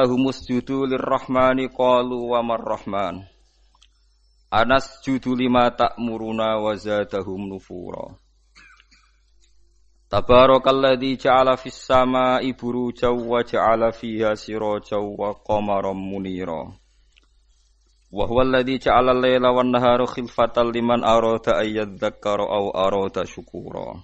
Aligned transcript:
Lahumus 0.00 0.48
judu 0.48 0.88
lirrahmani 0.88 1.68
qalu 1.68 2.32
wa 2.32 2.40
marrahman 2.40 3.28
Anas 4.48 5.04
judu 5.04 5.36
lima 5.36 5.68
ta'muruna 5.68 6.56
wa 6.64 6.72
zadahum 6.80 7.44
nufura 7.52 8.16
Tabarakalladzi 10.08 11.20
ja'ala 11.20 11.60
fis 11.60 11.76
sama'i 11.76 12.56
burujaw 12.56 13.12
wa 13.12 13.44
ja'ala 13.44 13.92
fiha 13.92 14.32
sirajaw 14.32 15.04
wa 15.12 15.36
qamaran 15.44 16.00
munira 16.00 16.72
Wa 18.08 18.24
huwa 18.32 18.48
alladzi 18.48 18.80
ja'ala 18.80 19.12
al-laila 19.12 19.52
wan 19.52 19.76
nahara 19.76 20.08
khilfatan 20.08 20.72
liman 20.72 21.04
arada 21.04 21.60
ayyadzakkara 21.60 22.48
aw 22.48 22.72
arada 22.72 23.28
syukura 23.28 24.00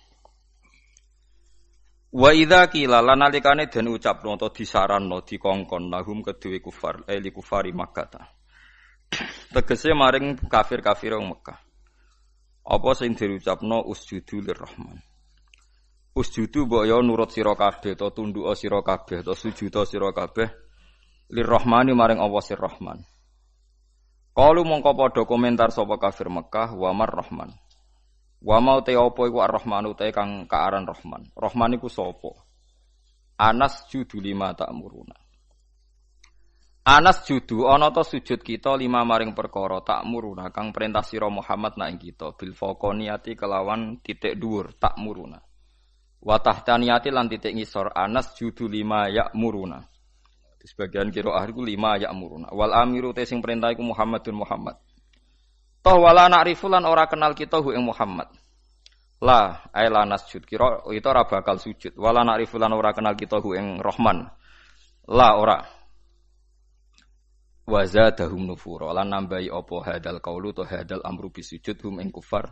Wa 2.08 2.32
idza 2.32 2.66
qila 2.72 3.04
lan 3.04 3.20
nalikane 3.20 3.68
den 3.68 3.88
ucapno 3.92 4.32
utawa 4.32 4.52
disaranno 4.54 5.20
dikongkon 5.20 5.90
lahum 5.92 6.24
kedue 6.24 6.60
kufar 6.60 7.04
eh 7.08 7.20
li 7.20 7.30
kufari 7.30 7.72
Makkah. 7.72 8.38
Tegese 9.54 9.92
maring 9.96 10.36
kafir-kafir 10.48 11.16
wong 11.16 11.32
Mekah. 11.32 11.58
Apa 12.68 12.90
sing 12.92 13.16
diucapno 13.16 13.80
usjudu 13.88 14.44
lirrahman. 14.44 15.00
Usjudu 16.12 16.66
mbok 16.66 16.84
yo 16.84 17.00
nurut 17.00 17.30
sira 17.32 17.54
kabeh 17.56 17.96
to 17.96 18.10
tunduk 18.12 18.52
sira 18.56 18.84
kabeh 18.84 19.24
to 19.24 19.32
sujud 19.32 19.72
sira 19.88 20.12
kabeh 20.12 20.48
lirrahmani 21.32 21.92
maring 21.96 22.20
Allah 22.20 22.42
sir 22.44 22.60
Rahman. 22.60 23.04
Kalu 24.36 24.62
mongko 24.64 24.92
padha 24.94 25.22
komentar 25.24 25.72
sapa 25.72 25.96
kafir 25.96 26.28
Mekah 26.28 26.76
wa 26.76 26.92
mar 26.92 27.10
Rahman. 27.10 27.52
Wa 28.38 28.62
mau 28.62 28.78
te 28.86 28.94
apa 28.94 29.20
iku 29.26 29.42
Ar-Rahman 29.42 29.90
te 29.98 30.14
kang 30.14 30.46
kaaran 30.46 30.86
Rahman. 30.86 31.34
Rahman 31.34 31.74
iku 31.74 31.90
sapa? 31.90 32.30
Anas 33.38 33.86
judu 33.90 34.22
lima 34.22 34.54
tak 34.54 34.70
muruna. 34.74 35.14
Anas 36.88 37.26
judu 37.28 37.68
ana 37.68 37.92
ta 37.92 38.00
sujud 38.00 38.40
kita 38.40 38.72
lima 38.78 39.04
maring 39.04 39.36
perkara 39.36 39.82
tak 39.84 40.06
muruna 40.08 40.48
kang 40.48 40.72
perintah 40.72 41.04
sira 41.04 41.28
Muhammad 41.28 41.76
nak 41.76 42.00
kita 42.00 42.32
bil 42.32 42.56
faqoniati 42.56 43.36
kelawan 43.36 44.00
titik 44.00 44.38
dhuwur 44.38 44.72
tak 44.78 44.96
muruna. 44.96 45.38
Wa 46.18 46.40
tahtaniyati 46.42 47.14
lan 47.14 47.30
titik 47.30 47.54
ngisor 47.54 47.94
Anas 47.94 48.34
judu 48.38 48.66
lima 48.66 49.06
ya 49.10 49.30
muruna. 49.34 49.82
Di 50.58 50.66
sebagian 50.66 51.14
kira 51.14 51.34
ahli 51.38 51.74
lima 51.74 51.94
ya 51.98 52.10
muruna. 52.10 52.50
Wal 52.50 52.74
amiru 52.74 53.14
te 53.14 53.22
sing 53.22 53.38
perintah 53.38 53.70
iku 53.70 53.82
Muhammadun 53.82 54.34
Muhammad. 54.34 54.78
Toh 55.78 55.98
wala 56.02 56.26
na'rifu 56.26 56.66
lan 56.66 56.82
ora 56.84 57.06
kenal 57.06 57.38
kita 57.38 57.62
hu 57.62 57.70
Muhammad. 57.78 58.26
La 59.22 59.66
aila 59.74 60.06
nasjud 60.06 60.46
kira 60.46 60.82
itu 60.90 61.06
ora 61.06 61.26
bakal 61.26 61.58
sujud. 61.58 61.94
Wala 61.94 62.26
na'rifu 62.26 62.58
lan 62.58 62.74
ora 62.74 62.90
kenal 62.90 63.14
kita 63.14 63.38
hu 63.38 63.54
ing 63.54 63.78
Rahman. 63.78 64.26
La 65.10 65.38
ora. 65.38 65.58
Wa 67.68 67.84
zadahum 67.84 68.48
nufura 68.48 68.90
lan 68.96 69.12
nambahi 69.12 69.52
apa 69.52 69.76
hadal 69.84 70.18
qaulu 70.24 70.56
to 70.56 70.64
hadal 70.64 71.04
amru 71.04 71.30
bisujud 71.30 71.78
hum 71.84 72.00
ing 72.02 72.10
kufar. 72.10 72.48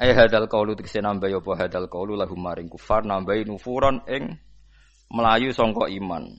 Ai 0.00 0.14
hadal 0.14 0.46
qaulu 0.46 0.78
tekse 0.78 1.02
nambahi 1.02 1.36
apa 1.36 1.52
hadal 1.58 1.90
qaulu 1.90 2.14
lahum 2.16 2.38
maring 2.38 2.70
kufar 2.70 3.02
nambahi 3.02 3.44
nufuran 3.44 4.06
ing 4.06 4.40
melayu 5.10 5.50
sangka 5.50 5.90
iman. 5.90 6.32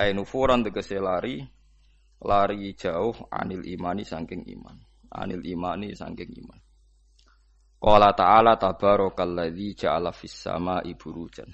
Ai 0.00 0.16
nufuran 0.16 0.64
tegese 0.64 0.96
lari 0.96 1.44
lari 2.24 2.72
jauh 2.72 3.28
anil 3.28 3.62
imani 3.68 4.02
saking 4.02 4.48
iman 4.48 4.93
anil 5.14 5.46
imani 5.46 5.94
saking 5.94 6.34
iman. 6.42 6.60
Qala 7.84 8.16
ta'ala 8.16 8.56
tabarakalladzi 8.56 9.86
ja'ala 9.86 10.10
fis 10.10 10.34
sama'i 10.34 10.96
burujan. 10.96 11.52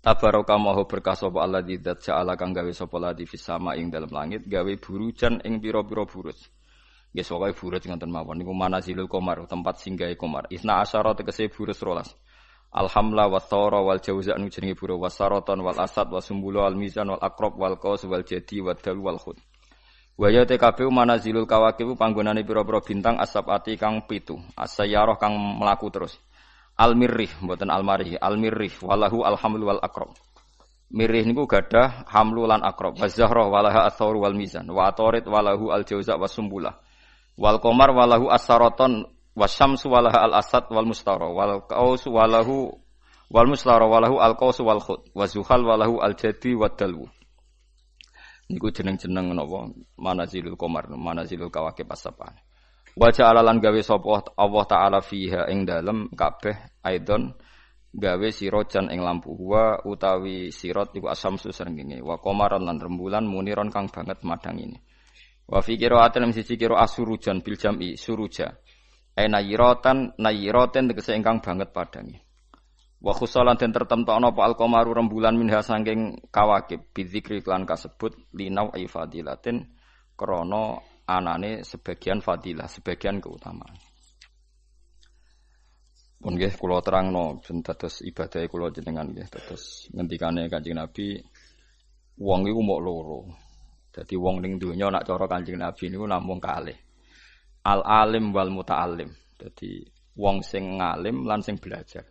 Tabaraka 0.00 0.56
maha 0.56 0.88
berkah 0.88 1.12
sapa 1.12 1.44
alladzi 1.44 1.76
dzat 1.76 1.98
ja'ala 2.08 2.32
kang 2.32 2.56
gawe 2.56 2.72
sapa 2.72 2.96
ladi 2.96 3.28
fis 3.28 3.44
sama 3.44 3.76
ing 3.76 3.92
dalam 3.92 4.08
langit 4.08 4.48
gawe 4.48 4.72
burujan 4.80 5.44
ing 5.44 5.60
pira-pira 5.60 6.08
buruj. 6.08 6.38
Nggih 7.12 7.26
pokoke 7.26 7.52
buruj 7.58 7.82
ngoten 7.84 8.08
mawon 8.08 8.38
niku 8.40 8.54
manazilul 8.54 9.10
qamar 9.12 9.44
tempat 9.44 9.76
singgahe 9.82 10.16
qamar. 10.16 10.48
Isna 10.48 10.80
asyara 10.80 11.12
tegese 11.12 11.52
buruj 11.52 11.76
rolas. 11.84 12.16
Alhamla 12.72 13.26
wa 13.26 13.42
thara 13.42 13.82
wal 13.82 14.00
jauza 14.00 14.38
nu 14.38 14.48
jenenge 14.48 14.78
buruj 14.78 15.02
wasaratan 15.02 15.60
wal 15.66 15.76
asad 15.76 16.08
wasumbulu 16.08 16.62
al 16.62 16.78
mizan 16.80 17.10
wal 17.10 17.20
aqrab 17.20 17.58
wal 17.58 17.76
qaus 17.76 18.06
wal 18.08 18.22
jadi 18.24 18.62
wal 18.64 18.78
dal 18.78 19.02
wal 19.02 19.18
khud. 19.18 19.36
Waya 20.20 20.44
TKP 20.44 20.84
manazilul 20.92 21.48
kawakib 21.48 21.96
panggonane 21.96 22.44
pira-pira 22.44 22.84
bintang 22.84 23.16
asabati 23.16 23.80
kang 23.80 24.04
pitu. 24.04 24.36
Asayaroh 24.52 25.16
kang 25.16 25.32
melaku 25.32 25.88
terus. 25.88 26.20
Al 26.76 26.92
mirrih 26.92 27.32
mboten 27.40 27.72
al 27.72 27.80
marih, 27.80 28.20
al 28.20 28.36
mirrih 28.36 28.68
walahu 28.84 29.24
alhamlu 29.24 29.72
wal 29.72 29.80
akrob. 29.80 30.12
Mirrih 30.92 31.24
niku 31.24 31.48
gadah 31.48 32.04
hamlu 32.04 32.44
lan 32.44 32.60
akrob. 32.60 33.00
Wazahroh 33.00 33.48
walaha 33.48 33.88
athaur 33.88 34.20
wal 34.20 34.36
mizan. 34.36 34.68
Wa 34.68 34.92
atorit 34.92 35.24
walahu 35.24 35.72
al 35.72 35.88
jauza 35.88 36.20
was 36.20 36.36
sumbulah. 36.36 36.76
Wal 37.40 37.56
komar 37.56 37.88
walahu 37.88 38.28
as-saraton 38.28 39.08
wasyamsu 39.32 39.88
walaha 39.88 40.20
al 40.20 40.36
asad 40.36 40.68
wal 40.68 40.84
mustara. 40.84 41.32
Wal 41.32 41.64
qaus 41.64 42.04
walahu 42.04 42.76
wal 43.32 43.48
mustara 43.48 43.88
walahu 43.88 44.20
al 44.20 44.36
qaus 44.36 44.60
wal 44.60 44.84
khud. 44.84 45.00
Wa 45.16 45.24
walahu 45.64 46.04
al 46.04 46.12
jadi 46.12 46.52
wad 46.60 46.76
dalwu. 46.76 47.08
Niku 48.50 48.74
jeneng-jeneng 48.74 49.30
napa 49.30 49.70
manazilul 49.94 50.58
qamar, 50.58 50.90
manazilul 50.90 51.54
kawakib 51.54 51.86
asapan. 51.86 52.34
Wa 52.98 53.14
ja'ala 53.14 53.46
lan 53.46 53.62
gawe 53.62 53.78
sapa 53.78 54.34
Allah 54.34 54.64
taala 54.66 54.98
fiha 54.98 55.46
ing 55.46 55.62
dalem 55.62 56.10
kabeh 56.10 56.82
aidon 56.82 57.30
gawe 57.94 58.28
sirojan 58.34 58.90
ing 58.90 59.02
lampu 59.02 59.30
wa 59.38 59.78
utawi 59.86 60.50
sirot 60.50 60.90
iku 60.98 61.06
asamsu 61.06 61.54
srengenge 61.54 62.02
wa 62.02 62.18
qamaran 62.18 62.66
lan 62.66 62.82
rembulan 62.82 63.22
muniron 63.22 63.70
kang 63.70 63.86
banget 63.86 64.18
madang 64.26 64.58
ini. 64.58 64.78
Wa 65.46 65.62
fi 65.62 65.78
qira'atin 65.78 66.30
siji 66.34 66.58
qira 66.58 66.82
asurujan 66.82 67.42
bil 67.46 67.54
jam'i 67.54 67.94
suruja. 67.94 68.54
Aina 69.14 69.42
yiratan 69.42 70.14
nayiraten 70.18 70.90
tegese 70.90 71.14
ingkang 71.14 71.42
banget 71.42 71.70
padangi. 71.74 72.29
Wa 73.00 73.16
khusalan 73.16 73.56
den 73.56 73.72
tertemtokno 73.72 74.36
apa 74.36 74.44
al-qamaru 74.44 74.92
rembulan 74.92 75.32
minha 75.32 75.64
saking 75.64 76.28
kawakib 76.28 76.92
bidzikri 76.92 77.40
lan 77.48 77.64
kasebut 77.64 78.12
linau 78.36 78.68
ai 78.76 78.84
fadilatin 78.84 79.64
krana 80.12 80.76
anane 81.08 81.64
sebagian 81.64 82.20
fadilah, 82.20 82.68
sebagian 82.68 83.24
keutamaan. 83.24 83.72
Pun 86.20 86.36
nggih 86.36 86.52
kula 86.60 86.84
terangno 86.84 87.40
ben 87.40 87.64
dados 87.64 88.04
ibadah 88.04 88.44
kula 88.52 88.68
jenengan 88.68 89.08
nggih 89.08 89.32
dados 89.32 89.88
ngendikane 89.96 90.52
Kanjeng 90.52 90.76
Nabi 90.76 91.16
wong 92.20 92.52
iku 92.52 92.60
mok 92.60 92.80
loro. 92.84 93.20
Dadi 93.88 94.14
wong 94.20 94.44
ning 94.44 94.60
donya 94.60 94.92
nak 94.92 95.08
cara 95.08 95.24
Kanjeng 95.24 95.56
Nabi 95.56 95.88
niku 95.88 96.04
namung 96.04 96.36
kalih. 96.36 96.76
Al 97.64 97.80
alim 97.80 98.36
wal 98.36 98.52
muta'allim. 98.52 99.08
Dadi 99.40 99.80
wong 100.20 100.44
sing 100.44 100.76
ngalim 100.76 101.24
lan 101.24 101.40
sing 101.40 101.56
belajar 101.56 102.04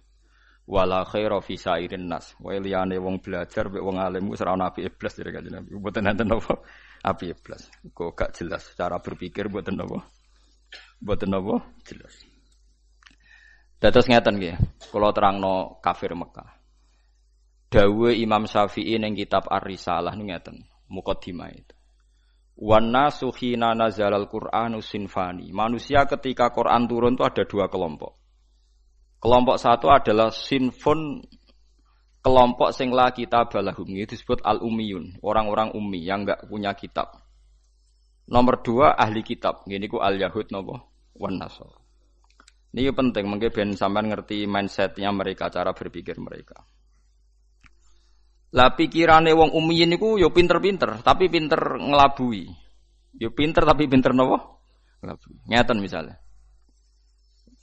wala 0.70 1.02
khaira 1.02 1.42
fi 1.42 1.58
sairin 1.58 2.06
nas. 2.06 2.38
Wa 2.38 2.54
liyane 2.54 3.02
wong 3.02 3.26
belajar 3.26 3.74
mek 3.74 3.82
wong 3.82 3.98
alim 3.98 4.30
wis 4.30 4.46
ora 4.46 4.54
ana 4.54 4.70
api 4.70 4.86
iblis 4.86 5.18
dari 5.18 5.34
kanjeng 5.34 5.58
Nabi. 5.58 5.70
Mboten 5.74 6.04
nenten 6.06 6.30
apa 6.30 6.54
api 7.02 7.26
iblis. 7.34 7.66
Kok 7.90 8.14
gak 8.14 8.38
jelas 8.38 8.64
cara 8.78 9.02
berpikir 9.02 9.50
mboten 9.50 9.82
apa. 9.82 10.06
Mboten 11.02 11.34
apa 11.34 11.56
jelas. 11.90 12.14
Dados 13.80 14.06
ngeten 14.12 14.38
nggih, 14.38 14.56
kula 14.92 15.10
terangno 15.16 15.80
kafir 15.80 16.12
Mekah. 16.12 16.52
Dawe 17.72 18.12
Imam 18.12 18.44
Syafi'i 18.44 19.00
ning 19.00 19.16
kitab 19.16 19.48
Ar-Risalah 19.48 20.20
niku 20.20 20.28
ngeten, 20.28 20.56
mukadimah 20.92 21.48
itu. 21.54 21.76
Wan 22.60 22.92
nasu 22.92 23.32
hina 23.32 23.72
nazalal 23.72 24.28
Qur'anu 24.28 24.84
sinfani. 24.84 25.56
Manusia 25.56 26.04
ketika 26.04 26.52
Quran 26.52 26.92
turun 26.92 27.16
itu 27.16 27.24
ada 27.24 27.48
dua 27.48 27.72
kelompok. 27.72 28.19
Kelompok 29.20 29.60
satu 29.60 29.92
adalah 29.92 30.32
sinfon 30.32 31.20
kelompok 32.24 32.72
sing 32.72 32.92
la 32.92 33.12
kitab 33.12 33.52
balahum 33.52 33.88
itu 33.96 34.16
disebut 34.16 34.44
al 34.44 34.64
umiyun 34.64 35.20
orang-orang 35.24 35.76
umi 35.76 36.04
yang 36.04 36.24
enggak 36.24 36.48
punya 36.48 36.72
kitab. 36.76 37.20
Nomor 38.30 38.62
dua 38.64 38.96
ahli 38.96 39.26
kitab, 39.26 39.66
gini 39.68 39.90
ku 39.92 40.00
al 40.00 40.16
yahud 40.16 40.48
nopo 40.56 40.76
wan 41.20 41.36
nasor. 41.36 41.82
Ini 42.70 42.94
penting, 42.94 43.26
mungkin 43.26 43.50
ben 43.50 43.70
sampean 43.74 44.14
ngerti 44.14 44.46
mindsetnya 44.46 45.10
mereka, 45.10 45.50
cara 45.50 45.74
berpikir 45.74 46.22
mereka. 46.22 46.62
Lah 48.54 48.78
pikirane 48.78 49.34
wong 49.34 49.58
umiyin 49.58 49.90
niku 49.90 50.22
yo 50.22 50.30
pinter-pinter, 50.30 51.02
tapi 51.02 51.34
pinter 51.34 51.58
ngelabui. 51.82 52.46
Yo 53.18 53.34
pinter 53.34 53.66
tapi 53.66 53.90
pinter 53.90 54.14
nopo? 54.14 54.62
Ngelabui. 55.02 55.50
Ngeten 55.50 55.78
misalnya. 55.82 56.22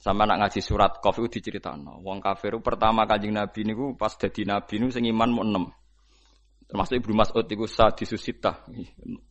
Sama 0.06 0.22
nak 0.22 0.38
ngaji 0.38 0.62
surat 0.62 1.02
Qaf 1.02 1.18
itu 1.18 1.42
diceritakno. 1.42 1.98
Wong 1.98 2.22
kafir 2.22 2.54
pertama 2.62 3.10
Kanjeng 3.10 3.34
Nabi 3.34 3.66
niku 3.66 3.98
pas 3.98 4.14
dadi 4.14 4.46
nabi 4.46 4.78
niku 4.78 4.94
sing 4.94 5.10
iman 5.10 5.34
mau 5.34 5.42
6. 5.42 6.70
Termasuk 6.70 6.94
Ibnu 7.02 7.14
Mas'ud 7.18 7.42
iku 7.42 7.66
sadisusita. 7.66 8.70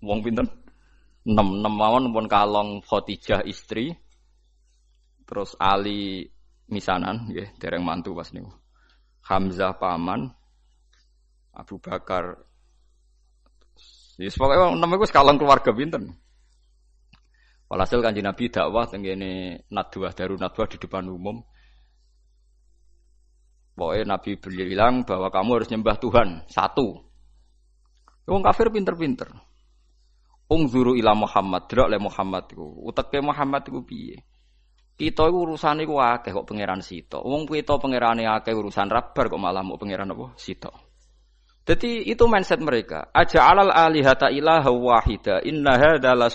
Wong 0.04 0.20
pinten? 0.20 0.52
6 1.24 1.32
6 1.32 1.64
mawon 1.64 2.12
pun 2.12 2.28
kalong 2.28 2.84
Khadijah 2.84 3.48
istri. 3.48 3.96
Terus 5.24 5.56
Ali 5.56 6.28
misanan 6.68 7.32
nggih 7.32 7.56
dereng 7.56 7.88
mantu 7.88 8.12
pas 8.12 8.28
niku. 8.36 8.52
Hamzah 9.32 9.80
paman, 9.80 10.28
Abu 11.56 11.80
Bakar 11.80 12.36
Ya 14.16 14.32
pokoknya 14.32 14.80
namanya 14.80 15.00
gue 15.04 15.10
sekalang 15.12 15.36
keluarga 15.36 15.76
binten. 15.76 16.16
Walhasil 17.66 18.02
kanji 18.06 18.22
Nabi 18.22 18.54
dakwah 18.54 18.86
tenggene 18.86 19.66
nadwah 19.74 20.14
daru 20.14 20.38
nadwah 20.38 20.70
di 20.70 20.78
depan 20.78 21.10
umum. 21.10 21.42
Pokoknya 23.76 24.16
Nabi 24.16 24.40
bilang 24.40 25.04
bahwa 25.04 25.28
kamu 25.28 25.50
harus 25.60 25.70
nyembah 25.74 25.98
Tuhan 26.00 26.48
satu. 26.48 27.04
Wong 28.26 28.42
kafir 28.42 28.72
pinter-pinter. 28.72 29.30
Ungzuru 30.46 30.94
ila 30.96 31.18
Muhammad, 31.18 31.66
drak 31.68 31.90
le 31.90 31.98
Muhammad 31.98 32.46
iku. 32.54 32.86
Uteke 32.86 33.20
Muhammad 33.20 33.66
iku 33.66 33.82
piye? 33.82 34.22
Kita 34.96 35.28
iku 35.28 35.44
urusan 35.44 35.84
iku 35.84 36.00
akeh 36.00 36.32
kok 36.32 36.48
pangeran 36.48 36.80
sito. 36.80 37.20
Wong 37.20 37.50
kita 37.50 37.76
pangerane 37.82 38.24
akeh 38.30 38.56
urusan 38.56 38.88
rabar 38.88 39.28
kok 39.28 39.42
malah 39.42 39.66
mau 39.66 39.76
pangeran 39.76 40.14
apa? 40.14 40.38
Sito. 40.40 40.72
Jadi 41.66 42.06
itu 42.08 42.24
mindset 42.30 42.62
mereka. 42.62 43.10
Aja 43.10 43.50
alal 43.50 43.74
alihata 43.74 44.32
ilaha 44.32 44.70
wahida. 44.70 45.42
Inna 45.44 45.76
hadza 45.76 46.14
la 46.14 46.30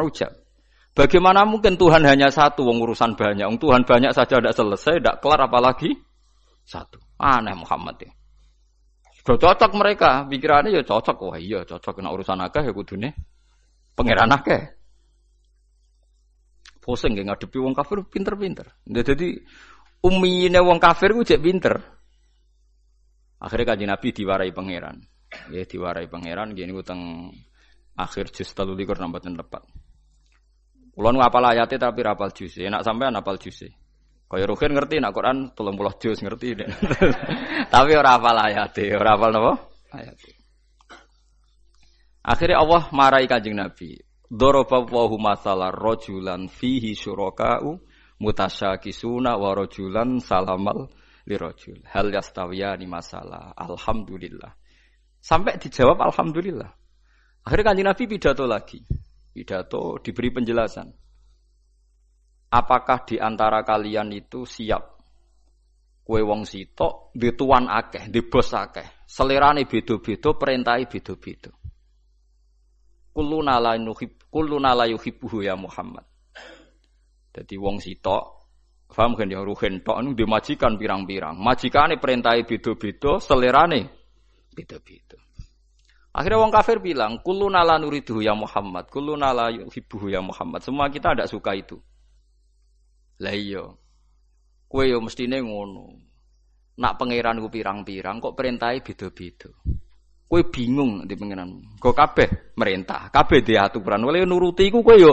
ujab. 0.00 0.32
Bagaimana 0.92 1.44
mungkin 1.48 1.76
Tuhan 1.76 2.04
hanya 2.04 2.28
satu, 2.28 2.68
wong 2.68 2.84
urusan 2.84 3.16
banyak. 3.16 3.48
Wong 3.48 3.60
Tuhan 3.60 3.84
banyak 3.84 4.12
saja 4.12 4.40
tidak 4.40 4.56
selesai, 4.56 5.00
tidak 5.00 5.24
kelar 5.24 5.44
apalagi 5.48 5.92
satu. 6.64 7.00
Aneh 7.16 7.56
Muhammad 7.56 7.96
ya. 8.00 8.12
Sudah 9.22 9.38
cocok 9.38 9.72
mereka, 9.78 10.26
pikirannya 10.26 10.74
ya 10.74 10.82
cocok. 10.82 11.16
Wah 11.30 11.38
iya 11.38 11.62
cocok 11.62 12.02
kena 12.02 12.10
urusan 12.10 12.42
akeh 12.42 12.66
ya 12.66 12.72
kudune 12.74 13.14
pangeran 13.94 14.34
akeh. 14.34 14.62
Pusing 16.82 17.14
nggak 17.14 17.26
ngadepi 17.30 17.58
wong 17.62 17.72
kafir 17.78 18.02
pinter-pinter. 18.10 18.66
Jadi 18.82 19.38
umine 20.02 20.58
wong 20.58 20.82
kafir 20.82 21.14
cek 21.14 21.38
pinter. 21.38 21.78
Akhirnya 23.38 23.74
kaji 23.74 23.84
Nabi 23.86 24.08
diwarai 24.10 24.50
pangeran. 24.50 24.98
Ya 25.54 25.62
diwarai 25.62 26.10
pangeran 26.10 26.58
gini 26.58 26.74
utang 26.74 27.30
akhir 27.94 28.34
juz 28.34 28.50
likur 28.74 28.98
nambatin 28.98 29.38
tepat. 29.38 29.62
Kulon 30.92 31.16
ngapal 31.16 31.44
ayatnya 31.56 31.88
tapi 31.88 32.00
rapal 32.04 32.30
juz. 32.36 32.52
Enak 32.60 32.84
sampean 32.84 33.16
apal 33.16 33.40
juz. 33.40 33.64
Kaya 34.28 34.44
Rukin 34.48 34.72
ngerti 34.72 35.00
nak 35.00 35.12
Quran 35.12 35.52
30 35.56 36.00
juz 36.00 36.18
ngerti. 36.20 36.56
tapi 37.74 37.90
ora 37.96 38.16
apal 38.16 38.36
ayatnya, 38.36 38.96
ora 39.00 39.10
apal 39.16 39.30
napa? 39.32 39.52
Ayatnya. 39.92 40.34
Akhirnya 42.22 42.62
Allah 42.62 42.82
marahi 42.94 43.26
kanjeng 43.26 43.58
Nabi. 43.58 43.98
Doroba 44.32 44.80
wahu 44.88 45.20
masalah 45.20 45.68
rojulan 45.68 46.48
fihi 46.48 46.96
syuraka'u 46.96 47.76
mutasyakisuna 48.22 49.36
wa 49.36 49.50
rojulan 49.52 50.16
salamal 50.22 50.88
lirojul. 51.28 51.84
Hal 51.90 52.08
yastawiyani 52.08 52.88
masalah. 52.88 53.52
Alhamdulillah. 53.58 54.56
Sampai 55.20 55.58
dijawab 55.58 56.00
Alhamdulillah. 56.00 56.70
Akhirnya 57.44 57.64
kanji 57.74 57.82
Nabi 57.84 58.02
pidato 58.06 58.46
lagi. 58.46 58.80
Pidato 59.32 59.96
diberi 60.04 60.28
penjelasan. 60.28 60.88
Apakah 62.52 63.08
di 63.08 63.16
antara 63.16 63.64
kalian 63.64 64.12
itu 64.12 64.44
siap 64.44 65.00
kue 66.04 66.20
wong 66.20 66.44
sitok 66.44 67.16
di 67.16 67.32
tuan 67.32 67.64
akeh, 67.64 68.12
di 68.12 68.20
bos 68.20 68.52
akeh. 68.52 69.08
Selerane 69.08 69.64
beda-beda, 69.64 70.36
perintahi 70.36 70.84
beda-beda. 70.84 71.48
Kuluna 73.12 73.56
la 73.56 73.72
yuhib, 73.76 74.28
kuluna 74.28 74.76
ya 75.40 75.56
Muhammad. 75.56 76.04
Jadi 77.32 77.56
wong 77.56 77.80
sitok 77.80 78.42
Paham 78.92 79.16
kan 79.16 79.24
ya 79.24 79.40
ruhen 79.40 79.80
tok 79.80 80.04
nu 80.04 80.12
dimajikan 80.12 80.76
pirang-pirang. 80.76 81.40
Majikane 81.40 81.96
perintahe 81.96 82.44
beda-beda, 82.44 83.16
selerane 83.24 83.88
beda-beda. 84.52 85.16
Akhirnya 86.12 86.44
wong 86.44 86.52
kafir 86.52 86.76
bilang, 86.76 87.24
"Kullu 87.24 87.48
nala 87.48 87.80
nuridu 87.80 88.20
ya 88.20 88.36
Muhammad, 88.36 88.92
kullu 88.92 89.16
nala 89.16 89.48
yuhibbu 89.48 90.12
ya 90.12 90.20
Muhammad." 90.20 90.60
Semua 90.60 90.92
kita 90.92 91.16
tidak 91.16 91.32
suka 91.32 91.56
itu. 91.56 91.80
Lah 93.24 93.32
iya. 93.32 93.64
Kowe 94.68 94.84
yo 94.84 95.00
mestine 95.00 95.40
ngono. 95.40 95.88
Nak 96.76 96.96
pangeran 97.00 97.40
ku 97.40 97.48
pirang-pirang 97.48 98.20
kok 98.20 98.36
perintahe 98.36 98.84
beda-beda. 98.84 99.48
Kowe 100.28 100.40
bingung 100.48 101.08
di 101.08 101.16
pangeran. 101.16 101.80
Kok 101.80 101.96
kabeh 101.96 102.28
merintah, 102.60 103.08
kabeh 103.08 103.40
diaturan. 103.40 104.04
Oleh 104.04 104.28
nuruti 104.28 104.68
iku 104.68 104.84
kowe 104.84 104.96
yo 104.96 105.12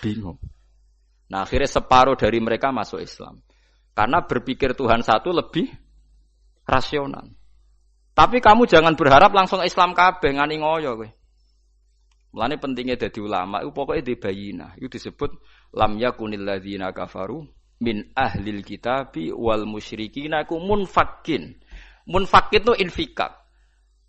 bingung. 0.00 0.40
Nah 1.32 1.44
akhirnya 1.44 1.68
separuh 1.68 2.16
dari 2.16 2.40
mereka 2.40 2.72
masuk 2.72 3.00
Islam. 3.00 3.40
Karena 3.92 4.24
berpikir 4.24 4.72
Tuhan 4.72 5.04
satu 5.04 5.36
lebih 5.36 5.68
rasional. 6.64 7.28
Tapi 8.12 8.44
kamu 8.44 8.68
jangan 8.68 8.92
berharap 8.92 9.32
langsung 9.32 9.64
Islam 9.64 9.96
kabeh 9.96 10.36
ngani 10.36 10.60
ngoyo 10.60 11.00
kowe. 11.00 11.08
Mulane 12.32 12.56
pentingnya 12.56 12.96
jadi 12.96 13.20
ulama 13.20 13.60
itu 13.60 13.72
pokoknya 13.76 14.02
di 14.04 14.14
bayina. 14.16 14.68
Itu 14.76 14.88
disebut 14.88 15.30
lam 15.76 16.00
yakunil 16.00 16.44
ladzina 16.44 16.92
kafaru 16.92 17.44
min 17.84 18.08
ahlil 18.16 18.64
kitabi 18.64 19.32
wal 19.32 19.68
musyrikina 19.68 20.48
ku 20.48 20.60
munfakin. 20.60 21.56
Munfakin 22.08 22.60
itu 22.64 22.72
infikak. 22.84 23.36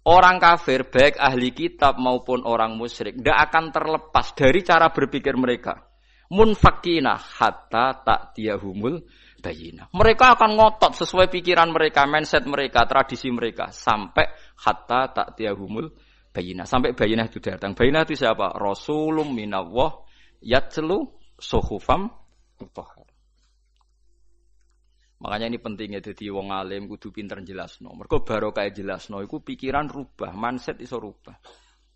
Orang 0.04 0.40
kafir 0.44 0.92
baik 0.92 1.16
ahli 1.16 1.56
kitab 1.56 1.96
maupun 1.96 2.44
orang 2.44 2.76
musyrik 2.76 3.16
tidak 3.24 3.40
akan 3.48 3.72
terlepas 3.72 4.36
dari 4.36 4.60
cara 4.60 4.92
berpikir 4.92 5.32
mereka 5.40 5.94
munfakina 6.34 7.14
hatta 7.14 8.02
tak 8.02 8.34
humul 8.58 9.06
bayina. 9.44 9.92
Mereka 9.92 10.40
akan 10.40 10.56
ngotot 10.56 10.96
sesuai 10.96 11.28
pikiran 11.28 11.68
mereka, 11.76 12.08
mindset 12.08 12.48
mereka, 12.48 12.88
tradisi 12.88 13.28
mereka 13.28 13.76
sampai 13.76 14.32
hatta 14.64 15.12
tak 15.12 15.36
humul 15.52 15.92
bayina. 16.32 16.64
Sampai 16.64 16.96
bayina 16.96 17.28
itu 17.28 17.44
datang. 17.44 17.76
Bayina 17.76 18.08
itu 18.08 18.16
siapa? 18.16 18.56
Rasulum 18.56 19.36
minallah 19.36 20.08
yatlu 20.40 21.12
suhufam 21.36 22.08
mutahhar. 22.64 23.04
Makanya 25.24 25.56
ini 25.56 25.60
pentingnya 25.60 26.04
jadi 26.04 26.36
wong 26.36 26.52
alim 26.52 26.88
kudu 26.92 27.16
pinter 27.16 27.40
jelasno. 27.44 27.96
Mergo 27.96 28.24
kayak 28.24 28.76
jelasno 28.76 29.24
iku 29.24 29.40
pikiran 29.40 29.88
rubah, 29.88 30.36
mindset 30.36 30.84
iso 30.84 31.00
rubah. 31.00 31.36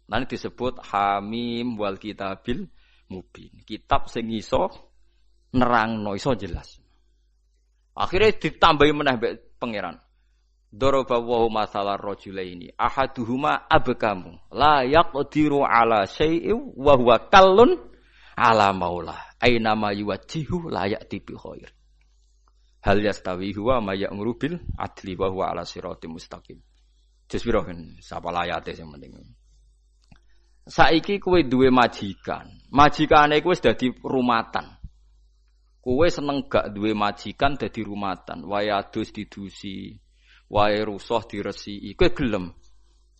Nanti 0.07 0.39
disebut 0.39 0.79
hamim 0.95 1.75
wal 1.75 1.99
kitabil 1.99 2.63
mubin. 3.11 3.51
Kitab 3.67 4.07
sing 4.07 4.31
iso 4.31 4.71
nerangno 5.51 6.15
iso 6.15 6.39
jelas. 6.39 6.86
Akhirnya 7.97 8.37
ditambahi 8.37 8.93
meneh 8.93 9.15
pangeran. 9.57 9.97
Daraba 10.69 11.17
wa 11.17 11.49
masalah 11.49 11.97
rajulaini 11.97 12.69
ahaduhuma 12.77 13.65
abkamu. 13.65 14.37
La 14.53 14.85
yaqdiru 14.85 15.65
ala 15.65 16.05
syai'in 16.05 16.75
wa 16.77 16.93
huwa 16.93 17.17
kallun 17.31 17.73
ala 18.37 18.69
maula 18.75 19.17
aina 19.41 19.73
ma 19.73 19.89
yuwajjihu 19.95 20.69
la 20.69 20.85
ya'ti 20.85 21.17
bi 21.25 21.33
khair. 21.33 21.73
Hal 22.85 23.01
yastawi 23.01 23.57
huwa 23.57 23.81
ma 23.81 23.93
ya'muru 23.97 24.37
bil 24.37 24.59
adli 24.77 25.17
wa 25.17 25.33
huwa 25.33 25.49
ala 25.51 25.65
siratim 25.65 26.13
mustaqim. 26.13 26.61
Jus 27.27 27.43
piro 27.43 27.65
sapa 27.99 28.31
layate 28.31 28.77
sing 28.77 28.87
penting? 28.87 29.17
Saiki 30.67 31.19
kue 31.19 31.43
duwe 31.43 31.71
majikan. 31.71 32.47
Majikane 32.71 33.41
kue 33.41 33.55
sudah 33.55 33.75
di 33.75 33.91
rumatan. 34.03 34.76
Kue 35.87 36.11
seneng 36.11 36.51
gak 36.51 36.75
duwe 36.75 36.91
majikan 36.91 37.55
dadi 37.55 37.79
rumatan. 37.79 38.43
Wae 38.43 38.67
adus 38.67 39.15
didusi, 39.15 39.95
wae 40.51 40.83
rusuh 40.83 41.23
diresi. 41.23 41.79
Kue 41.95 42.11
gelem. 42.11 42.51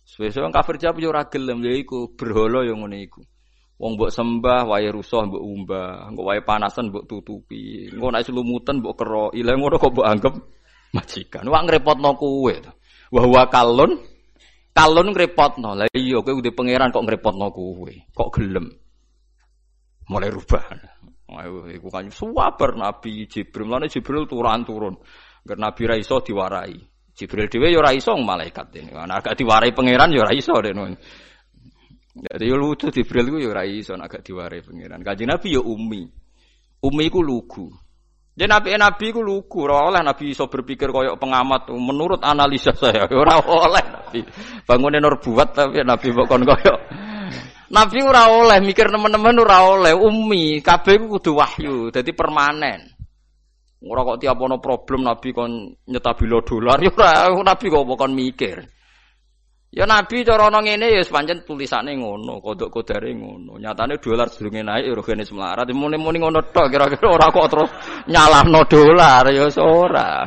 Sesuai 0.04 0.52
kafir 0.52 0.76
jawab 0.76 1.00
yo 1.00 1.08
ora 1.08 1.24
gelem 1.32 1.64
ya 1.64 1.72
iku 1.72 2.12
berhala 2.12 2.68
yang 2.68 2.84
ngene 2.84 3.08
iku. 3.08 3.24
Wong 3.80 3.96
mbok 3.96 4.12
sembah 4.12 4.68
wae 4.68 4.84
rusuh 4.92 5.24
mbok 5.24 5.40
umbah, 5.40 6.12
engko 6.12 6.28
wae 6.28 6.44
panasan 6.44 6.92
mbok 6.92 7.08
tutupi. 7.08 7.88
Engko 7.88 8.12
nek 8.12 8.28
selumutan 8.28 8.84
mbok 8.84 8.94
kero. 9.00 9.32
Ile 9.32 9.56
ngono 9.56 9.80
kok 9.80 9.92
mbok 9.96 10.04
anggap 10.04 10.34
majikan. 10.92 11.48
Wah 11.48 11.64
ngrepotno 11.64 12.20
kowe 12.20 12.52
to. 12.52 12.72
Wa 13.16 13.48
kalun 13.48 13.96
Kalon 14.76 15.10
ngrepotno. 15.16 15.72
Lah 15.72 15.88
iya 15.96 16.20
kowe 16.20 16.36
udah 16.36 16.52
pangeran 16.52 16.92
kok 16.92 17.00
ngrepotno 17.00 17.48
kowe. 17.48 17.92
Kok 18.12 18.28
gelem. 18.36 18.68
Mulai 20.12 20.28
rubah. 20.28 20.97
Ayo 21.28 21.68
iku 21.68 21.92
kan 21.92 22.08
suwabar 22.08 22.72
Nabi 22.72 23.28
Jibril. 23.28 23.68
Lan 23.68 23.84
Jibril 23.92 24.24
turun-turun. 24.24 24.96
Karena 25.44 25.68
Nabi 25.68 25.82
ra 25.84 25.96
iso 26.00 26.24
diwarai. 26.24 26.76
Jibril 27.12 27.50
dhewe 27.52 27.68
ya 27.68 27.78
ora 27.82 27.92
iso 27.92 28.16
malaikat 28.16 28.72
ini. 28.80 28.96
Ana 28.96 29.20
agak 29.20 29.36
diwarai 29.36 29.76
pangeran 29.76 30.08
ya 30.14 30.24
ora 30.24 30.32
iso 30.32 30.56
dene. 30.64 30.96
Jadi 32.18 32.44
ya 32.48 32.56
lucu 32.56 32.88
Jibril 32.88 33.28
ku 33.28 33.36
ya 33.36 33.52
ora 33.52 33.68
iso 33.68 33.92
agak 33.92 34.24
diwarai 34.24 34.64
pangeran. 34.64 35.04
Kanjeng 35.04 35.28
Nabi 35.28 35.52
ya 35.52 35.60
umi. 35.60 36.08
Umi 36.80 37.04
ku 37.12 37.20
lugu. 37.20 37.68
Jadi 38.38 38.54
nabi 38.54 38.70
nabi 38.78 39.10
ku 39.10 39.18
lugu, 39.18 39.66
ora 39.66 39.90
oleh 39.90 39.98
nabi 39.98 40.30
iso 40.30 40.46
berpikir 40.46 40.94
koyok 40.94 41.18
pengamat. 41.18 41.74
Menurut 41.74 42.22
analisa 42.22 42.70
saya, 42.70 43.02
ora 43.10 43.34
oleh 43.42 43.82
nabi. 43.82 44.22
Bangunin 44.62 45.02
nur 45.02 45.18
buat 45.18 45.58
tapi 45.58 45.82
nabi 45.82 46.14
bukan 46.14 46.46
koyok. 46.46 46.78
Nabi 47.68 48.00
ora 48.00 48.32
oleh 48.32 48.64
mikir 48.64 48.88
teman-teman 48.88 49.36
ora 49.44 49.58
oleh 49.68 49.92
umi. 49.92 50.64
Kabeh 50.64 50.96
ku 51.04 51.20
kudu 51.20 51.36
wahyu, 51.36 51.92
jadi 51.92 52.10
permanen. 52.16 52.80
Ora 53.84 54.02
kok 54.02 54.18
tiap 54.24 54.40
ono 54.40 54.58
problem 54.58 55.06
nabi 55.06 55.30
kon 55.30 55.70
nyetabilo 55.86 56.42
dolar, 56.42 56.80
ya 56.84 56.90
ora 56.90 57.30
nabi 57.30 57.66
kok 57.68 57.86
bukan 57.86 58.10
mikir. 58.10 58.56
Ya 59.68 59.84
Nabi 59.84 60.24
cara 60.24 60.48
ana 60.48 60.64
ngene 60.64 60.96
ya 60.96 61.04
pancen 61.04 61.44
tulisane 61.44 61.92
ngono, 61.92 62.40
kodok 62.40 62.72
kodare 62.72 63.12
ngono. 63.12 63.60
Nyatane 63.60 64.00
dolar 64.00 64.32
sedurunge 64.32 64.64
naik 64.64 64.88
ya 64.88 64.96
rogene 64.96 65.28
semlarat, 65.28 65.68
muni-muni 65.76 66.24
ngono 66.24 66.40
tok 66.48 66.72
kira-kira 66.72 67.04
ora 67.04 67.28
kok 67.28 67.46
terus 67.52 67.70
nyalahno 68.08 68.64
dolar 68.64 69.28
ya 69.28 69.44
ora. 69.60 70.24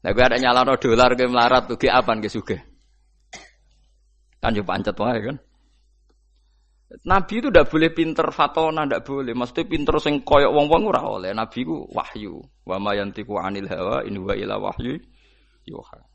Lah 0.00 0.10
gue 0.10 0.24
ada 0.26 0.36
nyalahno 0.42 0.74
dolar 0.74 1.14
ke 1.14 1.24
melarat 1.30 1.70
tuh 1.70 1.78
ge 1.78 1.86
apaan 1.86 2.18
ge 2.18 2.26
sugih. 2.32 2.60
Kan 4.42 4.58
yo 4.58 4.66
pancet 4.66 4.98
wae 4.98 5.20
kan. 5.22 5.36
Nabi 6.90 7.38
itu 7.38 7.54
tidak 7.54 7.70
boleh 7.70 7.90
pinter 7.94 8.26
fatona, 8.34 8.82
tidak 8.82 9.06
boleh. 9.06 9.30
Maksudnya 9.30 9.64
pinter 9.70 9.94
sing 10.02 10.26
koyok 10.26 10.50
wong 10.50 10.66
wong 10.66 10.82
ora 10.90 11.06
oleh. 11.06 11.30
Nabi 11.30 11.62
ku 11.62 11.86
wahyu. 11.86 12.42
Wa 12.66 12.82
ma 12.82 12.98
yantiku 12.98 13.38
anil 13.38 13.70
hawa 13.70 14.02
in 14.02 14.18
huwa 14.18 14.34
ila 14.34 14.58
wahyu 14.58 14.98
yuha 15.70 16.10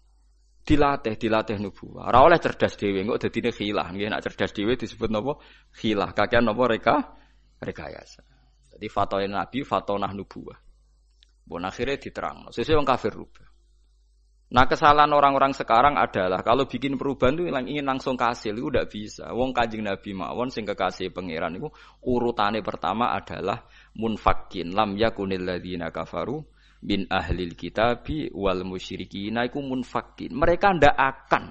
dilatih 0.66 1.16
dilatih 1.16 1.62
nubuwah. 1.62 2.10
Ora 2.10 2.26
oleh 2.26 2.42
cerdas 2.42 2.74
dhewe 2.76 3.06
kok 3.06 3.22
dadine 3.22 3.54
khilah. 3.54 3.88
Nggih 3.94 4.10
nek 4.10 4.22
cerdas 4.26 4.52
dhewe 4.52 4.74
disebut 4.74 5.14
napa? 5.14 5.38
Khilah. 5.78 6.12
Kakean 6.12 6.44
napa 6.44 6.64
reka? 6.66 6.96
Rekayasa. 7.62 8.26
Jadi 8.76 8.88
fatwa 8.92 9.24
Nabi 9.24 9.64
fatonah 9.64 10.12
nubuwah. 10.12 10.58
Bon 11.46 11.62
akhirnya 11.62 12.02
diterang. 12.02 12.50
Sesuai 12.50 12.82
kafir 12.84 13.14
rubah. 13.14 13.45
Nah 14.56 14.72
kesalahan 14.72 15.12
orang-orang 15.12 15.52
sekarang 15.52 16.00
adalah 16.00 16.40
kalau 16.40 16.64
bikin 16.64 16.96
perubahan 16.96 17.36
itu 17.36 17.52
ingin 17.52 17.84
langsung 17.84 18.16
kasih 18.16 18.56
itu 18.56 18.72
udah 18.72 18.88
bisa. 18.88 19.28
Wong 19.36 19.52
kajing 19.52 19.84
Nabi 19.84 20.16
mawon 20.16 20.48
sing 20.48 20.64
kekasih 20.64 21.12
pangeran 21.12 21.60
itu 21.60 21.68
urutane 22.08 22.64
pertama 22.64 23.12
adalah 23.12 23.68
munfakin 24.00 24.72
lam 24.72 24.96
yakunil 24.96 25.44
ladzina 25.44 25.92
kafaru 25.92 26.40
bin 26.80 27.04
ahlil 27.12 27.52
kitabi 27.52 28.32
wal 28.32 28.64
musyrikin 28.64 29.36
iku 29.44 29.60
munfakin. 29.60 30.32
Mereka 30.32 30.80
ndak 30.80 30.96
akan 30.96 31.44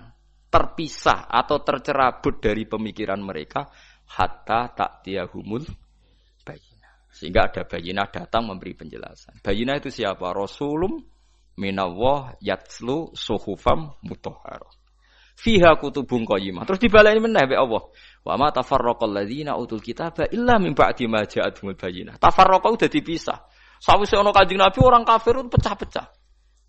terpisah 0.49 1.28
atau 1.28 1.61
tercerabut 1.61 2.40
dari 2.40 2.64
pemikiran 2.64 3.20
mereka 3.20 3.68
hatta 4.16 4.73
tak 4.73 5.04
tiahumul 5.04 5.61
bayina. 6.40 6.88
Sehingga 7.12 7.52
ada 7.52 7.68
bayina 7.68 8.08
datang 8.08 8.49
memberi 8.49 8.73
penjelasan. 8.73 9.44
Bayina 9.44 9.76
itu 9.76 9.92
siapa? 9.92 10.32
Rasulum 10.32 11.13
minawah 11.58 12.34
yatslu 12.42 13.14
suhufam 13.14 13.94
mutahharah. 14.02 14.70
Fiha 15.34 15.75
kutubun 15.82 16.23
qayyimah. 16.25 16.62
Terus 16.62 16.80
dibalani 16.80 17.18
meneh 17.18 17.44
be 17.50 17.58
Allah. 17.58 17.82
Wa 18.23 18.38
ma 18.38 18.54
tafarraqal 18.54 19.11
ladzina 19.11 19.58
utul 19.58 19.82
kitaba 19.82 20.30
illa 20.30 20.62
min 20.62 20.73
ba'di 20.73 21.11
ma 21.11 21.26
ja'atuhumul 21.26 21.75
bayyinah. 21.75 22.16
Tafarraqa 22.23 22.70
udah 22.70 22.88
dipisah. 22.88 23.38
Sawise 23.82 24.16
ono 24.16 24.32
Kanjeng 24.32 24.62
Nabi 24.62 24.78
orang 24.80 25.04
kafir 25.04 25.37
itu 25.37 25.50
pecah-pecah. 25.50 26.06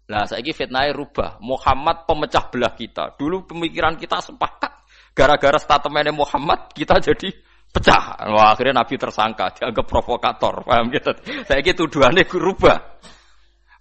Nah, 0.05 0.27
saiki 0.27 0.51
fitnahnya 0.51 0.93
rubah. 0.93 1.39
Muhammad 1.41 2.03
pemecah 2.05 2.51
belah 2.51 2.73
kita. 2.75 3.15
Dulu 3.15 3.47
pemikiran 3.49 3.95
kita 3.95 4.19
sepakat. 4.21 4.83
Gara-gara 5.15 5.55
statementnya 5.55 6.11
Muhammad 6.11 6.75
kita 6.75 6.99
jadi 6.99 7.31
pecah. 7.71 8.19
Wah, 8.35 8.51
akhirnya 8.51 8.83
Nabi 8.83 8.99
tersangka, 8.99 9.55
dianggap 9.55 9.85
provokator. 9.87 10.67
Paham 10.67 10.91
gitu? 10.91 11.15
Gitu 11.47 11.71
tuduhannya 11.87 12.27
rubah. 12.27 12.99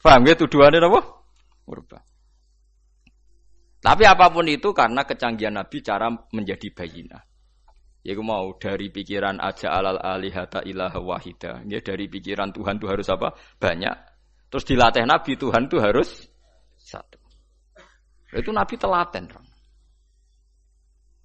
Paham 0.04 0.28
gitu 0.28 0.44
tuduhannya 0.44 0.84
apa? 0.84 1.00
Rubah. 1.64 2.02
Tapi 3.80 4.04
apa 4.04 4.28
pun 4.28 4.44
itu 4.44 4.76
karena 4.76 5.08
kecanggihan 5.08 5.56
Nabi 5.56 5.80
cara 5.80 6.12
menjadi 6.28 6.68
bayina. 6.76 7.24
Ya 8.04 8.12
mau 8.20 8.52
dari 8.60 8.92
pikiran 8.92 9.40
aja 9.40 9.72
alal 9.72 9.96
alihata 9.96 10.60
ilaha 10.60 11.00
wahida. 11.00 11.64
Ya 11.64 11.80
dari 11.80 12.04
pikiran 12.12 12.52
Tuhan 12.52 12.76
itu 12.76 12.84
harus 12.84 13.08
apa? 13.08 13.32
Banyak. 13.56 13.96
Terus 14.52 14.64
dilatih 14.68 15.08
Nabi 15.08 15.40
Tuhan 15.40 15.72
itu 15.72 15.80
harus 15.80 16.28
satu. 16.76 17.16
Itu 18.28 18.52
Nabi 18.52 18.76
telaten. 18.76 19.24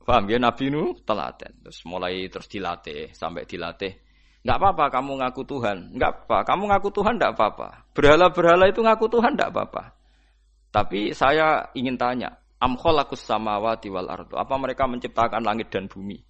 Paham 0.08 0.24
ya 0.32 0.40
Nabi 0.40 0.72
nu 0.72 0.96
telaten. 1.04 1.68
Terus 1.68 1.84
mulai 1.84 2.32
terus 2.32 2.48
dilatih 2.48 3.12
sampai 3.12 3.44
dilatih. 3.44 3.92
Enggak 4.40 4.58
apa-apa 4.64 4.86
kamu 5.00 5.12
ngaku 5.20 5.42
Tuhan. 5.44 5.78
Enggak 5.96 6.12
apa. 6.26 6.38
Kamu 6.48 6.64
ngaku 6.72 6.90
Tuhan 6.96 7.14
enggak 7.20 7.34
apa-apa. 7.36 7.68
Berhala-berhala 7.92 8.66
itu 8.72 8.80
ngaku 8.80 9.06
Tuhan 9.12 9.36
enggak 9.36 9.52
apa-apa. 9.52 9.84
Tapi 10.70 11.12
saya 11.18 11.68
ingin 11.74 11.98
tanya, 11.98 12.40
am 12.62 12.78
khalaqus 12.78 13.26
samawati 13.26 13.90
wal 13.90 14.08
ardu. 14.08 14.38
Apa 14.38 14.56
mereka 14.56 14.86
menciptakan 14.86 15.44
langit 15.44 15.74
dan 15.74 15.90
bumi? 15.90 16.22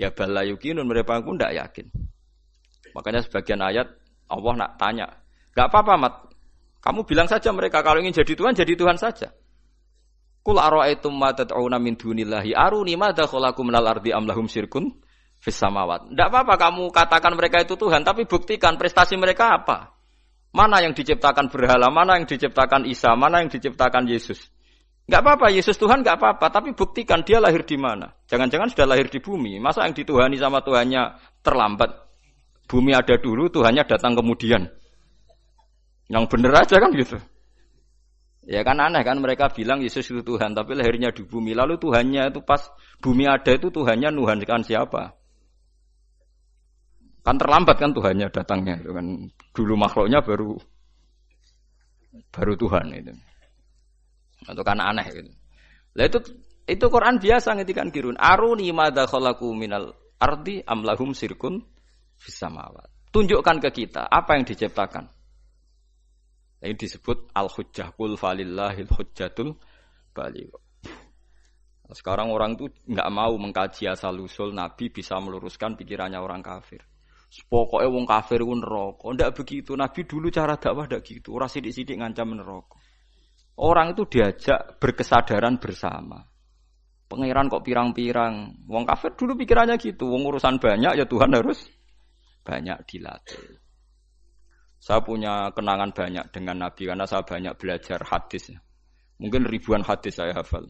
Ya 0.00 0.08
bala 0.14 0.46
yukinun 0.46 0.86
mereka 0.88 1.20
pun 1.20 1.36
tidak 1.36 1.52
yakin. 1.58 1.86
Makanya 2.96 3.20
sebagian 3.26 3.60
ayat 3.60 3.88
Allah 4.32 4.52
nak 4.56 4.70
tanya, 4.80 5.06
nggak 5.52 5.66
apa-apa 5.68 5.94
mat, 6.00 6.14
kamu 6.80 7.04
bilang 7.04 7.28
saja 7.28 7.52
mereka 7.52 7.84
kalau 7.84 8.00
ingin 8.00 8.16
jadi 8.24 8.32
Tuhan 8.32 8.56
jadi 8.56 8.72
Tuhan 8.74 8.96
saja. 8.96 9.28
Kul 10.42 10.58
ara'aitum 10.58 11.14
ma 11.14 11.30
tad'una 11.30 11.78
min 11.78 11.94
dunillahi 11.94 12.56
aruni 12.56 12.98
madza 12.98 13.30
khalaqu 13.30 13.62
minal 13.62 13.86
ardi 13.86 14.10
am 14.10 14.26
lahum 14.26 14.50
fis 15.42 15.58
samawat. 15.58 16.14
Enggak 16.14 16.30
apa-apa 16.30 16.54
kamu 16.54 16.94
katakan 16.94 17.34
mereka 17.34 17.66
itu 17.66 17.74
Tuhan, 17.74 18.06
tapi 18.06 18.30
buktikan 18.30 18.78
prestasi 18.78 19.18
mereka 19.18 19.58
apa? 19.58 19.90
Mana 20.54 20.78
yang 20.78 20.94
diciptakan 20.94 21.50
berhala, 21.50 21.90
mana 21.90 22.22
yang 22.22 22.30
diciptakan 22.30 22.86
Isa, 22.86 23.18
mana 23.18 23.42
yang 23.42 23.50
diciptakan 23.50 24.06
Yesus. 24.06 24.38
Enggak 25.10 25.20
apa-apa, 25.26 25.46
Yesus 25.50 25.74
Tuhan 25.82 26.06
enggak 26.06 26.22
apa-apa, 26.22 26.46
tapi 26.54 26.70
buktikan 26.78 27.26
dia 27.26 27.42
lahir 27.42 27.66
di 27.66 27.74
mana. 27.74 28.14
Jangan-jangan 28.30 28.70
sudah 28.70 28.86
lahir 28.86 29.10
di 29.10 29.18
bumi. 29.18 29.58
Masa 29.58 29.82
yang 29.82 29.98
dituhani 29.98 30.38
sama 30.38 30.62
Tuhannya 30.62 31.18
terlambat? 31.42 31.90
Bumi 32.70 32.94
ada 32.94 33.18
dulu, 33.18 33.50
Tuhannya 33.50 33.82
datang 33.82 34.14
kemudian. 34.14 34.70
Yang 36.06 36.24
bener 36.30 36.54
aja 36.54 36.78
kan 36.78 36.94
gitu. 36.94 37.18
Ya 38.46 38.62
kan 38.62 38.78
aneh 38.78 39.02
kan 39.02 39.18
mereka 39.18 39.50
bilang 39.50 39.82
Yesus 39.82 40.06
itu 40.06 40.22
Tuhan, 40.22 40.54
tapi 40.54 40.78
lahirnya 40.78 41.10
di 41.10 41.26
bumi. 41.26 41.54
Lalu 41.54 41.82
Tuhannya 41.82 42.30
itu 42.30 42.40
pas 42.46 42.62
bumi 43.02 43.26
ada 43.26 43.50
itu 43.50 43.74
Tuhannya 43.74 44.14
Nuhan 44.14 44.38
kan 44.46 44.62
siapa? 44.62 45.21
Kan 47.22 47.38
terlambat 47.38 47.78
kan 47.78 47.94
Tuhannya 47.94 48.28
datangnya. 48.34 48.82
Itu 48.82 48.90
kan 48.94 49.06
dulu 49.54 49.74
makhluknya 49.78 50.20
baru 50.26 50.58
baru 52.34 52.52
Tuhan 52.58 52.86
itu. 52.98 53.14
Atau 54.50 54.62
karena 54.66 54.90
aneh 54.90 55.06
gitu. 55.10 55.30
Lah 55.94 56.04
itu 56.10 56.18
itu 56.66 56.84
Quran 56.90 57.22
biasa 57.22 57.54
ngetikan 57.58 57.94
kirun. 57.94 58.18
Aruni 58.18 58.74
madza 58.74 59.06
khalaqu 59.06 59.46
minal 59.54 59.94
ardi 60.18 60.62
amlahum 60.66 61.14
sirkun 61.14 61.62
fis 62.18 62.34
samawat. 62.34 62.90
Tunjukkan 63.14 63.62
ke 63.62 63.70
kita 63.70 64.10
apa 64.10 64.34
yang 64.34 64.44
diciptakan. 64.48 65.04
Ini 66.62 66.78
disebut 66.78 67.34
al-hujjah 67.34 67.90
kul 67.98 68.14
falillahil 68.14 68.86
hujjatul 68.86 69.58
baligh. 70.14 70.54
Sekarang 71.92 72.32
orang 72.32 72.56
itu 72.56 72.72
nggak 72.88 73.10
mau 73.12 73.34
mengkaji 73.36 73.90
asal 73.90 74.16
usul 74.22 74.56
Nabi 74.56 74.88
bisa 74.88 75.20
meluruskan 75.20 75.76
pikirannya 75.76 76.16
orang 76.16 76.40
kafir. 76.40 76.80
Pokoknya 77.32 77.88
wong 77.88 78.04
kafir 78.04 78.44
pun 78.44 78.60
neraka. 78.60 79.06
Ndak 79.08 79.32
begitu. 79.40 79.72
Nabi 79.72 80.04
dulu 80.04 80.28
cara 80.28 80.60
dakwah 80.60 80.84
ndak 80.84 81.00
gitu. 81.00 81.32
Ora 81.32 81.48
sidik-sidik 81.48 81.96
ngancam 81.96 82.36
neraka. 82.36 82.76
Orang 83.56 83.96
itu 83.96 84.04
diajak 84.04 84.76
berkesadaran 84.76 85.56
bersama. 85.56 86.20
Pangeran 87.08 87.48
kok 87.48 87.64
pirang-pirang. 87.64 88.64
Wong 88.68 88.84
kafir 88.84 89.16
dulu 89.16 89.32
pikirannya 89.40 89.80
gitu. 89.80 90.12
Wong 90.12 90.28
urusan 90.28 90.60
banyak 90.60 90.92
ya 91.00 91.04
Tuhan 91.08 91.32
harus 91.32 91.64
banyak 92.44 92.78
dilatih. 92.84 93.60
Saya 94.82 95.00
punya 95.00 95.48
kenangan 95.54 95.94
banyak 95.94 96.26
dengan 96.34 96.68
Nabi 96.68 96.90
karena 96.90 97.06
saya 97.06 97.22
banyak 97.22 97.54
belajar 97.56 98.02
hadis. 98.02 98.50
Mungkin 99.22 99.46
ribuan 99.46 99.86
hadis 99.86 100.18
saya 100.18 100.34
hafal. 100.34 100.66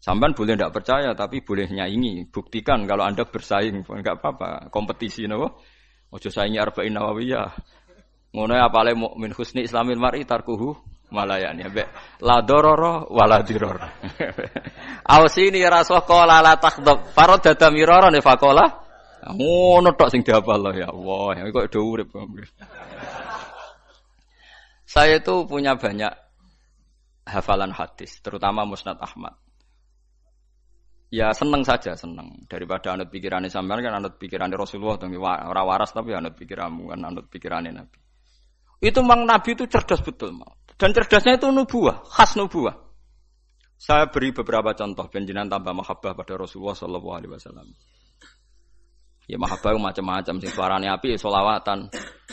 Sampai 0.00 0.32
boleh 0.32 0.56
tidak 0.56 0.72
percaya, 0.72 1.12
tapi 1.12 1.44
boleh 1.44 1.68
nyaingi. 1.68 2.24
Buktikan 2.32 2.88
kalau 2.88 3.04
anda 3.04 3.28
bersaing, 3.28 3.84
enggak 3.84 4.16
apa-apa. 4.16 4.72
Kompetisi, 4.72 5.28
no? 5.28 5.60
Ojo 6.08 6.28
saingi 6.32 6.56
arba'in 6.56 6.96
nawawiyah. 6.96 7.52
Ngono 8.32 8.52
ya 8.56 8.72
apale 8.72 8.96
mukmin 8.96 9.36
husni 9.36 9.68
islamin 9.68 10.00
mar'i 10.00 10.24
tarkuhu 10.24 10.72
malayani 11.10 11.66
be 11.68 11.84
la 12.22 12.40
dororo 12.42 13.10
wala 13.10 13.42
diror 13.42 13.78
ausini 15.18 15.60
rasul 15.66 16.00
qala 16.06 16.38
la 16.38 16.54
takhdab 16.56 17.10
farad 17.10 17.42
dada 17.42 17.68
mirara 17.74 18.08
ne 18.14 18.22
faqala 18.22 18.64
ngono 19.34 19.90
tok 19.98 20.08
sing 20.14 20.22
diapal 20.22 20.62
ya 20.72 20.88
Allah 20.88 21.42
ya 21.42 21.50
kok 21.50 21.66
do 21.74 21.80
urip 21.82 22.08
saya 24.86 25.18
itu 25.18 25.34
punya 25.46 25.74
banyak 25.74 26.10
hafalan 27.26 27.74
hadis 27.74 28.18
terutama 28.22 28.62
musnad 28.62 28.98
Ahmad 29.02 29.34
ya 31.10 31.34
seneng 31.34 31.66
saja 31.66 31.98
seneng 31.98 32.46
daripada 32.46 32.94
anut 32.94 33.10
pikirannya 33.10 33.50
sampean 33.50 33.82
kan 33.82 33.98
anut 33.98 34.16
pikirannya 34.16 34.54
Rasulullah 34.54 34.96
dong 34.96 35.14
ora 35.18 35.62
waras 35.66 35.90
tapi 35.90 36.14
anut 36.14 36.38
pikiranmu 36.38 36.94
kan 36.94 37.02
anut 37.02 37.26
pikirannya 37.26 37.74
Nabi 37.74 37.98
itu 38.80 38.98
memang 39.02 39.26
Nabi 39.26 39.58
itu 39.58 39.66
cerdas 39.66 40.00
betul 40.00 40.32
mau 40.32 40.60
dan 40.80 40.96
cerdasnya 40.96 41.36
itu 41.36 41.52
nubuah, 41.52 42.08
khas 42.08 42.40
nubuah. 42.40 42.72
Saya 43.76 44.08
beri 44.08 44.32
beberapa 44.32 44.72
contoh 44.72 45.12
penjinan 45.12 45.52
tambah 45.52 45.76
mahabbah 45.76 46.16
pada 46.16 46.40
Rasulullah 46.40 46.72
Shallallahu 46.72 47.12
Alaihi 47.12 47.32
Wasallam. 47.36 47.68
Ya 49.30 49.38
mahabbah 49.38 49.78
macam-macam 49.78 50.42
sing 50.42 50.50
suarane 50.50 50.90
api 50.90 51.14
ya 51.14 51.18
selawatan. 51.22 51.86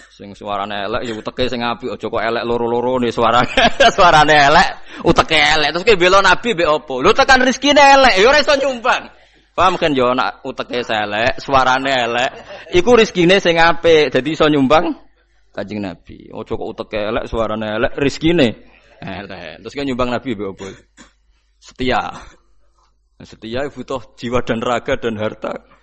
Sing 0.10 0.34
suarane 0.34 0.89
elek 0.89 1.06
ya 1.06 1.13
uteke 1.13 1.46
sing 1.46 1.62
api 1.62 1.94
aja 1.94 2.10
kok 2.10 2.24
elek 2.25 2.42
loro-loro 2.42 2.98
nih 2.98 3.13
suarane. 3.13 3.54
suarane 3.98 4.34
elek, 4.34 4.70
uteke 5.06 5.38
elek 5.38 5.70
terus 5.77 5.86
ke 5.86 5.94
belo 5.94 6.25
nabi 6.25 6.58
be 6.58 6.66
opo? 6.66 6.98
Lu 7.06 7.13
tekan 7.13 7.46
rezekine 7.46 7.77
elek 7.77 8.18
ya 8.18 8.25
ora 8.25 8.42
iso 8.42 8.58
nyumbang. 8.58 9.13
Paham 9.54 9.77
kan 9.77 9.94
yo 9.94 10.18
nak 10.18 10.42
uteke 10.42 10.82
elek, 10.82 11.38
suarane 11.38 11.94
elek, 11.94 12.30
iku 12.74 12.98
rezekine 12.98 13.38
sing 13.38 13.62
apik, 13.62 14.10
dadi 14.10 14.34
iso 14.34 14.50
nyumbang 14.50 14.89
Kanjeng 15.54 15.82
Nabi. 15.82 16.34
Ojo 16.34 16.58
kok 16.58 16.70
uteke 16.74 17.13
elek, 17.13 17.30
suarane 17.30 17.77
elek, 17.77 17.94
rezekine 17.94 18.48
elek. 19.06 19.62
Terus 19.62 19.74
kan 19.77 19.86
nyumbang 19.86 20.10
Nabi 20.10 20.34
be 20.34 20.50
opo? 20.50 20.66
Setia. 21.62 22.10
Setia 23.22 23.70
butuh 23.70 24.18
jiwa 24.18 24.42
dan 24.42 24.66
raga 24.66 24.98
dan 24.98 25.18
harta. 25.18 25.76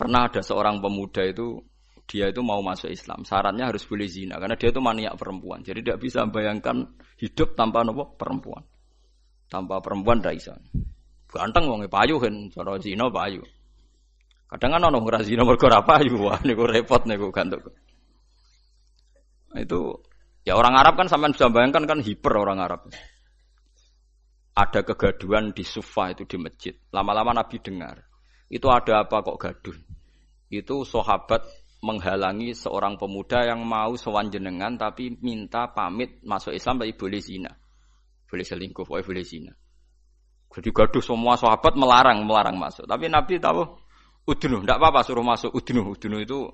Pernah 0.00 0.32
ada 0.32 0.40
seorang 0.40 0.80
pemuda 0.80 1.20
itu 1.28 1.60
dia 2.08 2.32
itu 2.32 2.40
mau 2.40 2.64
masuk 2.64 2.88
Islam. 2.88 3.20
Syaratnya 3.20 3.68
harus 3.68 3.84
boleh 3.84 4.08
zina 4.08 4.40
karena 4.40 4.56
dia 4.56 4.72
itu 4.72 4.80
maniak 4.80 5.20
perempuan. 5.20 5.60
Jadi 5.60 5.84
tidak 5.84 6.00
bisa 6.00 6.24
bayangkan 6.24 6.88
hidup 7.20 7.52
tanpa 7.52 7.84
nopo 7.84 8.16
perempuan. 8.16 8.64
Tanpa 9.52 9.84
perempuan 9.84 10.24
tidak 10.24 10.40
bisa. 10.40 10.54
Ganteng 11.28 11.68
wong 11.68 11.84
payu 11.92 12.16
kan, 12.16 12.48
cara 12.48 12.80
zina 12.80 13.12
payu. 13.12 13.44
Kadang 14.50 14.74
kan 14.74 14.82
ono 14.88 14.98
ora 15.04 15.20
zina 15.22 15.44
mergo 15.46 15.68
ora 15.68 15.84
payu. 15.84 16.16
Wah 16.16 16.40
niku 16.42 16.64
repot 16.64 17.06
niku 17.06 17.30
gantuk. 17.30 17.70
Itu 19.54 20.00
ya 20.42 20.58
orang 20.58 20.80
Arab 20.80 20.96
kan 20.96 21.06
sampean 21.06 21.36
bisa 21.36 21.52
bayangkan 21.52 21.86
kan 21.86 22.02
hiper 22.02 22.34
orang 22.34 22.58
Arab. 22.58 22.88
Ada 24.56 24.82
kegaduhan 24.82 25.54
di 25.54 25.62
sufa 25.62 26.10
itu 26.10 26.26
di 26.26 26.40
masjid. 26.40 26.74
Lama-lama 26.90 27.36
Nabi 27.38 27.62
dengar. 27.62 28.09
Itu 28.50 28.66
ada 28.68 29.06
apa 29.06 29.22
kok 29.22 29.38
gaduh? 29.38 29.78
itu 30.50 30.82
sahabat 30.82 31.46
menghalangi 31.80 32.52
seorang 32.52 32.98
pemuda 32.98 33.46
yang 33.46 33.62
mau 33.64 33.94
sowan 33.94 34.28
jenengan 34.28 34.74
tapi 34.76 35.14
minta 35.22 35.70
pamit 35.70 36.20
masuk 36.26 36.52
Islam 36.52 36.82
tapi 36.82 36.92
boleh 36.98 37.22
zina. 37.22 37.54
Boleh 38.26 38.44
selingkuh, 38.44 38.84
boleh 38.84 39.06
boleh 39.06 39.24
zina. 39.24 39.54
Jadi 40.50 40.68
gaduh 40.74 41.00
semua 41.00 41.38
sahabat 41.38 41.78
melarang, 41.78 42.26
melarang 42.26 42.58
masuk. 42.58 42.84
Tapi 42.84 43.06
Nabi 43.06 43.38
tahu 43.38 43.62
udunu, 44.26 44.66
tidak 44.66 44.82
apa-apa 44.82 45.00
suruh 45.06 45.22
masuk 45.22 45.54
udunu. 45.54 45.94
Udunu 45.94 46.18
itu 46.18 46.50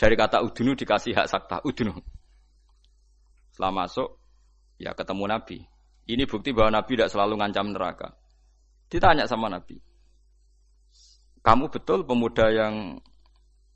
dari 0.00 0.16
kata 0.16 0.40
udunu 0.40 0.72
dikasih 0.72 1.12
hak 1.12 1.28
sakta, 1.28 1.60
udunu. 1.60 1.92
Setelah 3.52 3.84
masuk, 3.84 4.16
ya 4.80 4.96
ketemu 4.96 5.24
Nabi. 5.28 5.58
Ini 6.08 6.24
bukti 6.24 6.56
bahwa 6.56 6.80
Nabi 6.80 6.96
tidak 6.96 7.12
selalu 7.12 7.36
ngancam 7.36 7.68
neraka. 7.72 8.08
Ditanya 8.88 9.28
sama 9.28 9.52
Nabi, 9.52 9.76
kamu 11.44 11.68
betul 11.68 12.08
pemuda 12.08 12.48
yang 12.48 12.96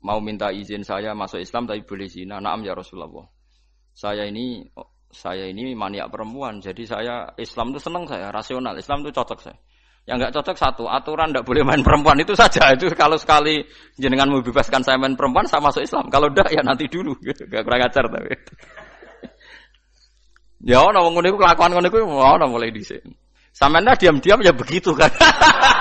mau 0.01 0.17
minta 0.17 0.49
izin 0.49 0.81
saya 0.81 1.13
masuk 1.13 1.37
Islam 1.37 1.69
tapi 1.69 1.85
boleh 1.85 2.09
zina. 2.09 2.41
Naam 2.41 2.65
ya 2.65 2.73
Rasulullah. 2.73 3.29
Saya 3.93 4.25
ini 4.25 4.65
saya 5.09 5.45
ini 5.49 5.73
maniak 5.77 6.09
perempuan, 6.13 6.61
jadi 6.61 6.83
saya 6.85 7.15
Islam 7.37 7.73
itu 7.73 7.81
senang 7.81 8.05
saya, 8.05 8.29
rasional. 8.33 8.77
Islam 8.77 9.05
itu 9.05 9.13
cocok 9.13 9.39
saya. 9.41 9.57
Yang 10.09 10.17
nggak 10.25 10.33
cocok 10.41 10.57
satu, 10.57 10.83
aturan 10.89 11.29
tidak 11.29 11.45
boleh 11.45 11.61
main 11.61 11.85
perempuan 11.85 12.17
itu 12.17 12.33
saja. 12.33 12.73
Itu 12.73 12.89
kalau 12.97 13.21
sekali 13.21 13.61
jenengan 14.01 14.33
membebaskan 14.33 14.81
saya 14.81 14.97
main 14.97 15.13
perempuan, 15.13 15.45
saya 15.45 15.61
masuk 15.61 15.85
Islam. 15.85 16.09
Kalau 16.09 16.33
tidak 16.33 16.49
ya 16.49 16.65
nanti 16.65 16.89
dulu. 16.89 17.13
Gak 17.53 17.61
kurang 17.61 17.85
ajar 17.85 18.05
tapi. 18.09 18.33
ya 20.65 20.81
ono 20.81 21.05
wong 21.05 21.13
ngene 21.21 21.37
kelakuan 21.37 21.71
ngono 21.71 21.87
iku 21.87 21.97
ono 22.09 22.45
mulai 22.49 22.73
dhisik. 22.73 23.05
Sampeyan 23.53 23.93
diam-diam 23.93 24.39
ya 24.41 24.53
begitu 24.57 24.97
kan. 24.97 25.13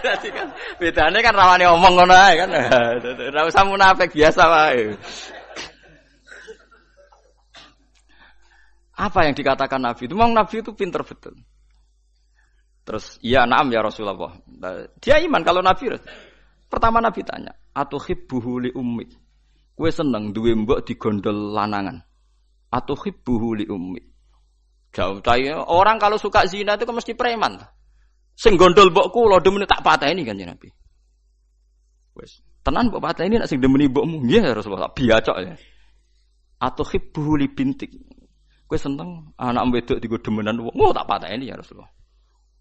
Jadi 0.00 0.28
kan 0.96 1.12
kan 1.12 1.34
rawane 1.34 1.64
omong 1.68 1.94
ngono 2.00 2.14
kan. 2.14 2.50
Ora 3.30 3.46
usah 3.46 3.64
munafik 3.68 4.12
biasa 4.16 4.42
wae. 4.48 4.96
Apa 9.00 9.24
yang 9.24 9.32
dikatakan 9.32 9.80
Nabi 9.80 10.04
itu? 10.04 10.12
Memang 10.12 10.36
Nabi 10.36 10.60
itu 10.60 10.76
pinter 10.76 11.00
betul. 11.00 11.32
Terus, 12.84 13.16
iya 13.24 13.48
naam 13.48 13.72
ya 13.72 13.80
Rasulullah. 13.80 14.36
Dia 15.00 15.24
iman 15.24 15.40
kalau 15.40 15.64
Nabi. 15.64 15.88
Pertama 16.68 17.00
Nabi 17.00 17.24
tanya, 17.24 17.56
atau 17.72 17.96
hibbuhu 17.96 18.68
li 18.68 18.70
ummi. 18.76 19.08
Kue 19.72 19.88
seneng 19.88 20.36
duwe 20.36 20.52
mbok 20.52 20.84
digondol 20.84 21.56
lanangan. 21.56 21.96
Atau 22.68 22.94
hibbuhu 23.00 23.56
li 23.56 23.66
ummi. 23.66 24.02
Jauh 24.90 25.22
orang 25.70 25.96
kalau 26.02 26.18
suka 26.20 26.44
zina 26.44 26.74
itu 26.76 26.84
kan 26.84 26.94
mesti 26.98 27.14
preman. 27.16 27.62
Sing 28.40 28.56
gondol 28.56 28.88
mbok 28.88 29.12
kula 29.12 29.36
demene 29.44 29.68
tak 29.68 29.84
pateni 29.84 30.24
kan 30.24 30.32
Nabi. 30.32 30.72
Wes, 32.16 32.40
tenan 32.64 32.88
mbok 32.88 33.04
pateni 33.04 33.36
nek 33.36 33.44
sing 33.44 33.60
demeni 33.60 33.92
mbokmu. 33.92 34.24
Nggih 34.24 34.56
Rasulullah, 34.56 34.88
biacok 34.88 35.36
ya. 35.44 35.52
Atau 36.56 36.88
hibbu 36.88 37.36
li 37.36 37.52
bintik. 37.52 37.92
Kowe 38.64 38.80
seneng 38.80 39.36
anak 39.36 39.68
wedok 39.68 39.98
digo 40.00 40.16
demenan 40.16 40.56
wong. 40.56 40.72
Oh 40.72 40.88
tak 40.96 41.04
pateni 41.04 41.52
ya 41.52 41.60
Rasulullah. 41.60 41.92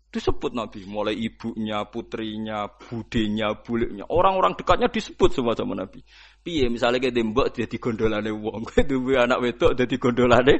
Disebut 0.09 0.57
Nabi, 0.57 0.83
mulai 0.89 1.13
ibunya, 1.13 1.85
putrinya, 1.85 2.65
budenya, 2.65 3.61
buliknya. 3.61 4.09
Orang-orang 4.09 4.57
dekatnya 4.57 4.89
disebut 4.89 5.31
semua 5.31 5.53
sama 5.53 5.77
Nabi. 5.77 6.01
Piye 6.41 6.65
misalnya 6.67 6.97
kayak 6.97 7.13
dembok 7.13 7.53
dia 7.53 7.69
digondolane 7.69 8.33
wong, 8.33 8.67
duwe 8.89 9.15
anak 9.15 9.39
wedok 9.39 9.77
dadi 9.79 9.95
gondolane. 9.95 10.55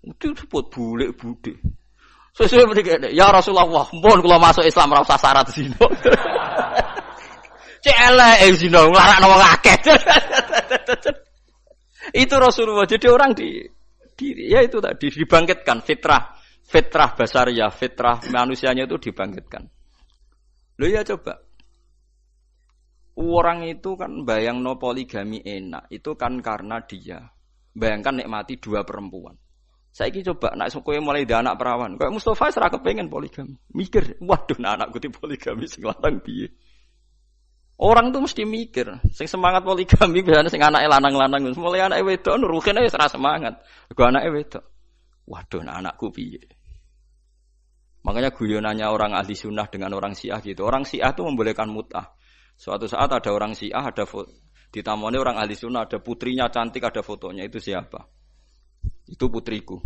Itu 0.00 0.32
disebut 0.32 0.64
bulik 0.70 1.18
bude. 1.18 1.60
Sesuai 2.36 2.68
begini, 2.68 3.16
ya 3.16 3.32
Rasulullah, 3.32 3.64
mohon 3.96 4.20
kalau 4.20 4.36
masuk 4.36 4.60
Islam 4.68 4.92
rasa 4.92 5.16
syarat 5.16 5.48
zino. 5.48 5.88
Cek 7.80 7.96
eh 8.44 8.52
zino, 8.52 8.92
ngelarak 8.92 9.18
nama 9.24 9.36
ngakeh. 9.40 9.78
itu 12.20 12.34
Rasulullah. 12.36 12.84
Jadi 12.84 13.06
orang 13.08 13.32
di, 13.32 13.64
di 14.12 14.52
ya 14.52 14.60
itu 14.60 14.84
tadi 14.84 15.08
dibangkitkan 15.08 15.80
fitrah, 15.80 16.36
fitrah 16.60 17.16
ya, 17.48 17.72
fitrah 17.72 18.20
manusianya 18.28 18.84
itu 18.84 19.00
dibangkitkan. 19.08 19.64
Lo 20.76 20.84
ya 20.92 21.00
coba. 21.08 21.40
Orang 23.16 23.64
itu 23.64 23.96
kan 23.96 24.28
bayang 24.28 24.60
no 24.60 24.76
poligami 24.76 25.40
enak, 25.40 25.88
itu 25.88 26.12
kan 26.20 26.44
karena 26.44 26.84
dia 26.84 27.32
bayangkan 27.72 28.20
nikmati 28.20 28.60
dua 28.60 28.84
perempuan. 28.84 29.40
Saya 29.96 30.12
ini 30.12 30.20
coba 30.28 30.52
nak 30.52 30.76
kowe 30.84 30.92
mulai 31.00 31.24
di 31.24 31.32
anak 31.32 31.56
perawan. 31.56 31.96
Kayak 31.96 32.12
Mustafa 32.12 32.52
serah 32.52 32.68
kepengen 32.68 33.08
poligami. 33.08 33.56
Mikir, 33.72 34.20
waduh 34.20 34.60
nah 34.60 34.76
anakku 34.76 35.00
di 35.00 35.08
poligami 35.08 35.64
sing 35.64 35.88
lanang. 35.88 36.20
Orang 37.80 38.12
tuh 38.12 38.20
mesti 38.20 38.44
mikir, 38.44 38.92
sing 39.08 39.24
semangat 39.24 39.64
poligami 39.64 40.20
biasanya 40.20 40.52
sing 40.52 40.60
anak 40.60 40.84
lanang-lanang. 40.84 41.48
Mulai 41.56 41.88
anak 41.88 42.04
wedok 42.04 42.36
nuruhin 42.36 42.76
aja 42.76 42.92
serah 42.92 43.08
semangat. 43.08 43.56
Gua 43.96 44.12
anak 44.12 44.28
wedok. 44.28 44.64
Waduh 45.32 45.64
nah 45.64 45.80
anakku 45.80 46.12
piye. 46.12 46.44
Makanya 48.04 48.36
guyonannya 48.36 48.84
orang 48.92 49.16
ahli 49.16 49.32
sunnah 49.32 49.64
dengan 49.72 49.96
orang 49.96 50.12
syiah 50.12 50.44
gitu. 50.44 50.60
Orang 50.68 50.84
syiah 50.84 51.16
tuh 51.16 51.24
membolehkan 51.24 51.72
mutah. 51.72 52.12
Suatu 52.52 52.84
saat 52.84 53.08
ada 53.16 53.32
orang 53.32 53.56
syiah, 53.56 53.80
ada. 53.80 54.04
Ditamoni 54.68 55.16
orang 55.16 55.40
ahli 55.40 55.56
sunnah, 55.56 55.88
ada 55.88 56.04
putrinya 56.04 56.52
cantik, 56.52 56.84
ada 56.84 57.00
fotonya. 57.00 57.48
Itu 57.48 57.64
siapa? 57.64 58.15
Itu 59.06 59.30
putriku. 59.30 59.78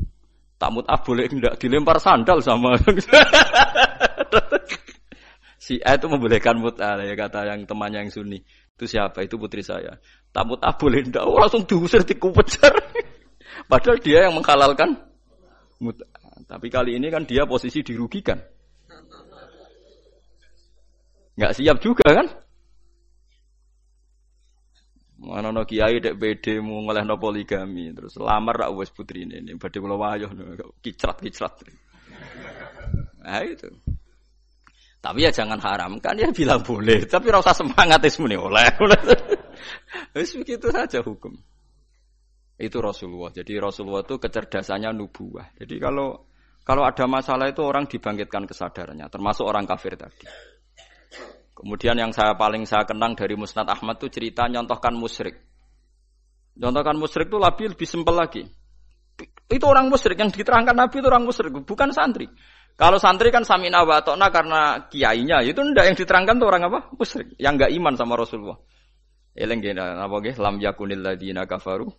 Tak 0.60 0.70
mut'ah 0.76 1.00
boleh 1.00 1.28
enggak 1.28 1.56
dilempar 1.56 1.96
sandal 2.00 2.44
sama. 2.44 2.76
si 5.64 5.80
A 5.80 5.96
itu 5.96 6.06
membolehkan 6.08 6.60
mut'ah 6.60 7.00
ya 7.00 7.16
kata 7.16 7.48
yang 7.48 7.64
temannya 7.64 8.04
yang 8.04 8.12
sunni. 8.12 8.44
Itu 8.76 8.84
siapa? 8.84 9.24
Itu 9.24 9.40
putri 9.40 9.64
saya. 9.64 9.96
Tak 10.32 10.44
mut'ah 10.44 10.76
boleh 10.76 11.00
enggak? 11.04 11.24
Oh, 11.24 11.40
langsung 11.40 11.64
diusir 11.64 12.04
dikupejar. 12.04 12.72
Padahal 13.70 14.00
dia 14.00 14.28
yang 14.28 14.36
menghalalkan 14.36 15.00
mut'ah. 15.80 16.44
Tapi 16.44 16.66
kali 16.68 16.96
ini 16.96 17.08
kan 17.08 17.24
dia 17.24 17.44
posisi 17.48 17.80
dirugikan. 17.80 18.40
Enggak 21.40 21.56
siap 21.56 21.76
juga 21.80 22.04
kan? 22.04 22.26
Mana 25.30 25.54
no 25.54 25.62
kiai 25.62 26.02
dek 26.02 26.18
bede 26.18 26.58
mu 26.58 26.82
ngoleh 26.82 27.06
no 27.06 27.14
poligami 27.14 27.94
terus 27.94 28.18
lamar 28.18 28.66
rak 28.66 28.74
wes 28.74 28.90
putri 28.90 29.22
ini 29.22 29.38
ini 29.38 29.54
badhe 29.54 29.78
kula 29.78 29.94
wayah 29.94 30.30
kicrat 30.82 31.22
kicrat. 31.22 31.54
Nah 33.22 33.42
itu. 33.46 33.70
Tapi 35.00 35.24
ya 35.24 35.30
jangan 35.30 35.62
haram 35.62 36.02
kan 36.02 36.18
ya 36.18 36.34
bilang 36.34 36.66
boleh. 36.66 37.06
Tapi 37.06 37.30
rasa 37.30 37.54
semangat 37.54 38.02
es 38.04 38.18
muni 38.18 38.34
oleh. 38.36 38.68
Wes 40.18 40.34
begitu 40.36 40.68
saja 40.68 41.00
hukum. 41.00 41.32
Itu 42.60 42.82
Rasulullah. 42.84 43.32
Jadi 43.32 43.56
Rasulullah 43.56 44.04
itu 44.04 44.20
kecerdasannya 44.20 44.92
nubuah. 44.92 45.56
Jadi 45.56 45.80
kalau 45.80 46.28
kalau 46.60 46.84
ada 46.84 47.08
masalah 47.08 47.48
itu 47.48 47.64
orang 47.64 47.88
dibangkitkan 47.88 48.44
kesadarannya, 48.44 49.08
termasuk 49.08 49.48
orang 49.48 49.64
kafir 49.64 49.96
tadi. 49.96 50.28
Kemudian 51.60 51.92
yang 51.92 52.12
saya 52.16 52.32
paling 52.40 52.64
saya 52.64 52.88
kenang 52.88 53.12
dari 53.12 53.36
Musnad 53.36 53.68
Ahmad 53.68 54.00
itu 54.00 54.08
cerita 54.08 54.48
nyontohkan 54.48 54.96
musyrik. 54.96 55.36
Nyontohkan 56.56 56.96
musyrik 56.96 57.28
itu 57.28 57.36
lebih 57.36 57.66
lebih 57.76 57.84
simpel 57.84 58.16
lagi. 58.16 58.48
Itu 59.44 59.68
orang 59.68 59.92
musyrik 59.92 60.16
yang 60.16 60.32
diterangkan 60.32 60.72
Nabi 60.72 61.04
itu 61.04 61.08
orang 61.12 61.28
musyrik, 61.28 61.52
bukan 61.52 61.92
santri. 61.92 62.32
Kalau 62.80 62.96
santri 62.96 63.28
kan 63.28 63.44
samina 63.44 63.84
wa 63.84 64.00
karena 64.32 64.88
kiainya, 64.88 65.44
itu 65.44 65.60
ndak 65.60 65.92
yang 65.92 65.96
diterangkan 66.00 66.40
tuh 66.40 66.48
orang 66.48 66.62
apa? 66.72 66.78
Musyrik, 66.96 67.36
yang 67.36 67.60
enggak 67.60 67.76
iman 67.76 67.92
sama 67.92 68.16
Rasulullah. 68.16 68.56
Eleng 69.36 69.60
gini, 69.60 69.76
apa 69.76 70.16
nggih? 70.16 70.40
Lam 70.40 70.56
yakunil 70.64 71.04
ladina 71.04 71.44
kafaru 71.44 71.92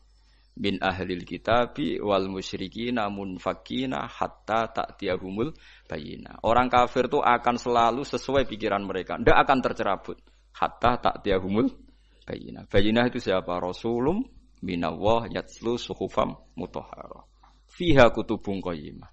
bin 0.56 0.78
ahlil 0.84 1.24
kitabi 1.24 1.98
wal 2.04 2.28
musyriki 2.28 2.92
namun 2.92 3.40
fakina 3.40 4.06
hatta 4.06 4.68
ta'tiyahumul 4.70 5.56
bayina. 5.88 6.38
Orang 6.44 6.68
kafir 6.68 7.08
tuh 7.08 7.24
akan 7.24 7.56
selalu 7.56 8.04
sesuai 8.04 8.46
pikiran 8.46 8.84
mereka, 8.84 9.16
ndak 9.18 9.38
akan 9.48 9.58
tercerabut 9.64 10.18
hatta 10.56 11.00
ta'tiyahumul 11.00 11.72
bayina. 12.28 12.68
Bayina 12.68 13.08
itu 13.08 13.24
siapa? 13.24 13.58
Rasulum 13.58 14.22
minallah 14.62 15.32
yatslu 15.32 15.80
suhufam 15.80 16.38
mutahhara. 16.54 17.26
Fiha 17.72 18.12
kutubun 18.12 18.60
qayyimah. 18.60 19.10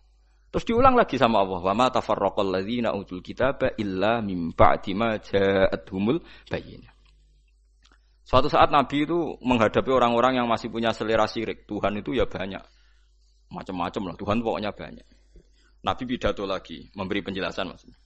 Terus 0.48 0.64
diulang 0.64 0.96
lagi 0.96 1.20
sama 1.20 1.44
Allah, 1.44 1.61
"Wa 1.61 1.74
ma 1.77 1.92
tafarraqal 1.92 2.48
ladzina 2.48 2.96
utul 2.96 3.20
kitaba 3.20 3.77
illa 3.77 4.24
mim 4.24 4.57
ba'di 4.57 4.96
ma 4.96 5.20
ja'atuhumul 5.20 6.24
bayyinah." 6.48 6.97
Suatu 8.29 8.53
saat 8.53 8.69
Nabi 8.69 9.09
itu 9.09 9.41
menghadapi 9.41 9.88
orang-orang 9.88 10.37
yang 10.37 10.45
masih 10.45 10.69
punya 10.69 10.93
selera 10.93 11.25
syirik. 11.25 11.64
Tuhan 11.64 11.97
itu 11.97 12.12
ya 12.12 12.29
banyak. 12.29 12.61
Macam-macam 13.49 14.12
lah. 14.12 14.17
Tuhan 14.21 14.45
pokoknya 14.45 14.77
banyak. 14.77 15.07
Nabi 15.81 16.03
pidato 16.05 16.45
lagi, 16.45 16.93
memberi 16.93 17.25
penjelasan 17.25 17.73
maksudnya. 17.73 17.97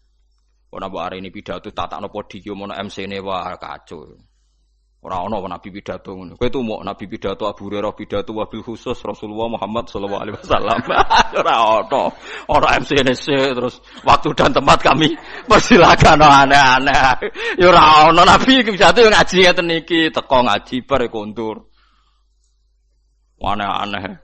Oh, 0.70 0.78
hari 0.78 1.18
ini 1.18 1.34
pidato 1.34 1.74
tata 1.74 1.98
no 1.98 2.06
podium, 2.06 2.70
no 2.70 2.72
MC 2.72 3.10
ini 3.10 3.18
wah 3.18 3.58
kacau. 3.58 4.14
Orang 5.02 5.34
ono 5.34 5.50
nabi 5.50 5.74
pidato 5.74 6.14
ngono. 6.14 6.38
Kowe 6.38 6.46
tuh 6.46 6.62
mau 6.62 6.78
nabi 6.78 7.10
pidato 7.10 7.50
Abu 7.50 7.66
Hurairah 7.66 7.90
pidato 7.90 8.30
wabil 8.38 8.62
khusus 8.62 8.94
Rasulullah 9.02 9.50
Muhammad 9.50 9.90
sallallahu 9.90 10.22
alaihi 10.22 10.38
wasallam. 10.38 10.78
Ora 11.42 11.56
ono. 11.82 12.02
Ora 12.46 12.78
MCNC 12.78 13.26
terus 13.58 13.82
waktu 14.06 14.30
dan 14.38 14.54
tempat 14.54 14.78
kami 14.78 15.10
persilakan 15.50 16.22
aneh-aneh. 16.22 17.18
Ya 17.58 17.66
ora 17.66 18.14
ono 18.14 18.22
nabi 18.22 18.62
pidato 18.62 19.02
ngaji 19.02 19.36
ngeten 19.42 19.66
niki, 19.66 20.14
teko 20.14 20.38
ngaji 20.46 20.86
bare 20.86 21.10
kontur. 21.10 21.66
Aneh-aneh. 23.42 24.22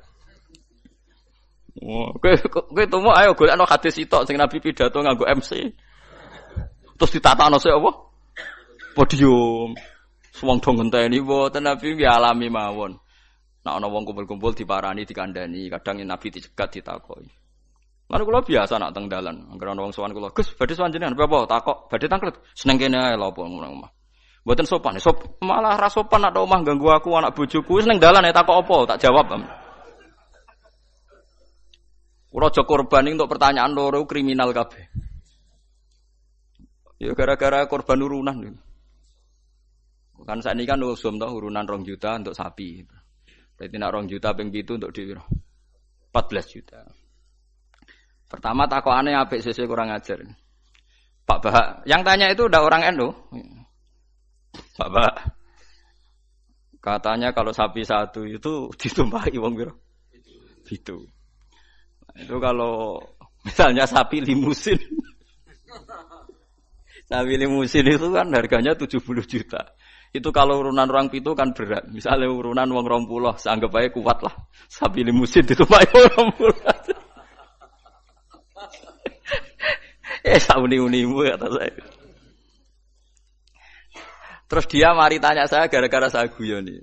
Oh, 1.83 2.14
kowe 2.23 2.35
kowe 2.55 2.85
tuh 2.87 3.03
ayo 3.19 3.35
golekno 3.35 3.67
hadis 3.67 3.99
sitok 3.99 4.31
sing 4.31 4.38
nabi 4.38 4.62
pidato 4.62 5.03
nganggo 5.03 5.27
MC. 5.27 5.75
Terus 6.95 7.11
ditatakno 7.19 7.59
sik 7.59 7.75
apa? 7.75 7.91
Podium. 8.95 9.75
Wong 10.38 10.62
dong 10.62 10.79
ngenteni 10.79 11.18
mboten 11.18 11.66
Nabi 11.66 11.98
alami 12.07 12.46
mawon. 12.46 12.94
Nah 13.66 13.74
ana 13.74 13.90
wong 13.90 14.07
kumpul-kumpul 14.07 14.55
diparani 14.55 15.03
dikandani, 15.03 15.66
kadang 15.66 15.98
Nabi 16.07 16.31
dicegat 16.31 16.79
ditakoki. 16.79 17.27
Lalu 18.09 18.22
kula 18.24 18.40
biasa 18.40 18.81
nak 18.81 18.96
teng 18.96 19.11
dalan, 19.11 19.37
anggere 19.53 19.74
ana 19.74 19.85
wong 19.85 19.92
sowan 19.92 20.14
"Gus, 20.14 20.55
badhe 20.57 20.72
sowan 20.72 20.94
jenengan 20.94 21.18
apa 21.18 21.44
takok, 21.44 21.92
badhe 21.92 22.07
tangklet." 22.09 22.40
Seneng 22.57 22.81
kene 22.81 22.96
ae 22.96 23.14
lho 23.18 23.29
apa 23.29 23.40
ngono 23.44 23.66
omah. 23.68 23.90
Mboten 24.46 24.64
sopan, 24.64 24.96
sop 24.96 25.42
malah 25.44 25.77
ra 25.77 25.92
sopan 25.92 26.24
nak 26.24 26.33
omah 26.33 26.64
ganggu 26.64 26.88
aku 26.88 27.12
anak 27.12 27.37
bojoku, 27.37 27.85
seneng 27.85 28.01
dalan 28.01 28.24
ya 28.24 28.33
takok 28.33 28.64
apa, 28.64 28.96
tak 28.96 29.05
jawab. 29.05 29.29
Kula 32.29 32.48
aja 32.48 32.62
korban 32.64 33.09
untuk 33.12 33.29
pertanyaan 33.29 33.77
loro 33.77 34.05
kriminal 34.09 34.53
kabeh. 34.57 34.88
Ya 36.96 37.12
gara-gara 37.12 37.64
korban 37.68 38.01
urunan. 38.01 38.37
Gitu. 38.40 38.67
Kan 40.29 40.45
saat 40.45 40.61
ini 40.61 40.69
kan 40.69 40.77
usum 40.85 41.17
tau 41.17 41.41
urunan 41.41 41.64
rong 41.64 41.88
juta 41.88 42.21
untuk 42.21 42.37
sapi. 42.37 42.85
Berarti 43.57 43.77
nak 43.81 43.97
rong 43.97 44.12
juta 44.12 44.37
ping 44.37 44.53
itu 44.53 44.77
untuk 44.77 44.93
di 44.93 45.09
14 45.09 46.53
juta. 46.53 46.85
Pertama 48.29 48.69
aneh 48.69 49.17
apa 49.17 49.41
sesuai 49.41 49.64
kurang 49.64 49.88
ajar. 49.88 50.21
Pak 51.25 51.38
Bah, 51.41 51.81
yang 51.88 52.05
tanya 52.05 52.29
itu 52.29 52.45
udah 52.45 52.61
orang 52.61 52.93
NU. 52.93 53.09
Pak 54.77 54.88
Bah, 54.93 55.17
katanya 56.77 57.33
kalau 57.33 57.57
sapi 57.57 57.88
satu 57.88 58.29
itu 58.29 58.69
ditumpahi 58.85 59.33
wong 59.41 59.57
biro. 59.57 59.81
Itu. 60.69 61.09
Itu 62.21 62.37
kalau 62.37 63.01
misalnya 63.49 63.88
sapi 63.88 64.21
limusin. 64.21 64.77
sapi 67.09 67.33
limusin 67.41 67.88
itu 67.88 68.12
kan 68.12 68.29
harganya 68.29 68.77
70 68.77 69.01
juta. 69.25 69.73
Itu 70.09 70.33
kalau 70.33 70.64
urunan 70.64 70.88
orang 70.88 71.12
pitu 71.12 71.37
kan 71.37 71.53
berat. 71.53 71.85
Misalnya 71.92 72.33
urunan 72.33 72.68
wong 72.73 72.87
rong 72.88 73.05
puluh, 73.05 73.37
seanggap 73.37 73.73
aja 73.77 73.88
kuat 73.92 74.18
lah. 74.25 74.35
Sapi 74.66 75.05
limusin 75.05 75.44
itu 75.44 75.64
pak 75.68 75.92
orang 75.92 76.33
puluh. 76.33 76.57
eh 80.25 80.40
sauni 80.40 80.81
unimu 80.81 81.29
kata 81.29 81.49
saya. 81.53 81.75
Terus 84.49 84.64
dia 84.73 84.97
mari 84.97 85.21
tanya 85.21 85.44
saya 85.44 85.68
gara-gara 85.68 86.09
saya 86.09 86.33
guyon 86.33 86.64
nih. 86.64 86.81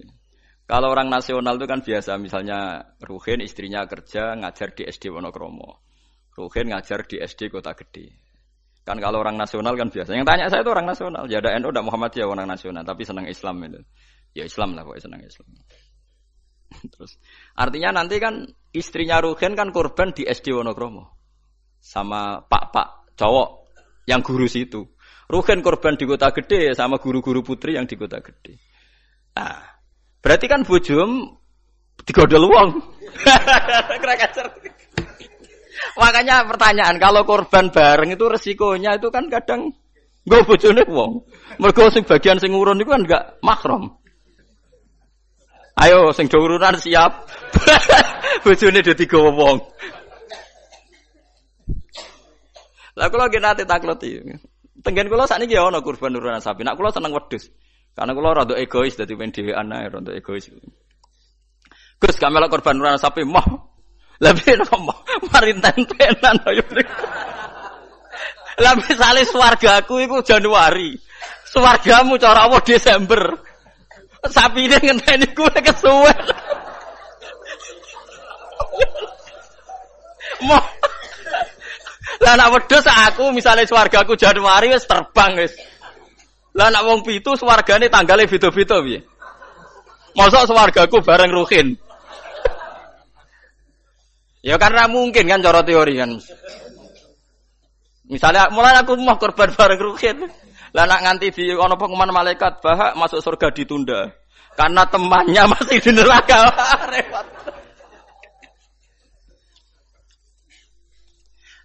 Kalau 0.66 0.90
orang 0.90 1.14
nasional 1.14 1.62
itu 1.62 1.66
kan 1.70 1.82
biasa, 1.86 2.18
misalnya 2.18 2.90
Ruhin 2.98 3.42
istrinya 3.46 3.86
kerja 3.86 4.34
ngajar 4.34 4.74
di 4.74 4.90
SD 4.90 5.14
Wonokromo. 5.14 5.82
Ruhin 6.34 6.74
ngajar 6.74 7.06
di 7.06 7.22
SD 7.22 7.54
Kota 7.54 7.78
Gede. 7.78 8.25
Kan 8.86 9.02
kalau 9.02 9.26
orang 9.26 9.34
nasional 9.34 9.74
kan 9.74 9.90
biasa. 9.90 10.14
Yang 10.14 10.30
tanya 10.30 10.46
saya 10.54 10.62
itu 10.62 10.70
orang 10.70 10.86
nasional. 10.86 11.26
Ya 11.26 11.42
ada 11.42 11.58
NU, 11.58 11.74
ada 11.74 11.82
Muhammadiyah 11.82 12.30
orang 12.30 12.46
nasional, 12.46 12.86
tapi 12.86 13.02
senang 13.02 13.26
Islam 13.26 13.58
itu. 13.66 13.82
Ya 14.38 14.46
Islam 14.46 14.78
lah, 14.78 14.86
pokoknya 14.86 15.10
senang 15.10 15.22
Islam. 15.26 15.50
Terus 16.94 17.18
artinya 17.58 17.98
nanti 17.98 18.22
kan 18.22 18.46
istrinya 18.70 19.18
Rugen 19.26 19.58
kan 19.58 19.74
korban 19.74 20.14
di 20.14 20.30
SD 20.30 20.54
Wonokromo 20.54 21.18
sama 21.82 22.46
pak-pak 22.46 23.18
cowok 23.18 23.74
yang 24.06 24.22
guru 24.22 24.46
situ. 24.46 24.86
Rugen 25.26 25.66
korban 25.66 25.98
di 25.98 26.06
kota 26.06 26.30
gede 26.30 26.78
sama 26.78 27.02
guru-guru 27.02 27.42
putri 27.42 27.74
yang 27.74 27.90
di 27.90 27.98
kota 27.98 28.22
gede. 28.22 28.62
Nah, 29.34 29.66
berarti 30.22 30.46
kan 30.46 30.62
bujum 30.62 31.34
digodol 32.06 32.54
uang. 32.54 32.70
Makanya 35.94 36.50
pertanyaan 36.50 36.98
kalau 36.98 37.24
korban 37.24 37.70
bareng 37.70 38.10
itu 38.18 38.26
resikonya 38.26 38.98
itu 38.98 39.14
kan 39.14 39.30
kadang 39.30 39.72
gue 40.26 40.42
bojone 40.42 40.84
wong. 40.90 41.22
Mergo 41.62 41.88
sing 41.94 42.04
bagian 42.04 42.42
sing 42.42 42.52
urun 42.58 42.82
itu 42.82 42.90
kan 42.90 43.06
enggak 43.06 43.38
makrom. 43.46 43.94
Ayo 45.78 46.10
sing 46.12 46.26
do 46.28 46.42
urunan 46.42 46.76
siap. 46.82 47.30
bojone 48.46 48.80
do 48.82 48.94
digawa 48.98 49.30
wong. 49.32 49.58
Lah 52.96 53.08
kula 53.12 53.30
ge 53.30 53.40
nate 53.40 53.64
takleti. 53.68 54.24
Tenggen 54.82 55.08
sakniki 55.28 55.56
ya 55.56 55.68
ana 55.68 55.80
kurban 55.84 56.16
urunan 56.16 56.42
sapi. 56.42 56.64
Nak 56.66 56.76
kula 56.80 56.92
seneng 56.92 57.14
wedhus. 57.14 57.52
Karena 57.96 58.12
kula 58.12 58.36
rada 58.36 58.56
egois 58.60 59.00
dadi 59.00 59.16
pen 59.16 59.32
dhewean 59.32 59.72
ae 59.72 59.88
rada 59.88 60.12
egois. 60.12 60.52
Gus 62.00 62.16
kamela 62.20 62.52
korban 62.52 62.80
urunan 62.80 63.00
sapi 63.00 63.24
mah 63.24 63.75
lebih 64.24 64.64
nopo 64.64 64.96
marin 65.32 65.60
tentenan 65.60 66.38
ayo. 66.48 66.64
Lah 68.64 68.74
misale 68.80 69.28
swargaku 69.28 70.00
iku 70.08 70.24
Januari. 70.24 70.96
Swargamu 71.52 72.16
cara 72.16 72.48
apa 72.48 72.64
Desember. 72.64 73.36
Sapi 74.26 74.66
ini 74.66 74.78
ngenteni 74.80 75.28
kuwe 75.36 75.60
kesuwen. 75.60 76.24
Mo. 80.48 80.60
Lah 82.24 82.34
nak 82.40 82.50
wedhus 82.56 82.88
aku 82.88 83.30
misale 83.36 83.68
swargaku 83.68 84.16
Januari 84.16 84.72
wis 84.72 84.88
terbang 84.88 85.36
wis. 85.36 85.54
Lah 86.56 86.72
nak 86.72 86.88
wong 86.88 87.04
pitu 87.04 87.36
swargane 87.36 87.92
tanggale 87.92 88.24
beda-beda 88.26 88.80
piye? 88.80 89.04
Mosok 90.16 90.48
swargaku 90.48 91.04
bareng 91.04 91.28
Ruhin. 91.28 91.76
Ya 94.46 94.62
karena 94.62 94.86
mungkin 94.86 95.26
kan 95.26 95.42
cara 95.42 95.66
teori 95.66 95.98
kan. 95.98 96.22
Misalnya 98.06 98.54
mulai 98.54 98.78
aku 98.78 98.94
mau 99.02 99.18
korban 99.18 99.50
bareng 99.50 99.82
rukin. 99.82 100.22
Lah 100.78 100.86
nak 100.86 101.02
nganti 101.02 101.34
di 101.34 101.50
ono 101.50 101.74
pengumuman 101.74 102.14
malaikat 102.14 102.62
bahak 102.62 102.94
masuk 102.94 103.26
surga 103.26 103.50
ditunda. 103.50 104.14
Karena 104.54 104.86
temannya 104.86 105.50
masih 105.50 105.82
di 105.82 105.92
neraka. 105.98 106.54
Repot. 106.94 107.26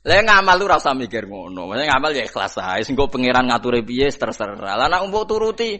Lah 0.00 0.16
ngamal 0.24 0.56
lu 0.56 0.64
rasa 0.64 0.96
mikir 0.96 1.28
ngono. 1.28 1.68
Maksudnya 1.68 1.92
ngamal 1.92 2.16
ya 2.16 2.24
ikhlas 2.24 2.56
ae. 2.56 2.80
Sing 2.80 2.96
pangeran 2.96 3.44
ngatur 3.44 3.76
piye 3.84 4.08
terserah. 4.08 4.56
Lah 4.56 4.88
nak 4.88 5.04
mbok 5.12 5.28
turuti 5.28 5.76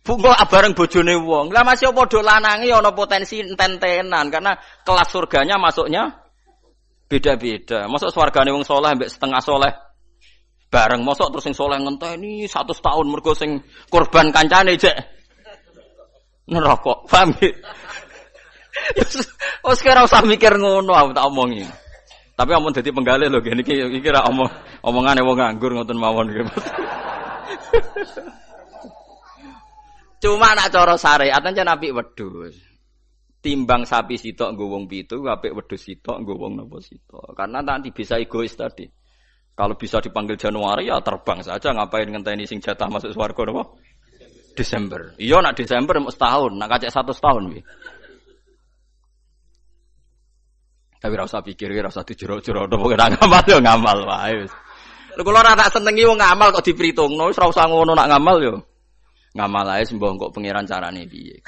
Bungo 0.00 0.32
bareng 0.32 0.72
bojone 0.72 1.12
wong. 1.20 1.52
Lah 1.52 1.60
masih 1.60 1.92
padha 1.92 2.24
lanange 2.24 2.72
ana 2.72 2.96
potensi 2.96 3.44
enten-tenan 3.44 4.32
karena 4.32 4.56
kelas 4.80 5.12
surganya 5.12 5.60
masuknya 5.60 6.29
Beda-beda. 7.10 7.90
Masuk 7.90 8.14
swargane 8.14 8.54
wong 8.54 8.62
soleh 8.62 8.94
mbek 8.94 9.10
setengah 9.10 9.42
soleh 9.42 9.74
bareng 10.70 11.02
mosok 11.02 11.34
terus 11.34 11.50
sing 11.50 11.54
soleh 11.58 11.82
ngenteni 11.82 12.46
satu 12.46 12.70
tahun 12.70 13.10
mergo 13.10 13.34
sing 13.34 13.58
korban 13.90 14.30
kancane 14.30 14.78
jek 14.78 14.94
neraka. 16.46 17.02
Paham 17.10 17.34
ya? 17.42 17.50
Wes 19.66 19.82
kira 19.82 20.06
usah 20.06 20.22
mikir 20.22 20.54
ngono 20.54 20.94
aku 20.94 21.10
tak 21.10 21.26
omongi. 21.26 21.66
Tapi 22.38 22.54
amun 22.54 22.70
dadi 22.70 22.94
penggalih 22.94 23.26
lho 23.26 23.42
gini 23.42 23.66
iki 23.66 23.74
iki 24.00 24.08
ra 24.08 24.24
omong 24.30 24.46
omongane 24.86 25.26
wong 25.26 25.34
nganggur 25.34 25.74
ngoten 25.74 25.98
mawon 25.98 26.30
gitu. 26.30 26.46
Cuma 30.22 30.54
nak 30.54 30.70
cara 30.70 30.94
syariat 30.94 31.42
aja 31.42 31.66
nabi 31.66 31.90
wedhus. 31.90 32.69
Timbang 33.40 33.88
sapi 33.88 34.20
sitok 34.20 34.52
nggo 34.52 34.68
wong 34.68 34.84
pitu, 34.84 35.24
apik 35.24 35.56
wedhus 35.56 35.80
sitok 35.80 36.20
nggo 36.20 36.36
wong 36.36 36.60
napa 36.60 36.76
sitok. 36.84 37.32
Karena 37.32 37.64
nanti 37.64 37.88
bisa 37.88 38.20
egois 38.20 38.52
tadi. 38.52 38.84
Kalau 39.56 39.80
bisa 39.80 39.96
dipanggil 40.00 40.36
Januari 40.36 40.92
ya 40.92 41.00
terbang 41.00 41.40
saja 41.40 41.72
ngapain 41.72 42.08
ngenteni 42.08 42.44
sing 42.44 42.60
jatah 42.60 42.88
masuk 42.92 43.16
swarga 43.16 43.48
napa? 43.48 43.64
Desember. 44.52 45.16
Iya 45.16 45.40
nak 45.40 45.56
Desember 45.56 45.96
mau 46.04 46.12
setahun, 46.12 46.52
nak 46.52 46.68
kacek 46.68 46.92
satu 46.92 47.16
setahun 47.16 47.48
wi. 47.48 47.60
Tapi 51.00 51.14
rasa 51.16 51.40
pikir, 51.40 51.72
rasa 51.80 52.04
dijero-jero, 52.04 52.68
udah 52.68 52.76
pokoknya 52.76 53.16
ngamal 53.16 53.44
yo 53.48 53.58
ngamal 53.64 53.98
wae. 54.04 54.44
Lha 55.16 55.22
kula 55.24 55.40
ora 55.40 55.56
tak 55.56 55.80
senengi 55.80 56.04
wong 56.04 56.20
ngamal 56.20 56.52
kok 56.52 56.64
diperhitungno, 56.68 57.32
wis 57.32 57.40
ora 57.40 57.48
usah 57.48 57.64
ngono 57.72 57.96
nak 57.96 58.08
ngamal 58.12 58.36
yo. 58.44 58.54
Ngamal 59.32 59.80
ae 59.80 59.82
sembah 59.88 60.28
kok 60.28 60.32
pangeran 60.36 60.68
carane 60.68 61.08
piye. 61.08 61.40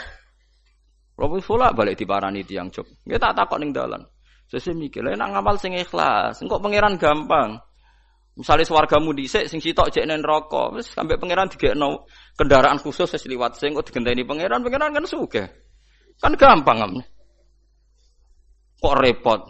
Kula 1.12 1.26
wis 1.28 1.44
pola 1.44 1.68
balik 1.76 2.00
diparani 2.00 2.40
tiyang 2.42 2.72
jog. 2.72 2.88
Nggih 3.04 3.20
tak 3.20 3.36
takok 3.36 3.60
ning 3.60 3.70
dalan. 3.76 4.02
Sesuk 4.48 4.76
mikir, 4.76 5.00
lha 5.00 5.16
nak 5.16 5.32
ngamal 5.32 5.56
sing 5.56 5.72
ikhlas, 5.76 6.40
engko 6.44 6.60
pangeran 6.60 7.00
gampang. 7.00 7.56
Misalnya 8.32 8.64
swargamu 8.64 9.12
dhisik 9.12 9.48
sing 9.48 9.60
sitok 9.60 9.92
jek 9.92 10.08
nen 10.08 10.24
neraka, 10.24 10.72
wis 10.72 10.88
sampe 10.88 11.20
pangeran 11.20 11.52
digekno 11.52 12.08
kendaraan 12.36 12.80
khusus 12.80 13.12
wis 13.12 13.24
liwat 13.28 13.56
sing 13.60 13.76
kok 13.76 13.84
digenteni 13.88 14.24
pangeran, 14.24 14.64
pangeran 14.64 14.92
kan 14.92 15.04
sugih. 15.04 15.48
Kan 16.16 16.32
gampang 16.36 16.78
kan. 16.80 16.92
Kok 18.80 18.96
repot. 19.00 19.40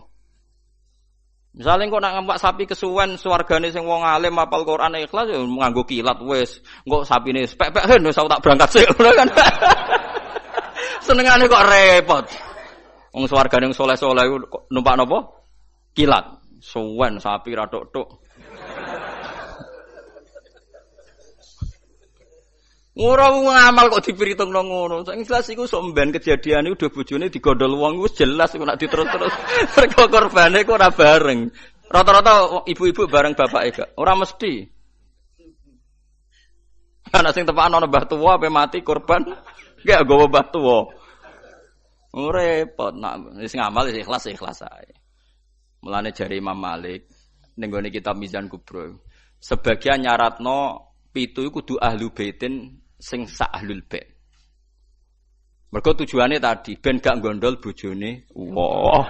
Misalnya 1.53 1.91
kok 1.91 2.03
nak 2.03 2.13
ngampak 2.17 2.39
sapi 2.43 2.65
kesuwen 2.65 3.15
swargane 3.19 3.71
sing 3.71 3.87
wong 3.87 4.03
alim 4.03 4.39
apal 4.39 4.67
Quran 4.67 4.99
ikhlas 4.99 5.31
ya 5.31 5.39
nganggo 5.39 5.83
kilat 5.87 6.19
wis. 6.27 6.59
Engko 6.87 7.07
sapine 7.07 7.47
pek-pek 7.47 7.87
hen 7.87 8.03
wis 8.03 8.19
tak 8.19 8.41
berangkat 8.43 8.71
sik 8.71 8.87
kan. 9.19 9.29
Senengane 11.03 11.51
kok 11.51 11.67
repot. 11.67 12.27
Wong 13.13 13.25
swargane 13.29 13.69
sing 13.69 13.77
soleh-soleh 13.77 14.25
numpak 14.73 14.97
napa? 14.97 15.19
Kilat. 15.93 16.41
Suwen 16.63 17.19
sapi 17.19 17.59
ra 17.59 17.67
tok-tok. 17.67 18.23
Ora 22.93 23.33
ngamal 23.33 23.89
kok 23.89 24.05
dipritungno 24.05 24.61
ngono. 24.63 24.97
Sing 25.03 25.25
jelas 25.25 25.49
iku 25.49 25.65
sok 25.65 25.91
mben 25.93 26.13
kejadian 26.13 26.69
iku 26.69 26.87
udah 26.87 26.91
bojone 26.93 27.27
digondol 27.33 27.73
wong 27.81 28.05
wis 28.05 28.15
jelas 28.15 28.53
iku 28.53 28.69
nek 28.69 28.79
diterus-terus. 28.79 29.35
Mergo 29.75 30.05
korbane 30.07 30.63
kok 30.63 30.77
ora 30.77 30.89
bareng. 30.93 31.51
Rata-rata 31.93 32.65
ibu-ibu 32.69 33.09
bareng 33.09 33.37
bapake 33.37 33.69
gak. 33.75 33.89
Ora 33.97 34.13
mesti. 34.17 34.65
Ana 37.13 37.33
sing 37.33 37.45
tepakan 37.45 37.77
ana 37.77 37.89
mbah 37.89 38.09
tuwa 38.09 38.41
ape 38.41 38.49
mati 38.49 38.81
korban 38.81 39.29
gak 39.87 40.03
gowo 40.07 40.27
mbah 40.29 40.47
tuwa. 40.53 40.79
Repot 42.13 42.93
nak 42.93 43.41
wis 43.41 43.57
ngamal 43.57 43.89
wis 43.89 44.05
ikhlas 44.05 44.25
ikhlas 44.29 44.61
ae. 44.69 44.93
Mulane 45.83 46.15
jari 46.15 46.39
Imam 46.39 46.59
Malik 46.59 47.09
ning 47.57 47.69
kitab 47.91 48.17
Mizan 48.17 48.47
Kubro. 48.47 49.03
Sebagian 49.43 50.07
nyaratno 50.07 50.93
pitu 51.11 51.43
iku 51.43 51.61
kudu 51.61 51.75
ahlu 51.83 52.15
baitin 52.15 52.79
sing 53.01 53.27
sak 53.27 53.51
ahlul 53.51 53.83
bait. 53.91 54.07
Tujuannya 55.73 56.39
tadi 56.39 56.77
ben 56.77 57.01
gak 57.01 57.19
gondol 57.19 57.57
bojone. 57.59 58.29
Wah. 58.37 59.09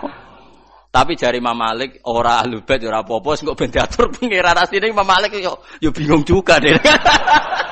Tapi 0.93 1.17
jari 1.17 1.41
Imam 1.41 1.57
Malik 1.57 2.05
ora 2.07 2.45
ahlul 2.45 2.63
bait 2.63 2.81
ora 2.87 3.03
apa-apa 3.03 3.35
sing 3.35 3.51
kok 3.51 3.59
ben 3.59 3.73
diatur 3.73 4.09
pangeran 4.13 4.61
asline 4.61 4.93
Imam 4.93 5.09
Malik 5.09 5.35
yo 5.37 5.59
yo 5.83 5.91
bingung 5.91 6.23
juga 6.23 6.57
deh. 6.63 6.77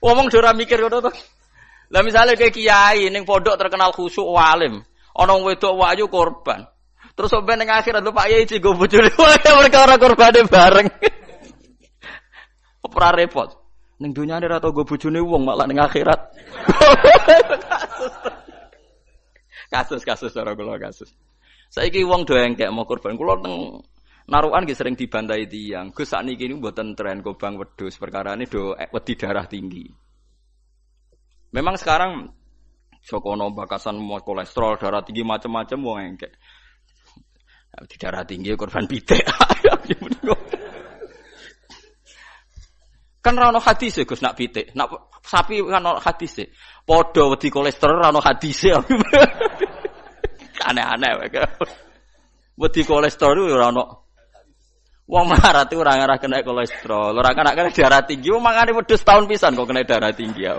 Ngomong 0.00 0.32
ora 0.32 0.56
mikir 0.56 0.80
ngono 0.80 1.04
to. 1.04 1.12
Lah 1.90 2.06
misalnya 2.06 2.38
kayak 2.38 2.54
kiai 2.54 3.10
ning 3.10 3.26
pondok 3.26 3.58
terkenal 3.58 3.90
khusyuk 3.90 4.24
walim, 4.24 4.86
ana 5.12 5.34
wedok 5.42 5.74
wayu 5.74 6.06
korban. 6.06 6.64
Terus 7.18 7.36
sampai 7.36 7.58
ning 7.58 7.68
akhirat 7.68 8.06
Pak 8.06 8.26
Yai 8.30 8.46
cigo 8.48 8.72
bojone 8.72 9.12
mereka 9.12 9.84
ora 9.84 10.00
korbane 10.00 10.40
bareng. 10.48 10.88
Ora 12.90 13.14
repot. 13.14 13.54
Ning 14.02 14.10
dunyane 14.10 14.50
ora 14.50 14.58
tau 14.58 14.74
go 14.74 14.82
bojone 14.82 15.20
wong 15.20 15.46
malah 15.46 15.68
ning 15.68 15.78
akhirat. 15.78 16.16
kasus 19.72 20.02
kasus 20.02 20.34
cara 20.34 20.56
kula 20.56 20.80
kasus. 20.80 21.12
Saiki 21.70 22.02
wong 22.02 22.26
do 22.26 22.34
engkek 22.34 22.72
mau 22.74 22.88
korban 22.88 23.14
kula 23.14 23.38
teng 23.44 23.84
narukan 24.30 24.62
ki 24.62 24.78
sering 24.78 24.94
dibantai 24.94 25.50
tiang. 25.50 25.90
Gus 25.90 26.14
sakniki 26.14 26.46
niku 26.46 26.70
mboten 26.70 26.94
tren 26.94 27.20
wedhus 27.26 27.98
perkara 27.98 28.38
ini 28.38 28.46
do 28.46 28.78
wedi 28.78 29.18
darah 29.18 29.44
tinggi. 29.50 29.90
Memang 31.50 31.74
sekarang 31.74 32.30
Jokono 33.00 33.50
bakasan 33.50 33.98
mau 33.98 34.22
kolesterol 34.22 34.78
darah 34.78 35.02
tinggi 35.02 35.26
macam-macam 35.26 35.78
wong 35.82 35.98
engkek. 36.14 36.32
Di 37.90 37.96
darah 37.98 38.22
tinggi 38.22 38.54
korban 38.54 38.86
pitik. 38.86 39.24
Kan 43.20 43.36
rano 43.36 43.60
hadis 43.60 44.00
ya 44.00 44.08
Gus 44.08 44.24
nak 44.24 44.32
pitik, 44.32 44.72
nak 44.72 45.12
sapi 45.20 45.60
kan 45.60 45.84
rano 45.84 46.00
hadis 46.00 46.40
ya. 46.40 46.48
Podo 46.88 47.36
wedi 47.36 47.52
kolesterol 47.52 48.00
rano 48.00 48.16
hadis 48.16 48.64
ya. 48.64 48.80
Aneh-aneh 50.72 51.12
wae. 51.20 51.28
Wedi 52.56 52.80
kolesterol 52.80 53.44
itu 53.44 53.60
rano. 53.60 54.09
Wong 55.10 55.26
tuh 55.66 55.82
orang 55.82 56.06
arah 56.06 56.22
kena 56.22 56.38
kolesterol, 56.46 57.18
orang 57.18 57.34
kena 57.34 57.50
kena 57.58 57.70
darah 57.74 58.02
tinggi, 58.06 58.30
wong 58.30 58.46
mangane 58.46 58.70
wedhus 58.70 59.02
tahun 59.02 59.26
pisan 59.26 59.58
kok 59.58 59.66
kena 59.66 59.82
darah 59.82 60.14
tinggi 60.14 60.46
ya. 60.46 60.54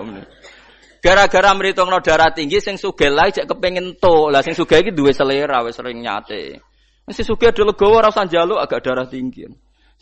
Gara-gara 1.00 1.56
no 1.56 1.98
darah 2.04 2.30
tinggi 2.36 2.60
sing 2.60 2.76
sugih 2.76 3.08
lae 3.08 3.32
cek 3.32 3.48
kepengin 3.48 3.96
to. 3.96 4.28
Lah 4.28 4.44
sing 4.44 4.52
sugih 4.52 4.84
iki 4.84 4.92
duwe 4.92 5.16
selera 5.16 5.64
wis 5.64 5.74
sering 5.74 6.04
nyate. 6.04 6.60
Mesti 7.08 7.24
sugih 7.24 7.48
ada 7.48 7.64
legowo 7.64 7.96
ora 7.98 8.12
usah 8.12 8.28
agak 8.28 8.84
darah 8.84 9.08
tinggi. 9.08 9.48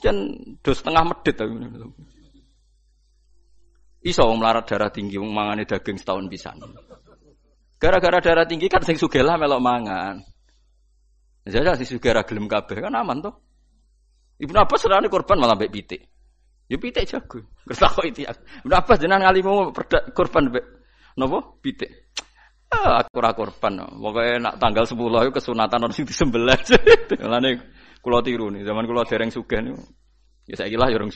Jan 0.03 0.17
do 0.61 0.71
setengah 0.75 1.07
medit 1.07 1.39
tapi. 1.39 1.55
Iso 4.03 4.29
wong 4.29 4.43
melarat 4.43 4.67
darah 4.67 4.91
tinggi 4.91 5.17
wong 5.17 5.31
mangane 5.31 5.65
daging 5.65 5.97
setahun 5.97 6.27
pisan. 6.27 6.59
Gara-gara 7.81 8.19
darah 8.21 8.45
tinggi 8.45 8.67
kan 8.67 8.83
sing 8.83 8.99
sugih 8.99 9.23
lah 9.23 9.39
melok 9.39 9.63
mangan. 9.63 10.21
Jadi 11.49 11.87
si 11.87 11.97
sugih 11.97 12.13
ra 12.13 12.27
gelem 12.27 12.45
kabeh 12.45 12.77
kan 12.77 12.93
aman 12.93 13.25
toh. 13.25 13.50
Ibnu 14.40 14.57
Abbas 14.57 14.81
serane 14.81 15.12
korban 15.12 15.37
malah 15.37 15.55
mbek 15.55 15.68
pitik. 15.68 16.00
Ya 16.66 16.81
pitik 16.81 17.05
jago. 17.05 17.44
Kersako 17.68 18.09
itu. 18.09 18.24
Ibnu 18.64 18.74
Abbas 18.74 18.98
ngalimu 19.05 19.76
korban 20.16 20.48
mbek 20.48 20.64
napa? 21.20 21.38
Pitik. 21.61 22.11
Ah, 22.70 23.03
aku 23.03 23.18
ora 23.18 23.35
korban. 23.35 23.83
Pokoke 23.83 24.38
nak 24.38 24.57
tanggal 24.62 24.87
10 24.87 24.96
itu 24.96 25.33
kesunatan 25.35 25.83
orang 25.85 25.92
sing 25.92 26.07
disembelih. 26.07 26.55
Mulane 27.20 27.50
kula 27.98 28.22
tiru 28.22 28.48
nih, 28.48 28.62
zaman 28.62 28.87
kula 28.87 29.03
dereng 29.05 29.35
sugih 29.35 29.61
niku. 29.61 29.83
Ya 30.46 30.55
saiki 30.57 30.79
lah 30.79 30.88
ya 30.88 30.96
urung. 30.96 31.11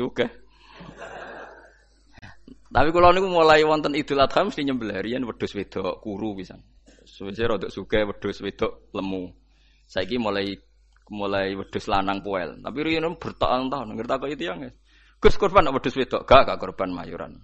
Tapi 2.74 2.90
kalau 2.90 3.14
niku 3.14 3.30
mulai 3.30 3.62
wonten 3.62 3.94
Idul 3.94 4.18
Adha 4.18 4.42
mesti 4.42 4.66
nyembelih 4.66 4.98
riyen 4.98 5.22
wedhus 5.22 5.54
wedok 5.54 6.02
kuru 6.02 6.34
pisan. 6.34 6.58
Suwe 7.06 7.30
rodok 7.30 7.70
suge 7.70 8.02
wedhus 8.02 8.42
wedok 8.42 8.90
lemu. 8.90 9.30
Saiki 9.86 10.18
mulai 10.18 10.58
mulai 11.12 11.52
wedhus 11.56 11.88
lanang 11.90 12.24
poel. 12.24 12.56
Tapi 12.60 12.78
riyen 12.80 13.04
bertahun-tahun 13.16 13.92
ngerti 13.92 14.14
kok 14.16 14.30
itu 14.30 14.44
yang 14.44 14.60
Gus 15.20 15.40
korban 15.40 15.68
wedhus 15.72 15.96
wedok 15.96 16.28
gak 16.28 16.48
gak 16.48 16.60
korban 16.60 16.92
mayuran. 16.92 17.40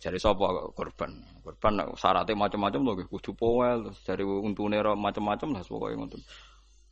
Jadi 0.00 0.16
sapa 0.16 0.72
korban? 0.72 1.12
Korban 1.44 1.92
syaratnya 1.92 2.32
macam-macam 2.32 2.80
lho 2.88 3.04
kudu 3.04 3.36
poel 3.36 3.84
terus 3.84 4.00
dari 4.00 4.24
untune 4.24 4.80
macam-macam 4.80 5.60
lah 5.60 5.62
pokoke 5.64 5.92
ngoten. 5.92 6.20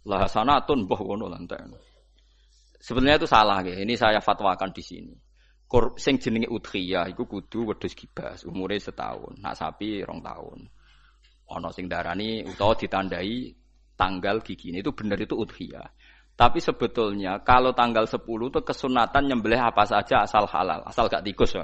Lah 0.04 0.28
sanatun 0.28 0.84
mbah 0.84 1.00
ngono. 1.00 1.32
Sebenarnya 2.78 3.16
itu 3.24 3.28
salah 3.28 3.64
ya. 3.64 3.80
Ini 3.80 3.96
saya 3.96 4.20
fatwakan 4.20 4.70
di 4.76 4.84
sini. 4.84 5.14
Kor, 5.68 6.00
sing 6.00 6.16
jenenge 6.16 6.48
udhiyah 6.48 7.12
iku 7.12 7.28
kudu 7.28 7.68
wedhus 7.68 7.92
gibas, 7.92 8.44
umure 8.48 8.80
setahun. 8.80 9.36
Nak 9.40 9.56
sapi 9.56 10.00
rong 10.00 10.20
tahun. 10.24 10.64
Ana 11.48 11.72
sing 11.72 11.88
darani 11.88 12.44
utawa 12.44 12.76
ditandai 12.76 13.52
tanggal 13.98 14.38
gigi 14.46 14.70
itu 14.70 14.94
benar 14.94 15.18
itu 15.18 15.34
udhiyah. 15.34 15.90
Tapi 16.38 16.62
sebetulnya 16.62 17.42
kalau 17.42 17.74
tanggal 17.74 18.06
10 18.06 18.22
itu 18.22 18.62
kesunatan 18.62 19.26
nyembelih 19.26 19.58
apa 19.58 19.82
saja 19.82 20.22
asal 20.22 20.46
halal, 20.46 20.86
asal 20.86 21.10
gak 21.10 21.26
tikus. 21.26 21.58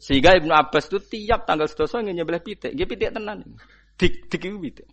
Sehingga 0.00 0.32
Ibnu 0.40 0.48
Abbas 0.56 0.88
itu 0.88 0.96
tiap 1.04 1.44
tanggal 1.44 1.68
sedoso 1.68 2.00
ingin 2.00 2.24
nyembelih 2.24 2.40
pitik, 2.40 2.72
dia 2.72 2.88
pitik 2.88 3.12
tenan. 3.12 3.44
Dik 4.00 4.32
dik 4.32 4.48
pitik. 4.64 4.88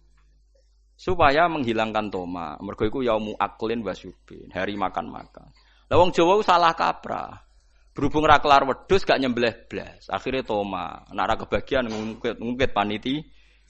Supaya 1.00 1.48
menghilangkan 1.48 2.12
toma. 2.12 2.60
Mergo 2.60 2.84
iku 2.84 3.00
yaumu 3.00 3.40
aklin 3.40 3.88
wasyubin, 3.88 4.52
hari 4.52 4.76
makan-makan. 4.76 5.48
Lah 5.88 5.96
wong 5.96 6.12
Jawa 6.12 6.44
salah 6.44 6.76
kaprah. 6.76 7.48
Berhubung 7.96 8.28
ra 8.28 8.44
kelar 8.44 8.68
wedhus 8.68 9.08
gak 9.08 9.18
nyembelih 9.18 9.56
blas. 9.72 10.12
Akhirnya 10.12 10.44
toma. 10.44 11.08
Nak 11.16 11.26
ra 11.26 11.36
kebagian 11.40 11.88
ngungkit 11.88 12.36
ngungkit 12.36 12.76
paniti 12.76 13.24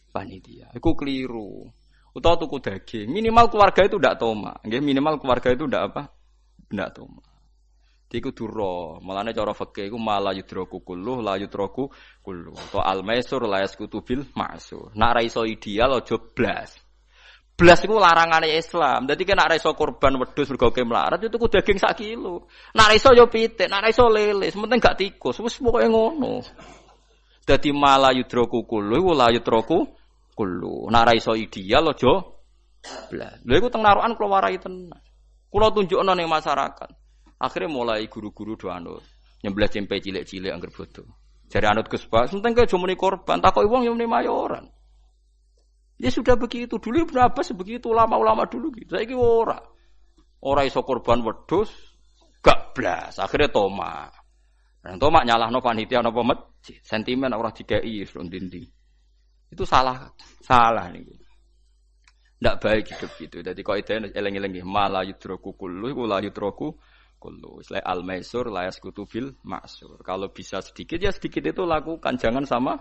panitia. 0.09 0.73
Iku 0.73 0.97
keliru. 0.97 1.69
Utawa 2.17 2.34
tuku 2.41 2.58
daging. 2.58 3.13
Minimal 3.13 3.45
keluarga 3.53 3.86
itu 3.86 4.01
ndak 4.01 4.17
toma. 4.17 4.58
Nggih, 4.65 4.82
minimal 4.82 5.21
keluarga 5.21 5.53
itu 5.53 5.69
ndak 5.69 5.84
apa? 5.93 6.03
Ndak 6.73 6.89
toma. 6.97 7.21
Iku 8.08 8.32
duro, 8.32 9.03
malane 9.03 9.36
cara 9.36 9.51
fikih 9.51 9.91
iku 9.91 9.99
mala 9.99 10.32
yudroku 10.32 10.80
kullu 10.80 11.19
la 11.19 11.36
yudroku 11.36 11.91
kullu. 12.23 12.56
To 12.71 12.80
al 12.80 13.03
maisur 13.03 13.43
la 13.45 13.62
yaskutu 13.62 14.01
bil 14.01 14.23
ma'sur. 14.34 14.95
Nak 14.95 15.12
ra 15.13 15.21
iso 15.21 15.43
ideal 15.43 15.99
aja 15.99 16.15
blas. 16.15 16.71
Blas 17.53 17.84
iku 17.84 17.99
larangane 17.99 18.56
Islam. 18.56 19.12
Dadi 19.12 19.27
kena 19.27 19.45
ra 19.45 19.60
korban 19.60 20.15
wedhus 20.23 20.47
mergo 20.49 20.71
melarat 20.71 21.19
itu 21.19 21.36
ku 21.36 21.51
daging 21.51 21.77
sak 21.77 21.99
kilo. 21.99 22.47
Nak 22.73 22.95
ra 22.95 23.12
yo 23.12 23.27
pitik, 23.27 23.67
nak 23.67 23.84
ra 23.86 23.91
lele, 24.08 24.47
sementing 24.49 24.80
gak 24.80 24.97
tikus. 24.97 25.43
Wis 25.43 25.60
pokoke 25.60 25.86
ngono. 25.91 26.41
Dadi 27.43 27.75
mala 27.75 28.15
yudroku 28.15 28.63
kullu 28.63 29.12
la 29.12 29.30
yudroku 29.36 30.06
kullu. 30.38 30.86
Nak 30.93 31.04
ra 31.10 31.13
iso 31.17 31.34
ideal 31.34 31.89
aja 31.89 32.13
blas. 33.10 33.41
Lha 33.41 33.56
iku 33.58 33.73
teng 33.73 33.82
narukan 33.82 34.13
kula 34.13 34.38
warai 34.38 34.62
tenan. 34.62 35.02
Kula 35.50 35.73
tunjukno 35.73 36.13
ning 36.13 36.30
masyarakat. 36.30 36.89
Akhirnya 37.41 37.69
mulai 37.73 38.06
guru-guru 38.06 38.54
do 38.54 38.69
anut. 38.69 39.02
Nyembelih 39.41 39.69
cempe 39.69 39.97
cilik-cilik 39.97 40.54
angger 40.54 40.69
bodoh. 40.73 41.10
Jadi 41.47 41.65
anut 41.65 41.88
Gus 41.88 42.04
Bas, 42.10 42.28
penting 42.28 42.54
ke 42.54 42.67
cuma 42.67 42.91
korban, 43.00 43.39
takoi 43.39 43.63
uang 43.63 43.88
yang 43.88 43.95
mayoran. 43.95 44.67
Ya 45.97 46.13
sudah 46.13 46.38
begitu. 46.38 46.78
Dulu 46.78 47.10
berapa 47.10 47.41
sebegitu 47.41 47.89
ulama-ulama 47.89 48.45
dulu 48.45 48.69
gitu. 48.78 48.93
Saya 48.93 49.17
ora. 49.17 49.58
Ora 50.43 50.62
iso 50.67 50.86
korban 50.86 51.26
wedus, 51.26 51.73
gak 52.45 52.78
blas. 52.78 53.17
Akhirnya 53.17 53.50
toma. 53.50 54.12
Dan 54.84 55.02
toma 55.02 55.26
nyalah 55.26 55.50
no 55.50 55.58
panitia 55.63 56.06
no 56.06 56.13
masjid. 56.13 56.78
Sentimen 56.86 57.34
orang 57.34 57.56
dikai 57.56 58.06
from 58.06 58.30
dinding. 58.30 58.69
Itu 59.47 59.63
salah, 59.63 60.12
salah 60.43 60.91
nih. 60.91 61.03
Tidak 62.38 62.55
baik 62.62 62.86
hidup 62.93 63.12
gitu. 63.17 63.38
Jadi 63.41 63.60
kau 63.65 63.73
itu 63.73 63.97
eleng-eleng 63.97 64.62
malah 64.62 65.01
yudroku 65.01 65.57
kulu, 65.57 65.89
la 66.05 66.21
yudroku 66.21 66.77
kullu. 67.17 67.65
Istilah 67.65 67.81
al 67.81 68.05
maisur 68.05 68.53
layas 68.53 68.77
kutubil 68.77 69.33
maksur. 69.41 69.97
Kalau 70.05 70.29
bisa 70.29 70.62
sedikit 70.62 71.01
ya 71.01 71.10
sedikit 71.10 71.41
itu 71.49 71.65
lakukan, 71.65 72.13
jangan 72.21 72.45
sama 72.45 72.77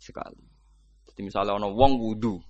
sekali. 0.00 0.40
Jadi 1.12 1.20
misalnya 1.20 1.60
ono 1.60 1.76
wong 1.76 2.00
wudu, 2.00 2.40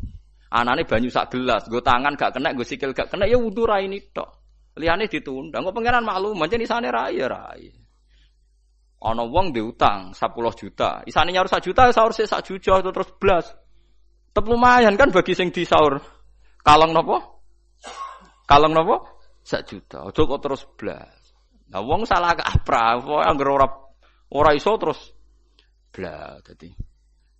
anane 0.54 0.86
banyu 0.86 1.10
sak 1.10 1.34
gelas, 1.34 1.66
gue 1.66 1.82
tangan 1.82 2.14
gak 2.14 2.38
kena, 2.38 2.54
gue 2.54 2.62
sikil 2.62 2.94
gak 2.94 3.10
kena, 3.10 3.26
ya 3.26 3.34
wudu 3.34 3.66
rai 3.66 3.90
ini 3.90 3.98
tok. 4.14 4.38
Liane 4.78 5.10
ditunda, 5.10 5.58
gue 5.58 5.74
pangeran 5.74 6.06
maklum, 6.06 6.38
aja 6.46 6.54
di 6.54 6.68
sana 6.68 6.94
rai 6.94 7.18
ya 7.18 7.26
rai. 7.26 7.66
Ono 9.00 9.22
wong 9.32 9.56
diutang 9.56 10.12
10 10.12 10.36
juta, 10.60 11.00
isane 11.08 11.32
nyaur 11.32 11.48
1 11.48 11.64
juta, 11.64 11.88
sahur 11.88 12.12
sih 12.12 12.28
1 12.28 12.44
juta 12.44 12.84
terus 12.84 13.10
belas. 13.16 13.48
Tetap 14.30 14.44
lumayan 14.44 14.92
kan 15.00 15.08
bagi 15.08 15.32
sing 15.32 15.48
di 15.48 15.64
sahur. 15.64 15.96
Kalong 16.60 16.92
nopo? 16.92 17.16
Kalong 18.44 18.76
nopo? 18.76 19.20
sak 19.50 19.66
juta. 19.66 20.06
Ojo 20.06 20.22
kok 20.28 20.40
terus 20.40 20.62
blas. 20.76 21.10
Nah 21.70 21.82
wong 21.82 22.06
salah 22.06 22.34
kaprah, 22.34 22.98
pokoke 22.98 23.24
anggere 23.24 23.50
ora 23.50 23.68
ora 24.34 24.50
iso 24.54 24.74
terus 24.76 25.00
blas 25.90 26.42
dadi. 26.44 26.70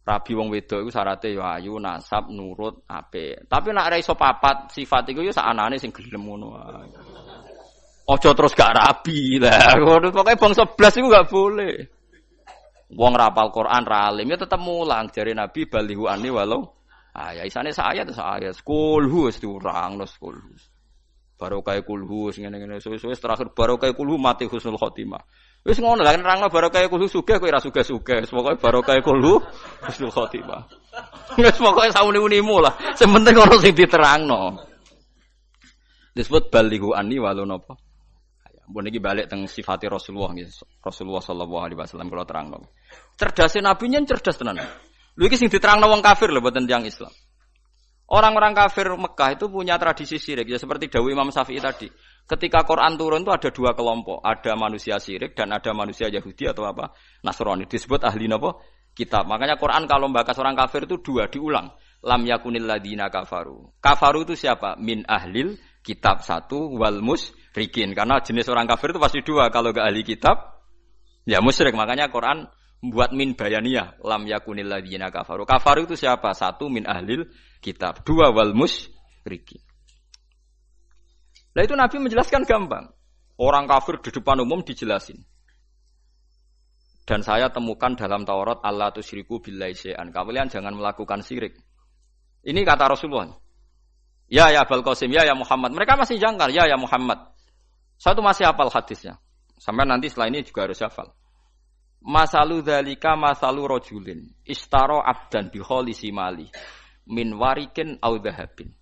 Rabi 0.00 0.32
wong 0.34 0.48
wedok 0.50 0.80
iku 0.82 0.90
syaratnya 0.90 1.28
ya 1.38 1.44
ayu, 1.60 1.76
nasab, 1.76 2.32
nurut, 2.32 2.82
apik. 2.88 3.46
Tapi 3.46 3.68
nek 3.70 3.86
ora 3.86 3.96
iso 4.00 4.16
papat 4.16 4.72
sifat 4.72 5.12
iku 5.12 5.22
ya 5.22 5.30
sakanane 5.30 5.76
sing 5.78 5.92
gelem 5.92 6.24
ngono. 6.24 6.56
Ojo 8.10 8.30
terus 8.34 8.58
gak 8.58 8.74
rabi 8.74 9.38
lah. 9.38 9.78
Ngono 9.78 10.10
pokoke 10.10 10.34
bangsa 10.34 10.66
blas 10.66 10.98
iku 10.98 11.06
gak 11.06 11.30
boleh. 11.30 11.74
Wong 12.90 13.14
rapal 13.14 13.54
Quran 13.54 13.86
ra 13.86 14.10
alim 14.10 14.34
ya 14.34 14.34
tetep 14.34 14.58
mulang 14.58 15.06
jari 15.14 15.30
Nabi 15.30 15.62
balihu 15.70 16.10
ani 16.10 16.26
walau 16.26 16.74
ah 17.14 17.30
ya 17.30 17.46
isane 17.46 17.70
saya 17.70 18.02
tuh 18.02 18.14
saya 18.14 18.50
kulhu 18.66 19.30
diurang 19.30 19.94
no 19.94 20.06
kulhu 20.10 20.58
barokah 21.38 21.78
kulhu 21.86 22.34
sing 22.34 22.44
ngene-ngene 22.44 22.82
suwe-suwe 22.82 23.14
terakhir 23.16 23.54
barokah 23.54 23.94
kulhu 23.96 24.20
mati 24.20 24.44
husnul 24.44 24.76
khotimah. 24.76 25.22
Wis 25.62 25.80
ngono 25.80 26.04
lah 26.04 26.12
nerangno 26.18 26.52
barokah 26.52 26.84
kulhu 26.90 27.06
sugih 27.08 27.40
kowe 27.40 27.48
ora 27.48 27.62
sugih-sugih. 27.62 28.26
Pokoke 28.26 28.58
barokah 28.60 28.98
kulhu 29.00 29.38
husnul 29.86 30.12
khotimah. 30.12 30.66
Wis 31.40 31.56
pokoke 31.56 31.94
sauni-unimu 31.94 32.60
lah. 32.60 32.74
Sing 32.92 33.08
penting 33.08 33.38
ono 33.38 33.56
sing 33.56 33.72
diterangno. 33.72 34.66
Disebut 36.12 36.52
balihu 36.52 36.92
ani 36.92 37.16
walau 37.16 37.48
napa. 37.48 37.78
Mbon 38.70 38.86
iki 38.86 39.02
balik 39.02 39.26
teng 39.26 39.50
sifati 39.50 39.90
Rasulullah 39.90 40.30
nggih. 40.30 40.46
Rasulullah 40.78 41.18
sallallahu 41.18 41.62
alaihi 41.66 41.78
wasallam 41.82 42.06
kula 42.06 42.22
terangno. 42.22 42.70
Cerdasé 43.18 43.58
nabi 43.58 43.90
nyen 43.90 44.06
cerdas 44.06 44.38
tenan. 44.38 44.62
Lho 45.18 45.24
iki 45.26 45.34
sing 45.34 45.50
diterangno 45.50 45.90
wong 45.90 45.98
kafir 46.00 46.30
lho 46.30 46.38
mboten 46.38 46.70
tiyang 46.70 46.86
Islam. 46.86 47.10
Orang-orang 48.10 48.58
kafir 48.58 48.90
Mekah 48.90 49.38
itu 49.38 49.46
punya 49.46 49.78
tradisi 49.78 50.18
sirik, 50.18 50.50
ya 50.50 50.58
seperti 50.58 50.90
Dawi 50.90 51.14
Imam 51.14 51.30
Syafi'i 51.30 51.62
tadi. 51.62 51.86
Ketika 52.26 52.66
Quran 52.66 52.98
turun 52.98 53.22
itu 53.22 53.30
ada 53.30 53.54
dua 53.54 53.70
kelompok, 53.74 54.18
ada 54.26 54.58
manusia 54.58 54.98
sirik 54.98 55.38
dan 55.38 55.54
ada 55.54 55.70
manusia 55.70 56.10
Yahudi 56.10 56.50
atau 56.50 56.66
apa 56.66 56.90
Nasrani. 57.22 57.70
Disebut 57.70 58.02
ahli 58.02 58.26
nopo 58.26 58.62
kitab. 58.98 59.30
Makanya 59.30 59.54
Quran 59.62 59.86
kalau 59.86 60.10
membahas 60.10 60.34
orang 60.42 60.58
kafir 60.58 60.90
itu 60.90 60.98
dua 60.98 61.30
diulang. 61.30 61.70
Lam 62.02 62.26
yakunil 62.26 62.66
ladina 62.66 63.12
kafaru. 63.12 63.78
Kafaru 63.78 64.26
itu 64.26 64.34
siapa? 64.34 64.74
Min 64.80 65.06
ahlil 65.06 65.54
kitab 65.80 66.22
satu 66.24 66.76
wal 66.76 67.00
musrikin. 67.00 67.92
Karena 67.96 68.20
jenis 68.20 68.48
orang 68.48 68.68
kafir 68.68 68.92
itu 68.92 69.00
pasti 69.00 69.20
dua. 69.24 69.48
Kalau 69.48 69.72
gak 69.72 69.86
ahli 69.86 70.04
kitab, 70.04 70.64
ya 71.24 71.40
musyrik. 71.40 71.72
Makanya 71.76 72.12
Quran 72.12 72.48
buat 72.80 73.12
min 73.12 73.36
bayaniyah 73.36 74.00
lam 74.00 74.24
yakunil 74.24 74.68
ladina 74.68 75.12
kafaru. 75.12 75.44
Kafaru 75.44 75.84
itu 75.84 75.96
siapa? 76.00 76.32
Satu 76.32 76.72
min 76.72 76.88
ahlil 76.88 77.28
kitab, 77.60 78.00
dua 78.08 78.32
wal 78.32 78.56
musyriki. 78.56 79.60
Nah 81.52 81.66
itu 81.66 81.74
Nabi 81.76 81.96
menjelaskan 81.98 82.46
gampang. 82.46 82.88
Orang 83.40 83.64
kafir 83.64 83.98
di 84.04 84.12
depan 84.12 84.36
umum 84.44 84.60
dijelasin. 84.60 85.16
Dan 87.08 87.26
saya 87.26 87.50
temukan 87.50 87.96
dalam 87.98 88.22
Taurat 88.22 88.62
Allah 88.62 88.94
tusyriku 88.94 89.42
billahi. 89.42 89.96
Kalian 89.96 90.46
jangan 90.46 90.76
melakukan 90.76 91.26
syirik. 91.26 91.58
Ini 92.46 92.60
kata 92.62 92.94
Rasulullah. 92.94 93.34
Ya 94.30 94.46
ya 94.54 94.62
Bal 94.62 94.86
Qasim, 94.86 95.10
ya 95.10 95.26
ya 95.26 95.34
Muhammad. 95.34 95.74
Mereka 95.74 95.98
masih 95.98 96.16
jangkar, 96.22 96.54
ya 96.54 96.70
ya 96.70 96.78
Muhammad. 96.78 97.34
Satu 97.98 98.22
masih 98.22 98.46
hafal 98.46 98.70
hadisnya. 98.70 99.18
Sampai 99.58 99.84
nanti 99.84 100.06
setelah 100.08 100.30
ini 100.30 100.46
juga 100.46 100.70
harus 100.70 100.78
hafal. 100.80 101.10
Masalu 102.00 102.64
dalika 102.64 103.12
masalu 103.12 103.68
rojulin 103.68 104.24
istaro 104.48 105.04
abdan 105.04 105.52
biholisi 105.52 106.08
mali 106.08 106.48
min 107.10 107.36
warikin 107.36 108.00
au 108.00 108.16
dhahabin. 108.16 108.72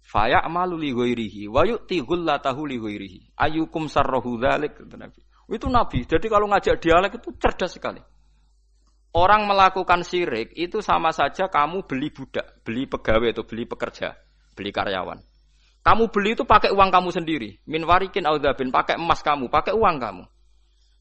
Faya'malu 0.00 0.80
li 0.80 0.90
ghairihi 0.96 1.50
wa 1.50 1.66
yu'ti 1.66 2.00
ghullatahu 2.00 2.64
li 2.64 2.80
ghairihi. 2.80 3.20
Ayukum 3.36 3.90
sarrahu 3.90 4.40
dzalik. 4.40 4.80
Itu 5.50 5.68
Nabi. 5.68 6.08
Jadi 6.08 6.26
kalau 6.30 6.48
ngajak 6.48 6.80
dialek 6.80 7.20
itu 7.20 7.36
cerdas 7.36 7.76
sekali. 7.76 8.00
Orang 9.14 9.44
melakukan 9.46 10.02
syirik 10.02 10.56
itu 10.56 10.80
sama 10.82 11.14
saja 11.14 11.46
kamu 11.46 11.86
beli 11.86 12.10
budak, 12.10 12.64
beli 12.66 12.88
pegawai 12.88 13.30
atau 13.30 13.46
beli 13.46 13.62
pekerja, 13.62 14.10
beli 14.54 14.70
karyawan. 14.72 15.20
Kamu 15.84 16.08
beli 16.08 16.32
itu 16.32 16.48
pakai 16.48 16.72
uang 16.72 16.88
kamu 16.88 17.12
sendiri. 17.12 17.60
Min 17.68 17.84
warikin 17.84 18.24
au 18.24 18.40
pakai 18.40 18.96
emas 18.96 19.20
kamu, 19.20 19.52
pakai 19.52 19.76
uang 19.76 20.00
kamu. 20.00 20.24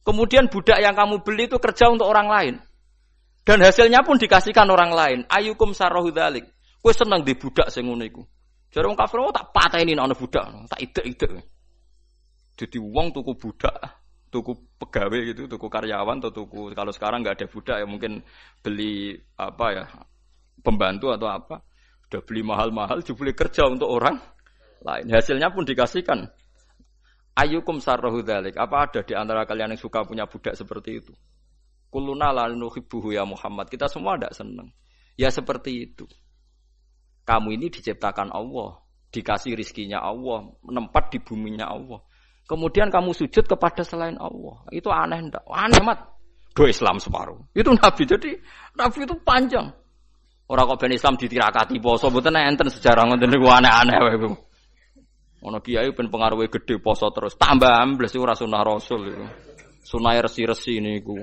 Kemudian 0.04 0.52
budak 0.52 0.84
yang 0.84 0.92
kamu 0.92 1.24
beli 1.24 1.48
itu 1.48 1.56
kerja 1.56 1.88
untuk 1.88 2.12
orang 2.12 2.28
lain. 2.28 2.56
Dan 3.48 3.64
hasilnya 3.64 4.04
pun 4.04 4.20
dikasihkan 4.20 4.68
orang 4.68 4.92
lain. 4.92 5.20
Ayukum 5.32 5.72
sarrohu 5.72 6.12
dalik. 6.12 6.44
Kue 6.84 6.92
seneng 6.92 7.24
di 7.24 7.32
budak 7.40 7.72
sing 7.72 7.88
ngono 7.88 8.04
iku. 8.04 8.24
Jare 8.76 8.90
wong 8.90 8.98
kafir 9.00 9.24
oh, 9.24 9.32
tak 9.32 9.54
pateni 9.56 9.96
ana 9.96 10.18
budak, 10.18 10.50
tak 10.68 10.82
ide-ide. 10.82 11.46
Jadi 12.58 12.78
uang 12.82 13.14
tuku 13.14 13.38
budak, 13.38 13.78
tuku 14.34 14.52
pegawai 14.82 15.30
gitu, 15.30 15.46
tuku 15.46 15.68
karyawan 15.70 16.18
atau 16.20 16.34
tuku 16.34 16.74
kalau 16.74 16.90
sekarang 16.90 17.22
nggak 17.22 17.38
ada 17.38 17.48
budak 17.48 17.76
ya 17.78 17.86
mungkin 17.86 18.26
beli 18.66 19.14
apa 19.38 19.66
ya 19.72 19.86
pembantu 20.66 21.14
atau 21.14 21.30
apa. 21.30 21.62
Udah 22.14 22.22
beli 22.22 22.46
mahal-mahal, 22.46 23.02
juga 23.02 23.34
kerja 23.34 23.66
untuk 23.66 23.90
orang 23.90 24.22
lain. 24.86 25.10
Hasilnya 25.10 25.50
pun 25.50 25.66
dikasihkan. 25.66 26.30
Ayukum 27.34 27.82
sarrohu 27.82 28.22
dalik. 28.22 28.54
Apa 28.54 28.86
ada 28.86 29.02
di 29.02 29.18
antara 29.18 29.50
kalian 29.50 29.74
yang 29.74 29.82
suka 29.82 30.06
punya 30.06 30.30
budak 30.30 30.54
seperti 30.54 31.02
itu? 31.02 31.10
Kuluna 31.90 32.30
la 32.30 32.46
nuhibbuhu 32.54 33.18
ya 33.18 33.26
Muhammad. 33.26 33.66
Kita 33.66 33.90
semua 33.90 34.14
tidak 34.14 34.38
senang. 34.38 34.70
Ya 35.18 35.34
seperti 35.34 35.90
itu. 35.90 36.06
Kamu 37.26 37.50
ini 37.58 37.74
diciptakan 37.74 38.30
Allah, 38.30 38.78
dikasih 39.10 39.58
rizkinya 39.58 39.98
Allah, 39.98 40.54
menempat 40.62 41.10
di 41.10 41.18
buminya 41.18 41.66
Allah. 41.66 41.98
Kemudian 42.46 42.94
kamu 42.94 43.18
sujud 43.18 43.50
kepada 43.50 43.82
selain 43.82 44.22
Allah. 44.22 44.62
Itu 44.70 44.94
aneh 44.94 45.18
ndak? 45.34 45.50
Aneh 45.50 45.82
mat. 45.82 46.14
Do 46.54 46.70
Islam 46.70 47.02
separuh. 47.02 47.42
Itu 47.58 47.74
Nabi. 47.74 48.06
Jadi 48.06 48.38
Nabi 48.78 48.98
itu 49.02 49.18
panjang. 49.26 49.74
Orang 50.44 50.76
kok 50.76 50.80
ben 50.84 50.92
Islam 50.92 51.16
ditirakati 51.16 51.80
poso 51.80 52.12
mboten 52.12 52.36
enten 52.36 52.68
sejarah 52.68 53.08
ngoten 53.08 53.32
niku 53.32 53.48
aneh-aneh 53.48 53.98
wae. 54.04 54.18
Ono 55.44 55.58
kiai 55.64 55.92
ben 55.96 56.12
pengaruhe 56.12 56.52
gede 56.52 56.84
poso 56.84 57.08
terus 57.16 57.40
tambah 57.40 57.72
ambles 57.72 58.12
ora 58.20 58.36
sunah 58.36 58.64
Rasul 58.64 59.02
itu. 59.08 59.24
Sunah 59.88 60.20
resi-resi 60.20 60.84
niku. 60.84 61.16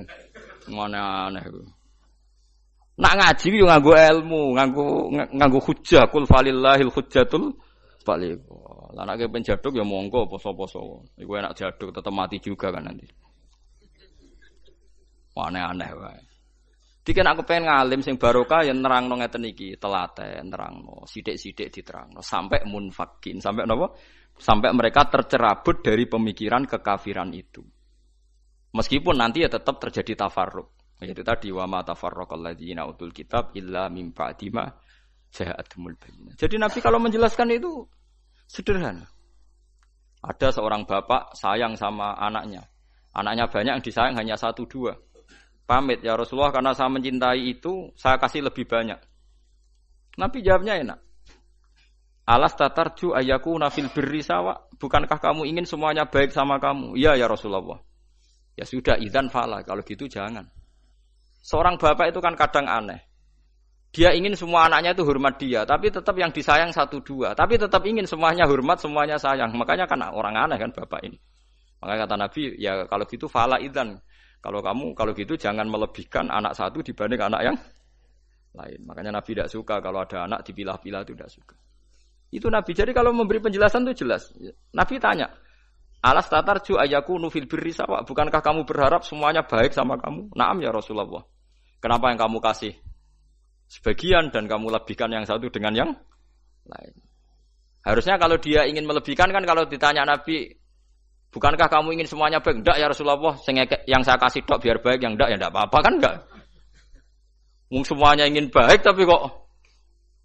Aneh-aneh. 0.73 1.45
Nak 3.01 3.15
ngaji 3.17 3.49
yo 3.61 3.65
nganggo 3.69 3.93
ilmu, 3.97 4.43
nganggo 4.57 4.85
nganggo 5.13 5.59
hujjah 5.65 6.09
kul 6.13 6.29
falillahil 6.29 6.93
hujjatul 6.93 7.57
balik. 8.05 8.41
Lah 8.97 9.05
nek 9.05 9.29
penjaduk 9.29 9.77
ya 9.77 9.85
monggo 9.85 10.29
poso-poso. 10.33 11.05
Iku 11.21 11.37
enak 11.37 11.57
jaduk 11.57 11.93
tetep 11.93 12.13
mati 12.13 12.41
juga 12.41 12.73
kan 12.73 12.89
nanti. 12.89 13.05
Aneh-aneh 15.37 15.91
wae. 15.97 16.30
Diken 17.11 17.27
aku 17.27 17.43
pengen 17.43 17.67
ngalim 17.67 18.07
sing 18.07 18.23
barokah 18.23 18.63
ya 18.63 18.71
nerangno 18.71 19.19
ngeten 19.19 19.43
iki, 19.43 19.75
telaten 19.83 20.47
nerangno, 20.47 21.03
sithik-sithik 21.11 21.75
diterangno 21.75 22.23
sampai 22.23 22.63
munfakin, 22.63 23.43
sampai 23.43 23.67
napa? 23.67 23.91
Sampai 24.39 24.71
mereka 24.71 25.11
tercerabut 25.11 25.83
dari 25.83 26.07
pemikiran 26.07 26.71
kekafiran 26.71 27.35
itu. 27.35 27.67
Meskipun 28.71 29.19
nanti 29.19 29.43
ya 29.43 29.51
tetap 29.51 29.83
terjadi 29.83 30.23
tafarruk. 30.23 30.71
Itu 31.03 31.27
tadi 31.27 31.51
wa 31.51 31.67
ma 31.67 31.83
tafarraqal 31.83 32.47
ladzina 32.47 32.87
utul 32.87 33.11
kitab 33.11 33.59
illa 33.59 33.91
mim 33.91 34.15
ba'di 34.15 34.47
ma 34.55 34.71
ja'atumul 35.35 35.99
bayyinah. 35.99 36.39
Jadi 36.39 36.63
Nabi 36.63 36.79
kalau 36.79 37.03
menjelaskan 37.03 37.51
itu 37.51 37.91
sederhana. 38.47 39.11
Ada 40.23 40.55
seorang 40.55 40.87
bapak 40.87 41.35
sayang 41.35 41.75
sama 41.75 42.15
anaknya. 42.23 42.71
Anaknya 43.19 43.51
banyak 43.51 43.73
yang 43.75 43.83
disayang 43.83 44.15
hanya 44.15 44.39
satu 44.39 44.63
dua 44.71 44.95
pamit 45.71 46.03
ya 46.03 46.19
Rasulullah 46.19 46.51
karena 46.51 46.75
saya 46.75 46.91
mencintai 46.91 47.47
itu 47.47 47.95
saya 47.95 48.19
kasih 48.19 48.43
lebih 48.43 48.67
banyak. 48.67 48.99
Nabi 50.19 50.43
jawabnya 50.43 50.83
enak. 50.83 50.99
Alas 52.27 52.59
tatarju 52.59 53.15
ayaku 53.15 53.55
nafil 53.55 53.87
birri 53.95 54.27
sawa. 54.27 54.67
Bukankah 54.75 55.23
kamu 55.23 55.47
ingin 55.47 55.71
semuanya 55.71 56.11
baik 56.11 56.35
sama 56.35 56.59
kamu? 56.59 56.99
Iya 56.99 57.15
ya 57.15 57.31
Rasulullah. 57.31 57.79
Ya 58.59 58.67
sudah 58.67 58.99
idan 58.99 59.31
fala. 59.31 59.63
Kalau 59.63 59.87
gitu 59.87 60.11
jangan. 60.11 60.51
Seorang 61.47 61.79
bapak 61.79 62.11
itu 62.11 62.19
kan 62.19 62.35
kadang 62.35 62.67
aneh. 62.67 63.07
Dia 63.91 64.15
ingin 64.15 64.39
semua 64.39 64.71
anaknya 64.71 64.95
itu 64.95 65.03
hormat 65.03 65.35
dia, 65.43 65.67
tapi 65.67 65.91
tetap 65.91 66.15
yang 66.15 66.31
disayang 66.31 66.71
satu 66.71 67.03
dua. 67.03 67.35
Tapi 67.35 67.59
tetap 67.59 67.83
ingin 67.83 68.07
semuanya 68.07 68.47
hormat, 68.47 68.79
semuanya 68.79 69.19
sayang. 69.19 69.51
Makanya 69.59 69.91
kan 69.91 69.99
orang 70.15 70.39
aneh 70.39 70.63
kan 70.63 70.71
bapak 70.71 71.03
ini. 71.03 71.19
Makanya 71.83 72.07
kata 72.07 72.15
Nabi, 72.15 72.43
ya 72.55 72.87
kalau 72.87 73.03
gitu 73.11 73.27
fala 73.27 73.59
idan. 73.59 73.99
Kalau 74.41 74.65
kamu 74.65 74.97
kalau 74.97 75.13
gitu 75.13 75.37
jangan 75.37 75.69
melebihkan 75.69 76.33
anak 76.33 76.57
satu 76.57 76.81
dibanding 76.81 77.21
anak 77.21 77.41
yang 77.45 77.57
lain. 78.57 78.81
Makanya 78.89 79.21
Nabi 79.21 79.37
tidak 79.37 79.53
suka 79.53 79.79
kalau 79.85 80.01
ada 80.03 80.25
anak 80.25 80.41
dipilah-pilah 80.49 81.05
itu 81.05 81.13
tidak 81.13 81.31
suka. 81.31 81.57
Itu 82.33 82.49
Nabi. 82.49 82.73
Jadi 82.73 82.97
kalau 82.97 83.13
memberi 83.13 83.43
penjelasan 83.43 83.85
itu 83.85 84.07
jelas. 84.07 84.33
Nabi 84.73 84.97
tanya, 85.03 85.29
Alas 86.01 86.33
tatarju 86.33 86.81
ayaku 86.81 87.21
nufil 87.21 87.45
birri 87.45 87.77
sawa. 87.77 88.01
Bukankah 88.09 88.41
kamu 88.41 88.65
berharap 88.65 89.05
semuanya 89.05 89.45
baik 89.45 89.77
sama 89.77 90.01
kamu? 90.01 90.33
Naam 90.33 90.65
ya 90.65 90.73
Rasulullah. 90.73 91.21
Kenapa 91.77 92.09
yang 92.09 92.17
kamu 92.17 92.41
kasih 92.41 92.73
sebagian 93.69 94.33
dan 94.33 94.49
kamu 94.49 94.73
lebihkan 94.73 95.13
yang 95.13 95.29
satu 95.29 95.53
dengan 95.53 95.77
yang 95.77 95.91
lain? 96.65 96.95
Harusnya 97.85 98.17
kalau 98.17 98.41
dia 98.41 98.65
ingin 98.65 98.89
melebihkan 98.89 99.29
kan 99.29 99.45
kalau 99.45 99.69
ditanya 99.69 100.09
Nabi, 100.09 100.60
Bukankah 101.31 101.71
kamu 101.71 101.95
ingin 101.95 102.11
semuanya 102.11 102.43
baik? 102.43 102.67
Enggak 102.67 102.77
ya 102.83 102.91
Rasulullah, 102.91 103.39
yang 103.87 104.03
saya 104.03 104.19
kasih 104.19 104.43
dok 104.43 104.59
biar 104.59 104.83
baik, 104.83 104.99
yang 104.99 105.15
enggak 105.15 105.31
ya 105.31 105.37
enggak 105.39 105.55
apa-apa 105.55 105.79
kan 105.79 105.95
enggak. 106.03 106.17
Mungkin 107.71 107.87
semuanya 107.87 108.25
ingin 108.27 108.51
baik 108.51 108.83
tapi 108.83 109.07
kok 109.07 109.47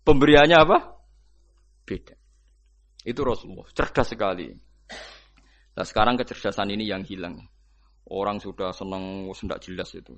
pemberiannya 0.01 0.57
apa? 0.57 0.77
Beda. 1.85 2.17
Itu 3.05 3.21
Rasulullah, 3.21 3.69
cerdas 3.69 4.09
sekali. 4.09 4.49
Nah 5.77 5.85
sekarang 5.85 6.17
kecerdasan 6.17 6.73
ini 6.73 6.89
yang 6.89 7.05
hilang. 7.05 7.37
Orang 8.09 8.41
sudah 8.41 8.73
senang, 8.73 9.29
sudah 9.33 9.61
jelas 9.61 9.93
itu. 9.93 10.17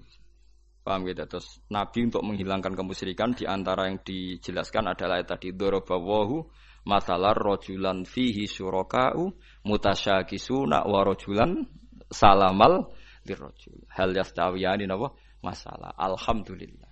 Paham 0.88 1.04
gitu? 1.04 1.20
Terus 1.28 1.60
Nabi 1.68 2.08
untuk 2.08 2.24
menghilangkan 2.24 2.72
kemusyrikan 2.80 3.36
di 3.36 3.44
antara 3.44 3.92
yang 3.92 4.00
dijelaskan 4.00 4.96
adalah 4.96 5.20
tadi 5.28 5.52
dorobawahu 5.52 6.48
masalah 6.88 7.36
rojulan 7.36 8.08
fihi 8.08 8.48
syuraka'u 8.48 9.28
mutasyakisuna 9.68 10.88
wa 10.88 11.00
rojulan 11.04 11.68
salamal 12.08 12.96
dirojul. 13.28 13.84
Hal 13.92 14.16
yastawiyani 14.16 14.88
napa? 14.88 15.12
Masalah. 15.44 15.92
Alhamdulillah. 16.00 16.88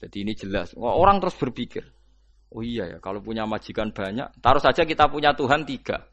Jadi 0.00 0.16
ini 0.24 0.32
jelas. 0.32 0.72
Orang 0.78 1.20
terus 1.20 1.36
berpikir, 1.36 1.84
oh 2.54 2.64
iya 2.64 2.96
ya, 2.96 2.98
kalau 3.02 3.20
punya 3.20 3.44
majikan 3.44 3.92
banyak, 3.92 4.30
taruh 4.40 4.62
saja 4.62 4.88
kita 4.88 5.10
punya 5.12 5.36
Tuhan 5.36 5.68
tiga. 5.68 6.08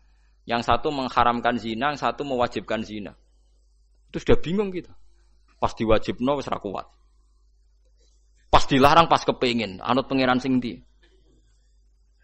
Yang 0.45 0.69
satu 0.69 0.93
mengharamkan 0.93 1.57
zina, 1.57 1.93
yang 1.93 1.97
satu 1.97 2.21
mewajibkan 2.21 2.85
zina. 2.85 3.17
Itu 4.11 4.21
sudah 4.21 4.37
bingung 4.37 4.69
kita. 4.69 4.93
Pas 5.57 5.73
diwajibno 5.73 6.37
wis 6.37 6.45
kuat. 6.45 6.85
Pas 8.53 8.63
dilarang 8.69 9.09
pas 9.09 9.25
kepingin, 9.25 9.81
anut 9.81 10.05
pangeran 10.05 10.37
sing 10.37 10.61
di. 10.61 10.77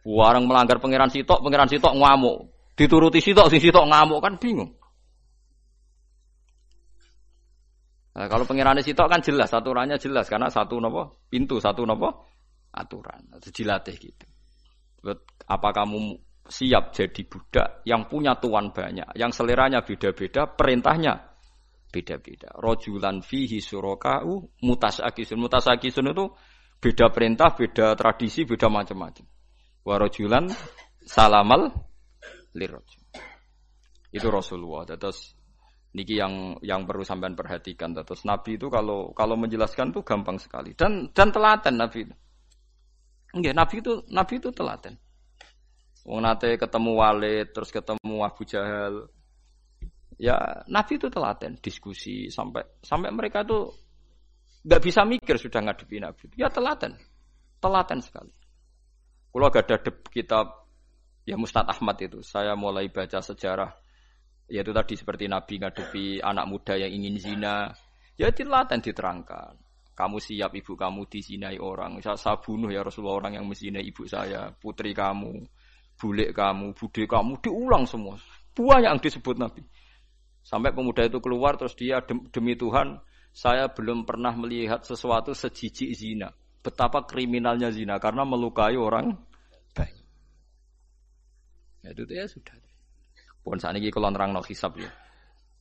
Warang 0.02 0.50
melanggar 0.50 0.82
pangeran 0.82 1.14
sitok, 1.14 1.46
pangeran 1.46 1.70
sitok 1.70 1.94
ngamuk. 1.94 2.38
Dituruti 2.74 3.22
sitok, 3.22 3.54
si 3.54 3.62
sitok 3.62 3.86
ngamuk 3.86 4.18
kan 4.18 4.34
bingung. 4.42 4.74
Nah, 8.12 8.26
kalau 8.28 8.44
pangeran 8.50 8.82
sitok 8.82 9.08
kan 9.08 9.22
jelas, 9.22 9.54
aturannya 9.54 10.02
jelas 10.02 10.26
karena 10.26 10.50
satu 10.50 10.82
nopo 10.82 11.22
pintu, 11.30 11.62
satu 11.62 11.86
nopo 11.86 12.26
aturan. 12.74 13.30
Dilatih 13.38 13.96
gitu. 14.02 14.26
Apa 15.46 15.70
kamu 15.70 16.18
siap 16.50 16.98
jadi 16.98 17.22
budak 17.30 17.86
yang 17.86 18.10
punya 18.10 18.42
tuan 18.42 18.74
banyak, 18.74 19.14
yang 19.14 19.30
seleranya 19.30 19.86
beda-beda, 19.86 20.50
perintahnya 20.50 21.14
beda-beda. 21.94 22.58
Rojulan 22.58 23.22
fihi 23.22 23.62
surokau 23.62 24.58
mutasakisun. 24.66 25.38
Mutasakisun 25.38 26.10
itu 26.10 26.26
beda 26.82 27.14
perintah, 27.14 27.54
beda 27.54 27.94
tradisi, 27.94 28.50
beda 28.50 28.66
macam-macam 28.66 29.41
warajulan 29.86 30.50
salamal 31.06 31.72
lirajul. 32.54 33.02
Itu 34.12 34.28
Rasulullah. 34.28 34.86
Terus 34.86 35.34
niki 35.92 36.20
yang 36.20 36.60
yang 36.64 36.88
perlu 36.88 37.04
sampean 37.04 37.36
perhatikan. 37.36 37.96
Terus 37.96 38.24
Nabi 38.24 38.56
itu 38.56 38.68
kalau 38.72 39.12
kalau 39.12 39.36
menjelaskan 39.36 39.92
itu 39.92 40.04
gampang 40.04 40.40
sekali 40.40 40.76
dan 40.76 41.12
dan 41.12 41.32
telaten 41.32 41.76
Nabi 41.76 42.08
itu. 42.08 42.16
Enggak, 43.32 43.56
Nabi 43.56 43.76
itu 43.80 43.94
Nabi 44.12 44.34
itu 44.44 44.50
telaten. 44.52 44.94
Wong 46.02 46.26
nate 46.26 46.58
ketemu 46.58 46.92
Walid, 46.98 47.48
terus 47.54 47.70
ketemu 47.70 48.26
Abu 48.26 48.42
Jahal. 48.44 49.06
Ya, 50.18 50.66
Nabi 50.70 50.98
itu 50.98 51.10
telaten, 51.10 51.58
diskusi 51.62 52.30
sampai 52.30 52.66
sampai 52.82 53.10
mereka 53.14 53.46
tuh 53.46 53.70
nggak 54.66 54.82
bisa 54.82 55.02
mikir 55.06 55.38
sudah 55.38 55.62
ngadepi 55.62 56.02
Nabi. 56.02 56.26
Ya 56.38 56.50
telaten. 56.50 56.98
Telaten 57.62 58.02
sekali. 58.02 58.34
Kalau 59.32 59.48
gak 59.48 59.64
ada 59.64 59.78
kitab 60.12 60.68
ya 61.24 61.40
Mustad 61.40 61.64
Ahmad 61.64 61.96
itu, 62.04 62.20
saya 62.20 62.52
mulai 62.60 62.92
baca 62.92 63.24
sejarah 63.24 63.72
yaitu 64.52 64.76
tadi 64.76 65.00
seperti 65.00 65.32
Nabi 65.32 65.64
ngadepi 65.64 66.20
anak 66.20 66.46
muda 66.52 66.76
yang 66.76 66.92
ingin 66.92 67.16
zina, 67.16 67.72
ya 68.20 68.28
dilaten 68.36 68.84
diterangkan. 68.84 69.56
Kamu 69.96 70.20
siap 70.20 70.52
ibu 70.52 70.76
kamu 70.76 71.08
dizinai 71.08 71.56
orang, 71.56 72.04
saya, 72.04 72.20
saya 72.20 72.36
bunuh 72.44 72.68
ya 72.68 72.84
Rasulullah 72.84 73.24
orang 73.24 73.40
yang 73.40 73.48
menzinai 73.48 73.80
ibu 73.80 74.04
saya, 74.04 74.52
putri 74.52 74.92
kamu, 74.92 75.48
bulik 75.96 76.36
kamu, 76.36 76.76
bude 76.76 77.04
kamu, 77.08 77.40
diulang 77.40 77.88
semua. 77.88 78.20
Buah 78.52 78.84
yang 78.84 79.00
disebut 79.00 79.40
Nabi. 79.40 79.64
Sampai 80.44 80.76
pemuda 80.76 81.08
itu 81.08 81.24
keluar 81.24 81.56
terus 81.56 81.72
dia 81.80 82.04
demi 82.04 82.60
Tuhan, 82.60 83.00
saya 83.32 83.72
belum 83.72 84.04
pernah 84.04 84.36
melihat 84.36 84.84
sesuatu 84.84 85.32
sejijik 85.32 85.96
zina 85.96 86.36
betapa 86.62 87.06
kriminalnya 87.10 87.74
zina 87.74 87.98
karena 87.98 88.26
melukai 88.26 88.78
orang 88.78 89.18
baik. 89.74 89.98
Ya 91.82 91.90
itu 91.94 92.06
ya 92.10 92.26
sudah. 92.30 92.56
Pun 93.42 93.58
saat 93.58 93.74
ini 93.78 93.90
kalau 93.90 94.14
nerang 94.14 94.38
no 94.38 94.46
hisab 94.46 94.78
ya. 94.78 94.90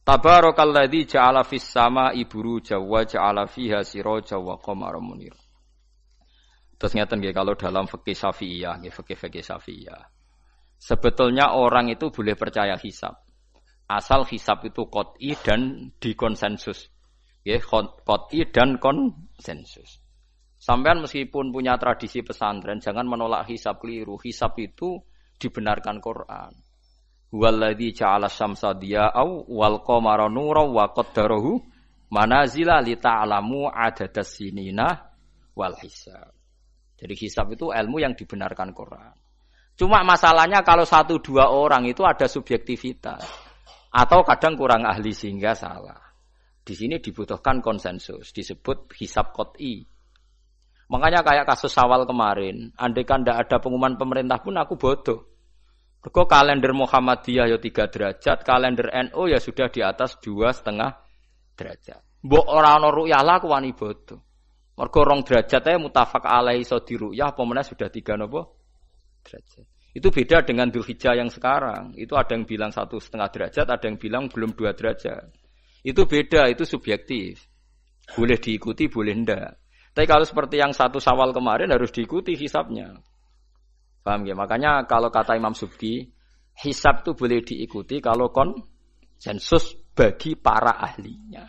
Tabarakalladzi 0.05 1.17
ja'ala 1.17 1.45
fis 1.45 1.65
sama 1.65 2.13
iburu 2.17 2.61
jawa 2.61 3.05
ja'ala 3.05 3.49
fiha 3.49 3.85
siraja 3.85 4.41
wa 4.41 4.57
qamara 4.61 5.01
munir. 5.01 5.37
Terus 6.81 6.97
ngeten 6.97 7.21
kalau 7.37 7.53
dalam 7.61 7.85
fikih 7.85 8.17
Syafi'iyah, 8.17 8.81
nggih 8.81 8.89
fikih-fikih 8.89 9.45
Syafi'iyah. 9.45 10.01
Sebetulnya 10.81 11.53
orang 11.53 11.93
itu 11.93 12.09
boleh 12.09 12.33
percaya 12.41 12.81
hisab. 12.81 13.21
Asal 13.85 14.25
hisab 14.25 14.65
itu 14.65 14.89
qot'i 14.89 15.37
dan 15.37 15.93
dikonsensus. 16.01 16.89
Nggih, 17.45 17.61
qot'i 18.09 18.49
dan 18.49 18.81
konsensus. 18.81 20.00
Sampean 20.61 21.01
meskipun 21.01 21.57
punya 21.57 21.81
tradisi 21.81 22.21
pesantren, 22.21 22.85
jangan 22.85 23.09
menolak 23.09 23.49
hisab 23.49 23.81
keliru. 23.81 24.21
Hisab 24.21 24.61
itu 24.61 25.01
dibenarkan 25.41 26.05
Quran. 26.05 26.53
Walladzi 27.33 27.97
ja'ala 27.97 28.29
syamsa 28.29 28.77
diya'au 28.77 29.49
wal 29.49 29.81
qamara 29.81 30.29
nura 30.29 30.61
wa 30.69 30.93
qaddarahu 30.93 31.57
manazila 32.13 32.85
li 32.85 33.01
ta'lamu 33.01 33.73
adadas 33.73 34.37
sinina 34.37 35.01
wal 35.57 35.73
hisab. 35.81 36.29
Jadi 37.01 37.15
hisab 37.17 37.57
itu 37.57 37.73
ilmu 37.73 37.97
yang 37.97 38.13
dibenarkan 38.13 38.77
Quran. 38.77 39.17
Cuma 39.81 40.05
masalahnya 40.05 40.61
kalau 40.61 40.85
satu 40.85 41.25
dua 41.25 41.49
orang 41.49 41.89
itu 41.89 42.05
ada 42.05 42.29
subjektivitas. 42.29 43.25
Atau 43.97 44.29
kadang 44.29 44.61
kurang 44.61 44.85
ahli 44.85 45.17
sehingga 45.17 45.57
salah. 45.57 45.97
Di 46.61 46.77
sini 46.77 47.01
dibutuhkan 47.01 47.65
konsensus. 47.65 48.29
Disebut 48.37 48.93
hisab 49.01 49.33
kot'i 49.33 49.89
Makanya 50.91 51.23
kayak 51.23 51.47
kasus 51.47 51.71
awal 51.79 52.03
kemarin, 52.03 52.75
andai 52.75 53.07
kan 53.07 53.23
tidak 53.23 53.47
ada 53.47 53.63
pengumuman 53.63 53.95
pemerintah 53.95 54.43
pun 54.43 54.59
aku 54.59 54.75
bodoh. 54.75 55.31
Kok 56.03 56.27
kalender 56.27 56.75
Muhammadiyah 56.75 57.47
ya 57.47 57.59
tiga 57.63 57.87
derajat, 57.87 58.43
kalender 58.43 58.91
NU 59.07 59.31
ya 59.31 59.39
sudah 59.39 59.71
di 59.71 59.87
atas 59.87 60.19
dua 60.19 60.51
setengah 60.51 60.99
derajat. 61.55 62.03
Mbok 62.27 62.47
orang 62.51 62.83
ono 62.83 62.89
ruyah 62.91 63.23
lah 63.23 63.39
aku 63.39 63.47
wani 63.47 63.71
bodoh. 63.71 64.19
Mergo 64.75 65.01
rong 65.07 65.23
derajat 65.23 65.63
ae 65.71 65.79
mutafak 65.79 66.27
alaihi 66.27 66.67
so 66.67 66.83
diruyah 66.83 67.37
apa 67.37 67.63
sudah 67.63 67.89
tiga 67.93 68.19
nopo 68.19 68.59
derajat. 69.23 69.69
Itu 69.95 70.11
beda 70.11 70.43
dengan 70.43 70.71
Dzulhijjah 70.75 71.19
yang 71.19 71.31
sekarang. 71.31 71.95
Itu 71.99 72.15
ada 72.15 72.35
yang 72.35 72.47
bilang 72.47 72.71
satu 72.75 72.99
setengah 73.03 73.31
derajat, 73.31 73.67
ada 73.67 73.85
yang 73.87 73.99
bilang 73.99 74.31
belum 74.31 74.55
dua 74.55 74.75
derajat. 74.75 75.31
Itu 75.83 76.07
beda, 76.07 76.47
itu 76.51 76.63
subjektif. 76.63 77.47
Boleh 78.15 78.39
diikuti, 78.39 78.87
boleh 78.87 79.15
ndak. 79.19 79.51
Tapi 79.91 80.07
kalau 80.07 80.23
seperti 80.23 80.63
yang 80.63 80.71
satu 80.71 81.03
sawal 81.03 81.35
kemarin 81.35 81.75
harus 81.75 81.91
diikuti 81.91 82.39
hisapnya. 82.39 82.95
Paham 84.07 84.23
ya? 84.25 84.39
Makanya 84.39 84.87
kalau 84.87 85.11
kata 85.11 85.35
Imam 85.35 85.53
Subki, 85.53 86.07
hisap 86.63 87.03
itu 87.03 87.13
boleh 87.19 87.41
diikuti 87.43 87.99
kalau 87.99 88.31
konsensus 88.31 89.75
bagi 89.93 90.39
para 90.39 90.79
ahlinya. 90.79 91.45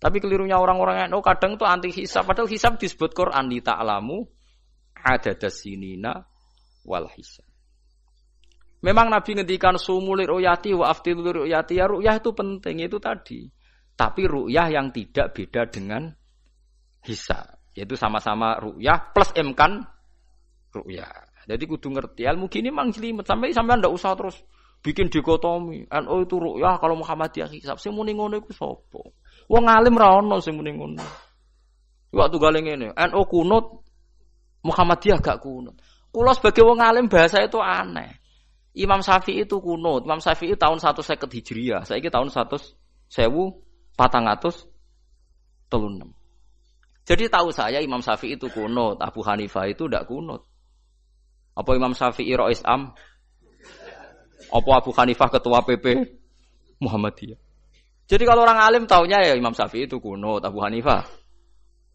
Tapi 0.00 0.16
kelirunya 0.16 0.56
orang-orang 0.56 1.04
yang 1.04 1.20
oh, 1.20 1.20
kadang 1.20 1.60
tuh 1.60 1.68
anti 1.68 1.92
hisap. 1.92 2.24
Padahal 2.24 2.48
hisap 2.48 2.80
disebut 2.80 3.12
Quran 3.12 3.52
di 3.52 3.60
ta'lamu 3.60 4.24
ada 4.96 5.36
dasinina 5.36 6.24
wal 6.88 7.04
hisap. 7.12 7.44
Memang 8.80 9.12
Nabi 9.12 9.36
ngendikan 9.36 9.76
sumulir 9.76 10.32
uyati 10.32 10.72
wa 10.72 10.88
aftilur 10.88 11.44
uyati 11.44 11.76
ya 11.76 11.84
ru'yah 11.84 12.16
itu 12.16 12.32
penting 12.32 12.80
itu 12.80 12.96
tadi. 12.96 13.44
Tapi 13.92 14.24
ru'yah 14.24 14.72
yang 14.72 14.88
tidak 14.88 15.36
beda 15.36 15.68
dengan 15.68 16.08
hisab. 17.06 17.58
Yaitu 17.76 17.94
sama-sama 17.94 18.58
ru'yah 18.58 19.14
plus 19.14 19.30
emkan 19.36 19.84
ru'yah. 20.74 21.30
Jadi 21.46 21.64
kudu 21.66 21.90
ngerti 21.90 22.26
ilmu 22.26 22.46
gini 22.46 22.68
mang 22.70 22.92
jelimet 22.92 23.26
sampai 23.26 23.50
sampai 23.50 23.80
ndak 23.80 23.90
usah 23.90 24.14
terus 24.14 24.38
bikin 24.84 25.08
dikotomi. 25.08 25.86
NU 25.88 26.16
itu 26.22 26.36
ru'yah 26.36 26.76
kalau 26.78 26.98
Muhammadiyah 26.98 27.50
hisab 27.50 27.78
sing 27.78 27.94
muni 27.94 28.12
ngono 28.16 28.38
iku 28.38 28.52
sapa? 28.52 29.00
Wong 29.50 29.64
alim 29.66 29.96
ra 29.98 30.20
ono 30.20 30.38
sing 30.38 30.54
muni 30.54 30.72
ngono. 30.74 31.02
Waktu 32.10 32.36
galing 32.42 32.66
ini, 32.66 32.88
NU 32.90 33.22
kunut 33.30 33.86
Muhammadiyah 34.66 35.18
gak 35.22 35.40
kunut. 35.40 35.78
Kulo 36.10 36.34
sebagai 36.34 36.66
wong 36.66 36.82
alim 36.82 37.06
bahasa 37.06 37.38
itu 37.38 37.62
aneh. 37.62 38.18
Imam 38.74 38.98
Syafi'i 38.98 39.46
itu 39.46 39.62
kunut. 39.62 40.06
Imam 40.06 40.18
Syafi'i 40.18 40.58
tahun 40.58 40.82
150 40.82 41.06
Hijriah. 41.30 41.82
Saya 41.86 42.02
tahun 42.02 42.34
100 42.34 42.74
sewu 43.06 43.62
patang 43.94 44.26
atus 44.26 44.66
telunam. 45.70 46.10
Jadi 47.04 47.26
tahu 47.26 47.48
saya 47.50 47.80
Imam 47.80 48.04
Syafi'i 48.04 48.36
itu 48.36 48.46
kunut, 48.52 49.00
Abu 49.00 49.24
Hanifah 49.24 49.66
itu 49.66 49.88
tidak 49.88 50.06
kunut. 50.06 50.44
Apa 51.56 51.70
Imam 51.74 51.96
Syafi'i 51.96 52.32
Rois 52.36 52.60
Am? 52.62 52.92
Apa 54.50 54.70
Abu 54.78 54.90
Hanifah 54.94 55.28
ketua 55.32 55.64
PP 55.64 55.86
Muhammadiyah? 56.82 57.38
Jadi 58.10 58.24
kalau 58.26 58.42
orang 58.42 58.58
alim 58.58 58.84
taunya 58.90 59.22
ya 59.22 59.34
Imam 59.38 59.54
Syafi'i 59.54 59.86
itu 59.86 60.02
kunut, 60.02 60.42
Abu 60.42 60.60
Hanifah 60.60 61.06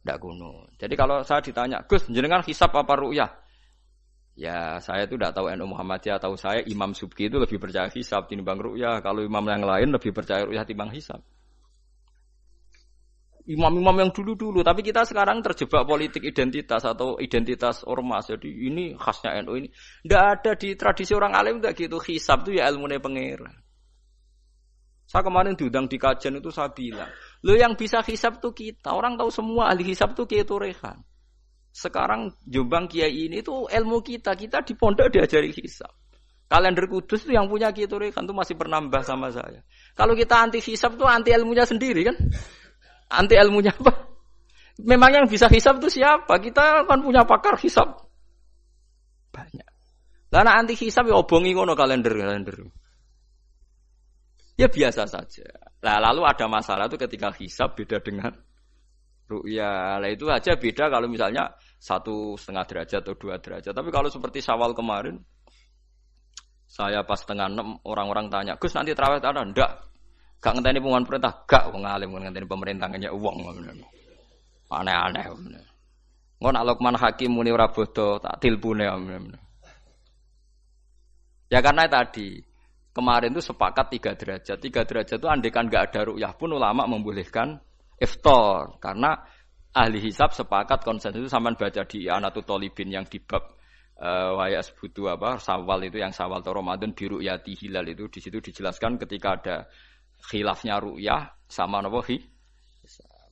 tidak 0.02 0.18
kunut. 0.22 0.72
Jadi 0.78 0.94
kalau 0.94 1.22
saya 1.26 1.42
ditanya, 1.42 1.82
Gus, 1.86 2.06
jenengan 2.08 2.46
hisap 2.46 2.72
apa 2.76 2.94
ru'yah? 2.94 3.32
Ya 4.36 4.84
saya 4.84 5.08
itu 5.08 5.16
tidak 5.16 5.32
tahu 5.32 5.48
NU 5.56 5.72
Muhammadiyah, 5.72 6.20
tahu 6.20 6.36
saya 6.36 6.60
Imam 6.68 6.92
Subki 6.92 7.32
itu 7.32 7.40
lebih 7.40 7.56
percaya 7.56 7.88
hisap 7.88 8.28
timbang 8.28 8.60
ru'yah. 8.60 9.00
Kalau 9.00 9.24
imam 9.24 9.44
yang 9.48 9.64
lain 9.64 9.96
lebih 9.96 10.12
percaya 10.12 10.44
ru'yah 10.44 10.68
timbang 10.68 10.92
hisap 10.92 11.24
imam-imam 13.46 13.94
yang 14.02 14.12
dulu-dulu, 14.12 14.66
tapi 14.66 14.82
kita 14.82 15.06
sekarang 15.06 15.46
terjebak 15.46 15.86
politik 15.86 16.26
identitas 16.26 16.82
atau 16.82 17.22
identitas 17.22 17.86
ormas. 17.86 18.30
Jadi 18.34 18.50
ini 18.50 18.98
khasnya 18.98 19.38
NU 19.46 19.54
ini. 19.62 19.70
Tidak 20.02 20.22
ada 20.22 20.52
di 20.58 20.74
tradisi 20.74 21.14
orang 21.14 21.38
alim 21.38 21.62
tidak 21.62 21.78
gitu. 21.78 21.98
Hisab 22.02 22.42
itu 22.46 22.58
ya 22.58 22.70
ilmu 22.74 22.90
pengira. 22.98 23.54
Saya 25.06 25.22
kemarin 25.22 25.54
diundang 25.54 25.86
di 25.86 26.02
kajian 26.02 26.42
itu 26.42 26.50
saya 26.50 26.74
bilang, 26.74 27.14
lo 27.46 27.54
yang 27.54 27.78
bisa 27.78 28.02
hisab 28.02 28.42
tuh 28.42 28.58
kita. 28.58 28.90
Orang 28.90 29.22
tahu 29.22 29.30
semua 29.30 29.70
ahli 29.70 29.94
hisab 29.94 30.18
tuh 30.18 30.26
Kiai 30.26 30.42
Turehan. 30.42 30.98
Sekarang 31.70 32.34
Jombang 32.42 32.90
Kiai 32.90 33.30
ini 33.30 33.46
tuh 33.46 33.70
ilmu 33.70 34.02
kita. 34.02 34.34
Kita 34.34 34.66
di 34.66 34.74
pondok 34.74 35.14
diajari 35.14 35.54
hisab. 35.54 35.94
Kalender 36.50 36.90
kudus 36.90 37.26
itu 37.26 37.38
yang 37.38 37.46
punya 37.46 37.70
Kiai 37.70 37.86
Turehan 37.86 38.26
tuh 38.26 38.34
masih 38.34 38.58
pernambah 38.58 39.06
sama 39.06 39.30
saya. 39.30 39.62
Kalau 39.94 40.18
kita 40.18 40.42
anti 40.42 40.58
hisab 40.58 40.98
tuh 40.98 41.06
anti 41.06 41.30
ilmunya 41.30 41.70
sendiri 41.70 42.02
kan. 42.10 42.18
Anti 43.12 43.36
ilmunya 43.38 43.74
apa? 43.74 43.94
Memang 44.82 45.12
yang 45.24 45.26
bisa 45.30 45.48
hisap 45.48 45.80
itu 45.80 46.02
siapa? 46.02 46.36
Kita 46.42 46.84
kan 46.84 47.00
punya 47.00 47.24
pakar 47.24 47.56
hisap. 47.62 48.06
Banyak. 49.32 49.70
Karena 50.28 50.52
anti 50.60 50.76
hisap 50.76 51.08
ya 51.08 51.16
obongi 51.16 51.56
ngono 51.56 51.78
kalender-kalender. 51.78 52.60
Ya 54.60 54.68
biasa 54.68 55.08
saja. 55.08 55.48
Nah, 55.84 56.00
lalu 56.00 56.28
ada 56.28 56.48
masalah 56.52 56.92
itu 56.92 57.00
ketika 57.00 57.32
hisap 57.40 57.80
beda 57.80 58.04
dengan 58.04 58.36
ru'ya. 59.32 60.00
Lah 60.00 60.10
itu 60.12 60.28
aja 60.28 60.56
beda 60.60 60.92
kalau 60.92 61.08
misalnya 61.08 61.56
satu 61.80 62.36
setengah 62.36 62.64
derajat 62.68 63.00
atau 63.04 63.16
dua 63.16 63.40
derajat. 63.40 63.72
Tapi 63.72 63.90
kalau 63.92 64.12
seperti 64.12 64.44
sawal 64.44 64.76
kemarin, 64.76 65.20
saya 66.66 67.08
pas 67.08 67.20
setengah 67.22 67.48
enam 67.48 67.80
orang-orang 67.88 68.28
tanya, 68.28 68.54
Gus 68.60 68.76
nanti 68.76 68.92
terawih 68.92 69.24
ada? 69.24 69.40
Enggak. 69.40 69.72
Gak 70.46 70.54
ngenteni 70.54 70.78
pengumuman 70.78 71.10
perintah, 71.10 71.42
gak 71.50 71.74
wong 71.74 71.90
alim 71.90 72.14
ngenteni 72.14 72.46
pemerintah 72.46 72.86
ngenya 72.86 73.10
uang. 73.10 73.50
Aneh-aneh. 74.70 75.26
Ngono 76.38 76.54
nak 76.54 76.66
Luqman 76.70 76.94
Hakim 77.02 77.34
muni 77.34 77.50
ora 77.50 77.66
bodoh, 77.74 78.22
tak 78.22 78.38
tilpune. 78.38 78.86
Ya 81.50 81.66
karena 81.66 81.90
tadi 81.90 82.38
kemarin 82.94 83.34
itu 83.34 83.42
sepakat 83.42 83.90
tiga 83.90 84.14
derajat. 84.14 84.62
Tiga 84.62 84.86
derajat 84.86 85.18
itu 85.18 85.26
andekan 85.26 85.66
gak 85.66 85.90
ada 85.90 86.14
rukyah 86.14 86.38
pun 86.38 86.54
ulama 86.54 86.86
membolehkan 86.86 87.58
iftar 87.98 88.78
karena 88.78 89.18
ahli 89.74 89.98
hisab 89.98 90.30
sepakat 90.30 90.86
konsensus 90.86 91.26
sama 91.26 91.58
baca 91.58 91.82
di 91.90 92.06
Anatu 92.06 92.46
Tolibin 92.46 92.94
yang 92.94 93.10
di 93.10 93.18
bab 93.18 93.44
uh, 94.00 94.38
waya 94.38 94.62
sebutu 94.64 95.08
apa 95.08 95.40
sawal 95.40 95.84
itu 95.84 96.00
yang 96.00 96.12
sawal 96.16 96.44
atau 96.44 96.56
Ramadan 96.56 96.96
biru 96.96 97.20
yati 97.20 97.56
hilal 97.56 97.88
itu 97.88 98.08
di 98.12 98.20
situ 98.24 98.40
dijelaskan 98.40 99.00
ketika 99.00 99.30
ada 99.40 99.58
khilafnya 100.24 100.80
ru'yah 100.80 101.36
sama 101.48 101.82
nopo. 101.82 102.04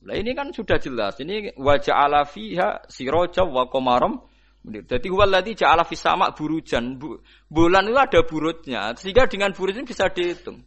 Nah 0.04 0.14
ini 0.20 0.36
kan 0.36 0.52
sudah 0.52 0.76
jelas. 0.76 1.16
Ini 1.16 1.56
wajah 1.56 1.96
ala 1.96 2.28
fiha 2.28 2.84
siroja 2.88 3.44
wa 3.48 3.66
komarom. 3.72 4.20
Jadi 4.64 5.12
waladhi 5.12 5.52
ja'ala 5.56 5.84
sama 5.92 6.32
burujan. 6.32 6.96
bulan 7.52 7.84
itu 7.84 8.00
ada 8.00 8.20
burutnya. 8.24 8.96
Sehingga 8.96 9.28
dengan 9.28 9.52
burut 9.52 9.76
ini 9.76 9.84
bisa 9.84 10.08
dihitung. 10.08 10.64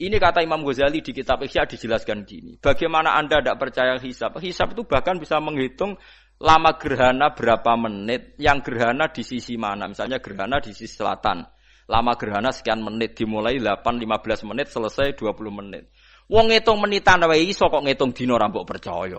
Ini 0.00 0.16
kata 0.16 0.40
Imam 0.40 0.64
Ghazali 0.64 1.04
di 1.04 1.12
kitab 1.12 1.44
Ihya 1.44 1.68
dijelaskan 1.68 2.24
gini. 2.24 2.56
Bagaimana 2.56 3.20
Anda 3.20 3.44
tidak 3.44 3.60
percaya 3.60 4.00
hisab? 4.00 4.40
Hisab 4.40 4.72
itu 4.72 4.82
bahkan 4.88 5.20
bisa 5.20 5.36
menghitung 5.44 6.00
lama 6.40 6.72
gerhana 6.80 7.36
berapa 7.36 7.76
menit, 7.76 8.32
yang 8.40 8.64
gerhana 8.64 9.12
di 9.12 9.20
sisi 9.20 9.60
mana. 9.60 9.92
Misalnya 9.92 10.16
gerhana 10.18 10.56
di 10.58 10.72
sisi 10.72 10.96
selatan. 10.96 11.44
Lama 11.90 12.14
gerhana 12.14 12.54
sekian 12.54 12.86
menit 12.86 13.18
dimulai 13.18 13.58
8-15 13.58 14.46
menit 14.46 14.70
selesai 14.70 15.18
20 15.18 15.34
menit. 15.50 15.90
Wong 16.30 16.46
ngitung 16.54 16.78
menitan 16.78 17.18
wae 17.26 17.42
iso 17.42 17.66
kok 17.66 17.82
ngitung 17.82 18.14
dino 18.14 18.38
rambut 18.38 18.62
percaya. 18.62 19.18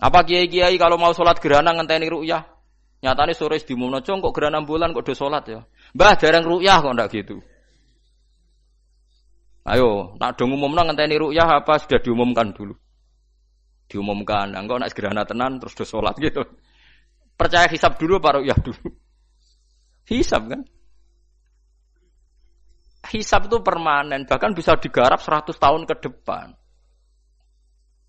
Apa 0.00 0.24
kiai-kiai 0.24 0.80
kalau 0.80 0.96
mau 0.96 1.12
sholat 1.12 1.36
gerhana 1.36 1.76
ngenteni 1.76 2.08
ru'yah? 2.08 2.40
Nyatane 3.04 3.36
sore 3.36 3.60
diumumno 3.60 4.00
kok 4.00 4.32
gerhana 4.32 4.64
bulan 4.64 4.96
kok 4.96 5.04
do 5.04 5.12
sholat 5.12 5.44
ya. 5.44 5.60
Mbah 5.92 6.16
jarang 6.16 6.48
ru'yah 6.48 6.80
kok 6.80 6.92
ndak 6.96 7.08
gitu. 7.12 7.36
Ayo, 9.68 10.16
nak 10.16 10.40
do 10.40 10.48
ngumumno 10.48 10.88
ngenteni 10.88 11.20
ru'yah 11.20 11.60
apa 11.60 11.76
sudah 11.84 12.00
diumumkan 12.00 12.56
dulu? 12.56 12.72
Diumumkan, 13.92 14.56
engko 14.56 14.80
nak 14.80 14.88
gerhana 14.96 15.28
tenan 15.28 15.60
terus 15.60 15.76
do 15.76 15.84
sholat 15.84 16.16
gitu. 16.16 16.48
Percaya 17.36 17.68
hisab 17.68 18.00
dulu 18.00 18.16
apa 18.16 18.40
ru'yah 18.40 18.56
dulu? 18.56 19.03
Hisab 20.04 20.52
kan? 20.52 20.62
Hisab 23.04 23.48
itu 23.48 23.60
permanen, 23.60 24.24
bahkan 24.24 24.56
bisa 24.56 24.76
digarap 24.80 25.20
100 25.20 25.52
tahun 25.56 25.84
ke 25.84 25.94
depan. 26.08 26.56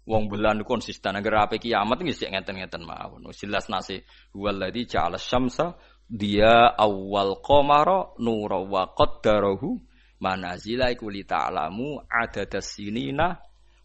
Wong 0.05 0.29
bulan 0.29 0.61
konsisten 0.61 1.17
agar 1.17 1.49
apa 1.49 1.57
kiamat 1.57 1.97
ini 2.05 2.13
sih 2.13 2.29
ngeten-ngeten 2.29 2.85
mawon. 2.85 3.25
Jelas 3.33 3.65
nasi 3.73 4.05
waladhi 4.37 4.85
ja'ala 4.85 5.17
syamsa 5.17 5.73
dia 6.05 6.69
awal 6.77 7.41
qamara 7.41 8.13
nura 8.21 8.61
wa 8.61 8.93
qaddarahu 8.93 9.81
manazila 10.21 10.93
iku 10.93 11.09
li 11.09 11.25
ta'lamu 11.25 12.05
adadas 12.05 12.77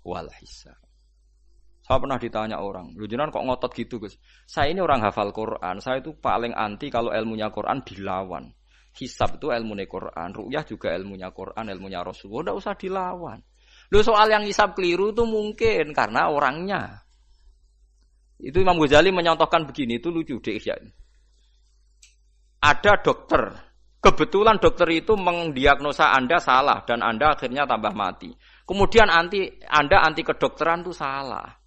wal 0.04 0.28
hisab. 0.36 0.89
Saya 1.90 2.06
pernah 2.06 2.22
ditanya 2.22 2.62
orang, 2.62 2.94
lu 2.94 3.10
jenengan 3.10 3.34
kok 3.34 3.42
ngotot 3.42 3.74
gitu 3.74 3.98
Gus? 3.98 4.14
Saya 4.46 4.70
ini 4.70 4.78
orang 4.78 5.02
hafal 5.02 5.34
Quran, 5.34 5.82
saya 5.82 5.98
itu 5.98 6.14
paling 6.14 6.54
anti 6.54 6.86
kalau 6.86 7.10
ilmunya 7.10 7.50
Quran 7.50 7.82
dilawan. 7.82 8.46
Hisab 8.94 9.42
itu 9.42 9.50
ilmunya 9.50 9.90
Quran, 9.90 10.30
ru'yah 10.30 10.62
juga 10.62 10.94
ilmunya 10.94 11.34
Quran, 11.34 11.66
ilmunya 11.66 12.06
Rasulullah, 12.06 12.54
tidak 12.54 12.58
usah 12.62 12.74
dilawan. 12.78 13.38
Lu 13.90 14.06
soal 14.06 14.30
yang 14.30 14.46
hisab 14.46 14.78
keliru 14.78 15.10
itu 15.10 15.26
mungkin 15.26 15.90
karena 15.90 16.30
orangnya. 16.30 17.02
Itu 18.38 18.62
Imam 18.62 18.78
Ghazali 18.78 19.10
menyontohkan 19.10 19.66
begini, 19.66 19.98
itu 19.98 20.14
lucu 20.14 20.38
deh 20.38 20.62
ya. 20.62 20.78
Ada 22.62 23.02
dokter, 23.02 23.50
kebetulan 23.98 24.62
dokter 24.62 24.86
itu 24.94 25.18
mendiagnosa 25.18 26.14
Anda 26.14 26.38
salah 26.38 26.86
dan 26.86 27.02
Anda 27.02 27.34
akhirnya 27.34 27.66
tambah 27.66 27.98
mati. 27.98 28.30
Kemudian 28.62 29.10
anti 29.10 29.58
Anda 29.66 30.06
anti 30.06 30.22
kedokteran 30.22 30.86
itu 30.86 30.94
salah. 30.94 31.59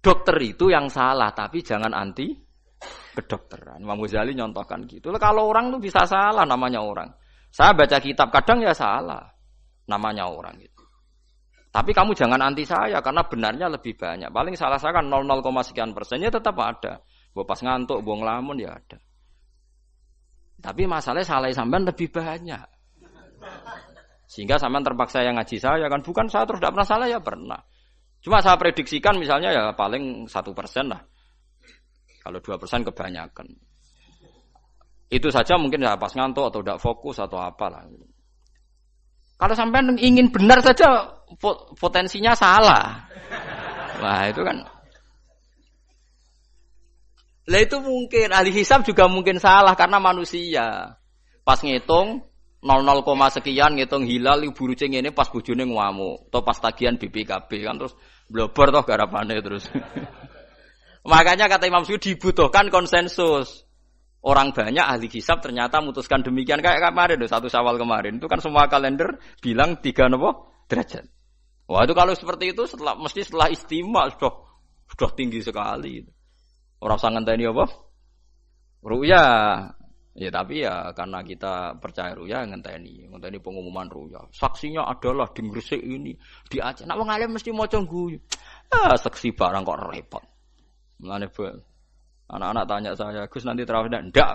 Dokter 0.00 0.36
itu 0.40 0.72
yang 0.72 0.88
salah, 0.88 1.28
tapi 1.36 1.60
jangan 1.60 1.92
anti 1.92 2.32
kedokteran. 3.12 3.84
Imam 3.84 4.00
Ghazali 4.00 4.32
nyontohkan 4.32 4.88
gitu. 4.88 5.12
Kalau 5.20 5.52
orang 5.52 5.68
tuh 5.68 5.80
bisa 5.80 6.08
salah 6.08 6.48
namanya 6.48 6.80
orang. 6.80 7.12
Saya 7.52 7.76
baca 7.76 7.98
kitab 8.00 8.32
kadang 8.32 8.64
ya 8.64 8.72
salah 8.72 9.28
namanya 9.90 10.30
orang 10.30 10.56
itu. 10.62 10.84
Tapi 11.70 11.94
kamu 11.94 12.18
jangan 12.18 12.40
anti 12.42 12.66
saya 12.66 12.98
karena 12.98 13.22
benarnya 13.22 13.66
lebih 13.70 13.94
banyak. 13.94 14.30
Paling 14.32 14.54
salah 14.58 14.78
saya 14.80 14.96
kan 14.96 15.06
0, 15.06 15.22
sekian 15.62 15.94
persennya 15.94 16.30
tetap 16.32 16.58
ada. 16.58 16.98
Bawa 17.30 17.46
pas 17.46 17.62
ngantuk, 17.62 18.02
buang 18.02 18.26
lamun 18.26 18.58
ya 18.58 18.74
ada. 18.74 18.98
Tapi 20.60 20.82
masalahnya 20.90 21.26
salah 21.26 21.48
sampean 21.54 21.86
lebih 21.86 22.10
banyak. 22.10 22.66
Sehingga 24.26 24.58
sampean 24.58 24.82
terpaksa 24.82 25.22
yang 25.22 25.38
ngaji 25.38 25.56
saya 25.62 25.86
kan 25.86 26.02
bukan 26.02 26.26
saya 26.26 26.46
terus 26.46 26.58
tidak 26.58 26.74
pernah 26.74 26.88
salah 26.88 27.06
ya 27.06 27.18
pernah. 27.22 27.60
Cuma 28.20 28.44
saya 28.44 28.60
prediksikan 28.60 29.16
misalnya 29.16 29.50
ya 29.52 29.64
paling 29.72 30.28
satu 30.28 30.52
persen 30.52 30.92
lah. 30.92 31.00
Kalau 32.20 32.38
dua 32.44 32.60
persen 32.60 32.84
kebanyakan. 32.84 33.48
Itu 35.10 35.32
saja 35.32 35.56
mungkin 35.56 35.82
ya 35.82 35.96
pas 35.96 36.12
ngantuk 36.12 36.52
atau 36.52 36.60
tidak 36.60 36.78
fokus 36.78 37.16
atau 37.18 37.40
apalah. 37.40 37.88
Kalau 39.40 39.54
sampean 39.56 39.96
ingin 39.96 40.28
benar 40.28 40.60
saja 40.60 41.16
potensinya 41.80 42.36
salah. 42.36 43.08
Wah, 44.00 44.28
itu 44.28 44.44
kan 44.44 44.60
lah 47.50 47.66
itu 47.66 47.82
mungkin 47.82 48.30
ahli 48.30 48.54
hisab 48.54 48.86
juga 48.86 49.10
mungkin 49.10 49.42
salah 49.42 49.74
karena 49.74 49.98
manusia. 49.98 50.94
Pas 51.42 51.58
ngitung 51.58 52.29
00, 52.60 53.40
sekian 53.40 53.72
ngitung 53.72 54.04
hilal 54.04 54.44
ibu 54.44 54.62
rucing 54.68 54.92
ini 54.92 55.08
pas 55.16 55.32
bujune 55.32 55.64
ngamuk 55.64 56.28
atau 56.28 56.44
pas 56.44 56.60
tagihan 56.60 57.00
BPKB 57.00 57.48
kan 57.64 57.80
terus 57.80 57.96
blobor 58.28 58.68
toh 58.68 58.84
garapane 58.84 59.40
terus. 59.40 59.64
Makanya 61.10 61.48
kata 61.48 61.64
Imam 61.72 61.88
Syukri 61.88 62.12
dibutuhkan 62.12 62.68
konsensus. 62.68 63.64
Orang 64.20 64.52
banyak 64.52 64.84
ahli 64.84 65.08
hisab 65.08 65.40
ternyata 65.40 65.80
memutuskan 65.80 66.20
demikian 66.20 66.60
kayak 66.60 66.92
kemarin, 66.92 67.24
satu 67.24 67.48
sawal 67.48 67.80
kemarin 67.80 68.20
itu 68.20 68.28
kan 68.28 68.36
semua 68.44 68.68
kalender 68.68 69.16
bilang 69.40 69.80
tiga 69.80 70.12
nopo 70.12 70.60
derajat. 70.68 71.08
Wah 71.64 71.88
itu 71.88 71.96
kalau 71.96 72.12
seperti 72.12 72.52
itu 72.52 72.68
setelah 72.68 73.00
mesti 73.00 73.24
setelah 73.24 73.48
istimewa 73.48 74.12
sudah 74.12 74.44
sudah 74.92 75.10
tinggi 75.16 75.40
sekali. 75.40 76.04
Orang 76.84 77.00
sangat 77.00 77.24
tadi 77.24 77.48
apa? 77.48 77.64
Ruya. 78.84 79.24
Ya 80.10 80.26
tapi 80.26 80.66
ya 80.66 80.90
karena 80.90 81.22
kita 81.22 81.78
percaya 81.78 82.18
ruya 82.18 82.42
ngenteni, 82.42 83.06
ngenteni 83.06 83.38
pengumuman 83.38 83.86
ruya. 83.86 84.18
Saksinya 84.34 84.90
adalah 84.90 85.30
di 85.30 85.46
Gresik 85.46 85.78
ini, 85.78 86.12
di 86.50 86.58
Aceh. 86.58 86.82
Nak 86.82 86.98
wong 86.98 87.10
mesti 87.30 87.54
maca 87.54 87.78
guyu. 87.86 88.18
Ah, 88.74 88.98
saksi 88.98 89.30
barang 89.38 89.62
kok 89.62 89.78
repot. 89.86 90.24
Mulane 90.98 91.30
anak-anak 92.30 92.64
tanya 92.70 92.90
saya, 92.94 93.26
Gus 93.26 93.42
nanti 93.42 93.66
terawih 93.66 93.90
ndak? 93.90 94.14
Ndak, 94.14 94.30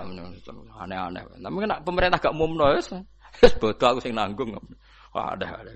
aneh-aneh. 0.76 1.24
Tapi 1.40 1.56
kan 1.64 1.80
pemerintah 1.84 2.20
gak 2.20 2.36
umumno 2.36 2.76
wis. 2.76 2.92
Wis 3.40 3.54
bodoh 3.60 3.96
aku 3.96 4.00
sing 4.04 4.16
nanggung. 4.16 4.52
Wah, 5.16 5.36
ada 5.36 5.64
ada. 5.64 5.72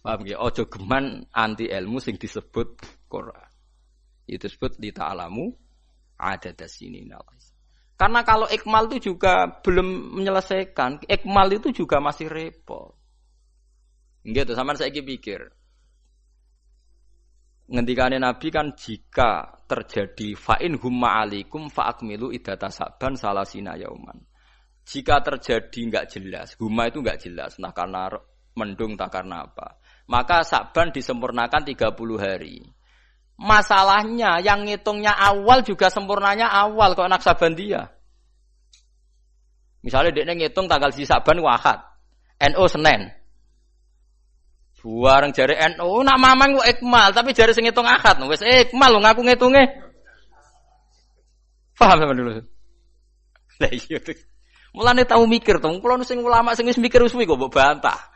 Paham 0.00 0.24
ya? 0.24 0.40
Ojo 0.40 0.64
geman 0.68 1.24
anti 1.32 1.68
ilmu 1.68 2.00
sing 2.00 2.16
disebut 2.16 2.80
Quran. 3.08 3.48
Itu 4.24 4.48
disebut 4.48 4.80
di 4.80 4.90
ta'alamu 4.92 5.52
ada 6.16 6.52
sini 6.64 7.04
Karena 7.96 8.20
kalau 8.22 8.44
ikmal 8.52 8.92
itu 8.92 9.12
juga 9.12 9.48
belum 9.64 10.20
menyelesaikan, 10.20 11.08
ikmal 11.08 11.48
itu 11.48 11.72
juga 11.72 11.96
masih 11.96 12.28
repot. 12.28 12.92
Gitu, 14.20 14.52
sama 14.52 14.76
saya 14.76 14.92
pikir. 14.92 15.48
Ngendikane 17.66 18.22
Nabi 18.22 18.48
kan 18.52 18.76
jika 18.78 19.58
terjadi 19.66 20.38
fa'in 20.38 20.78
humma 20.78 21.18
alikum 21.24 21.66
fa'akmilu 21.66 22.30
idata 22.30 22.70
saban 22.70 23.18
salasina 23.18 23.74
yauman. 23.74 24.22
Jika 24.86 25.18
terjadi 25.18 25.80
nggak 25.90 26.06
jelas, 26.06 26.54
humma 26.62 26.86
itu 26.86 27.02
nggak 27.02 27.26
jelas, 27.26 27.58
nah 27.58 27.74
karena 27.74 28.06
mendung 28.54 28.94
tak 28.94 29.10
karena 29.10 29.50
apa 29.50 29.82
maka 30.06 30.46
Sakban 30.46 30.94
disempurnakan 30.94 31.62
30 31.66 31.94
hari. 32.18 32.62
Masalahnya 33.36 34.40
yang 34.40 34.64
ngitungnya 34.64 35.12
awal 35.12 35.60
juga 35.60 35.92
sempurnanya 35.92 36.48
awal 36.48 36.96
kok 36.96 37.04
anak 37.04 37.20
dia. 37.52 37.92
Misalnya 39.84 40.10
dia 40.16 40.24
ngitung 40.32 40.66
tanggal 40.66 40.90
si 40.90 41.04
Saban 41.04 41.38
wahat, 41.44 41.78
NO 42.40 42.64
Senin. 42.66 43.12
Buareng 44.86 45.34
jari 45.34 45.58
NO, 45.74 46.06
nak 46.06 46.18
mamang 46.22 46.62
kok 46.62 46.68
ikmal, 46.78 47.10
tapi 47.10 47.34
jari 47.34 47.50
sing 47.50 47.66
ngitung 47.66 47.90
akad, 47.90 48.22
wes 48.30 48.38
ikmal 48.40 48.94
lo 48.94 49.02
ngaku 49.02 49.26
ngitungnya. 49.26 49.66
Paham 51.74 51.98
sama 52.00 52.14
dulu? 52.14 52.38
Tuh. 52.40 52.46
Mulane 54.76 55.02
tahu 55.04 55.26
mikir 55.26 55.58
tuh, 55.58 55.74
kalau 55.82 56.00
sing 56.06 56.22
ulama 56.22 56.54
sing 56.54 56.70
mikir 56.70 57.02
usui 57.02 57.26
kok 57.26 57.40
bantah. 57.50 58.15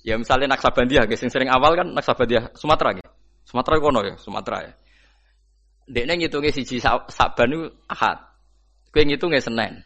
Ya 0.00 0.16
misalnya 0.16 0.56
Naksabandia, 0.56 1.04
guys, 1.04 1.20
yang 1.20 1.32
sering 1.32 1.52
awal 1.52 1.76
kan 1.76 1.92
Naksabandia 1.92 2.48
Sumatera 2.56 2.96
gitu. 2.96 3.10
Sumatera 3.44 3.76
kono 3.82 4.00
ya, 4.06 4.14
Sumatera 4.16 4.58
ya. 4.64 4.72
Dekne 5.90 6.22
ngitungnya 6.22 6.54
siji 6.54 6.78
Saban 6.80 7.50
itu 7.50 7.66
Ahad. 7.90 8.18
Kowe 8.94 9.02
ngitungnya 9.02 9.42
Senin. 9.42 9.82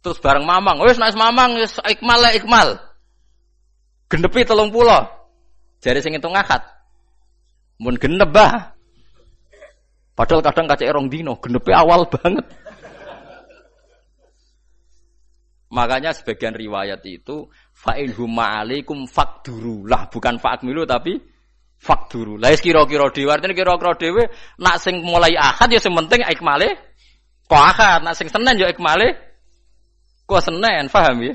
Terus 0.00 0.20
bareng 0.22 0.46
Mamang, 0.46 0.78
wis 0.84 1.00
nek 1.00 1.16
Mamang 1.16 1.58
wis 1.58 1.76
ikmal 1.80 2.20
lah 2.22 2.32
ikmal. 2.36 2.76
Gendepi 4.06 4.46
pulau, 4.46 5.02
Jari 5.82 6.00
sing 6.00 6.14
ngitung 6.14 6.36
Ahad. 6.36 6.62
Mun 7.82 7.98
genep 7.98 8.30
bah. 8.30 8.76
Padahal 10.14 10.46
kadang 10.46 10.70
kaca 10.70 10.84
erong 10.86 11.10
dino, 11.10 11.34
genepi 11.42 11.74
awal 11.74 12.06
banget. 12.06 12.46
Makanya 15.74 16.14
sebagian 16.14 16.54
riwayat 16.54 17.02
itu 17.02 17.50
fa'in 17.74 18.14
huma 18.14 18.62
alaikum 18.62 19.04
fakduru 19.10 19.84
lah 19.84 20.06
bukan 20.08 20.38
fa'akmilu 20.38 20.86
tapi 20.86 21.18
fakduru. 21.76 22.40
Lah 22.40 22.54
kira-kira 22.56 23.10
dhewe 23.10 23.30
artine 23.34 23.52
kira-kira 23.52 23.92
dhewe 23.98 24.22
nak 24.62 24.80
sing 24.80 25.02
mulai 25.02 25.36
akad 25.36 25.74
ya 25.74 25.82
sing 25.82 25.92
penting 25.92 26.22
ikmale 26.24 26.72
kok 27.44 27.60
akad, 27.60 28.00
nak 28.06 28.16
sing 28.16 28.32
Senin 28.32 28.56
ya 28.56 28.72
ikmale 28.72 29.12
kok 30.24 30.40
Senin, 30.40 30.88
paham 30.88 31.20
ya? 31.20 31.34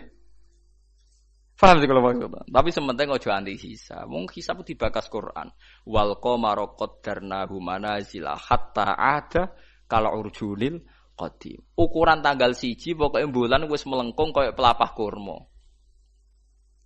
Paham 1.60 1.84
sih 1.84 1.92
kalau 1.92 2.00
maksudnya. 2.00 2.40
Tapi 2.48 2.70
sementing 2.72 3.12
ojo 3.12 3.30
anti 3.36 3.60
hisab. 3.60 4.08
Mung 4.08 4.32
hisab 4.32 4.64
dibakas 4.64 5.12
Quran. 5.12 5.52
Wal 5.84 6.16
qamara 6.24 6.72
qaddarnahu 6.72 7.60
manazila 7.60 8.40
hatta 8.40 8.96
ada 8.96 9.52
kalau 9.84 10.24
urjunil 10.24 10.80
qadim. 11.20 11.60
Ukuran 11.76 12.24
tanggal 12.24 12.56
siji 12.56 12.96
pokoknya 12.96 13.28
bulan 13.28 13.68
wis 13.68 13.84
melengkung 13.84 14.32
kayak 14.32 14.56
pelapah 14.56 14.96
kurma. 14.96 15.44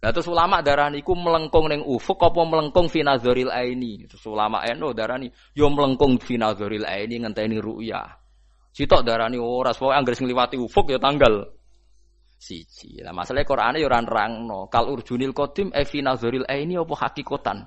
Lah 0.04 0.12
terus 0.12 0.28
ulama 0.28 0.60
darani 0.60 1.00
iku 1.00 1.16
melengkung 1.16 1.72
ning 1.72 1.80
ufuk 1.80 2.20
apa 2.20 2.44
melengkung 2.44 2.92
fi 2.92 3.08
nazaril 3.08 3.48
aini. 3.48 4.04
Terus 4.04 4.28
ulama 4.28 4.60
eno 4.68 4.92
darani 4.92 5.32
yo 5.56 5.72
melengkung 5.72 6.20
fi 6.20 6.36
nazaril 6.36 6.84
aini 6.84 7.24
ngenteni 7.24 7.56
ru'ya. 7.64 8.04
Sitok 8.76 9.08
darani 9.08 9.40
ora 9.40 9.72
pokoke 9.72 9.96
anggere 9.96 10.20
sing 10.20 10.28
liwati 10.28 10.60
ufuk 10.60 10.92
ya 10.92 11.00
tanggal 11.00 11.48
siji. 12.36 13.00
Lah 13.00 13.16
masalah 13.16 13.48
Qur'ane 13.48 13.80
yo 13.80 13.88
ora 13.88 14.04
nerangno. 14.04 14.68
Kal 14.68 14.92
urjunil 14.92 15.32
qadim 15.32 15.72
e 15.72 15.88
fi 15.88 16.04
nazaril 16.04 16.44
aini 16.52 16.76
apa 16.76 16.94
hakikatan. 17.00 17.64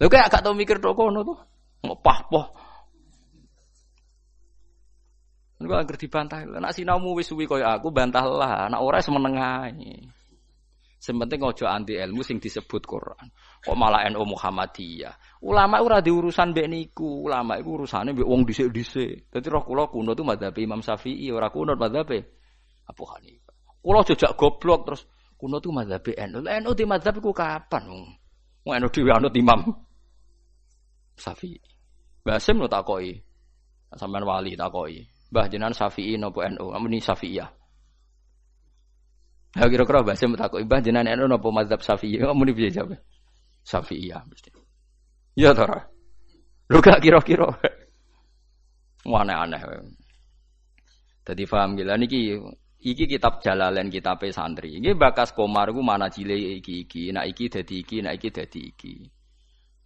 Lha 0.00 0.06
kok 0.08 0.32
gak 0.32 0.40
tau 0.40 0.56
mikir 0.56 0.80
tok 0.80 0.96
kono 0.96 1.20
to. 1.28 1.34
Ngopah-poh 1.84 2.46
Niku 5.58 5.74
anggere 5.74 5.98
dibantah. 5.98 6.46
Nek 6.46 6.70
sinaumu 6.70 7.18
wis 7.18 7.26
suwi 7.28 7.44
kaya 7.50 7.74
aku 7.74 7.90
bantahlah, 7.90 8.70
nek 8.70 8.78
ora 8.78 9.02
semeneng 9.02 9.34
ae. 9.34 10.06
Sementing 10.98 11.46
ojo 11.46 11.62
anti 11.70 11.94
ilmu 11.94 12.26
sing 12.26 12.42
disebut 12.42 12.82
Quran. 12.82 13.30
Kok 13.62 13.76
malah 13.78 14.10
NU 14.10 14.34
Muhammadiyah. 14.34 15.40
Ulama 15.46 15.78
ora 15.78 16.02
diurusan 16.02 16.50
mbek 16.50 16.66
niku. 16.66 17.22
Ulama 17.22 17.54
iku 17.54 17.78
urusane 17.78 18.10
mbek 18.10 18.26
wong 18.26 18.42
dhisik-dhisik. 18.42 19.30
Dadi 19.30 19.46
roh 19.46 19.62
kula 19.62 19.86
kuno 19.86 20.18
tuh 20.18 20.26
madzhab 20.26 20.58
Imam 20.58 20.82
Syafi'i, 20.82 21.30
ora 21.30 21.54
kuno 21.54 21.78
madzhab 21.78 22.10
Abu 22.90 23.04
Hanifah. 23.14 23.78
Kula 23.78 24.02
jejak 24.02 24.34
goblok 24.34 24.80
terus 24.90 25.06
kuno 25.38 25.62
tuh 25.62 25.70
madzhab 25.70 26.02
NU. 26.02 26.42
NU 26.42 26.70
di 26.74 26.82
madzhab 26.82 27.14
iku 27.22 27.30
kapan? 27.30 27.82
Wong 28.66 28.74
NU 28.82 28.88
dhewe 28.90 29.10
anut 29.14 29.34
Imam 29.38 29.70
Syafi'i. 31.14 31.62
Basim 32.26 32.58
lo 32.58 32.66
takoki. 32.66 33.14
Sampean 33.94 34.26
wali 34.26 34.58
takoki. 34.58 35.06
Mbah 35.30 35.46
jenengan 35.46 35.78
Syafi'i 35.78 36.18
napa 36.18 36.50
NU? 36.50 36.74
Amuni 36.74 36.98
Syafi'iyah. 36.98 37.57
Ya 39.56 39.64
kira-kira 39.64 40.04
bahasa 40.04 40.28
tak 40.36 40.48
kok 40.52 40.60
mbah 40.60 40.80
jenengan 40.84 41.16
NU 41.16 41.24
napa 41.32 41.48
mazhab 41.48 41.80
Syafi'i? 41.80 42.20
Amuni 42.20 42.52
piye 42.52 42.68
jawab? 42.68 43.00
Syafi'iyah 43.64 44.22
mesti. 44.28 44.52
Ya 45.38 45.56
to 45.56 45.64
Lu 46.68 46.84
gak 46.84 47.00
kira-kira. 47.00 47.48
Aneh-aneh. 49.08 49.60
Jadi 51.24 51.42
paham 51.48 51.80
gila 51.80 51.96
niki 51.96 52.36
iki 52.84 53.04
kitab 53.08 53.40
Jalalain 53.40 53.88
kitab 53.88 54.20
santri. 54.28 54.76
Iki 54.76 54.92
bakas 55.00 55.32
komar 55.32 55.72
ku 55.72 55.80
mana 55.80 56.12
cile 56.12 56.36
iki 56.60 56.84
iki, 56.84 57.08
nak 57.12 57.24
iki 57.24 57.48
dadi 57.48 57.80
iki, 57.80 58.04
nak 58.04 58.20
iki 58.20 58.28
dadi 58.28 58.60
iki. 58.68 58.94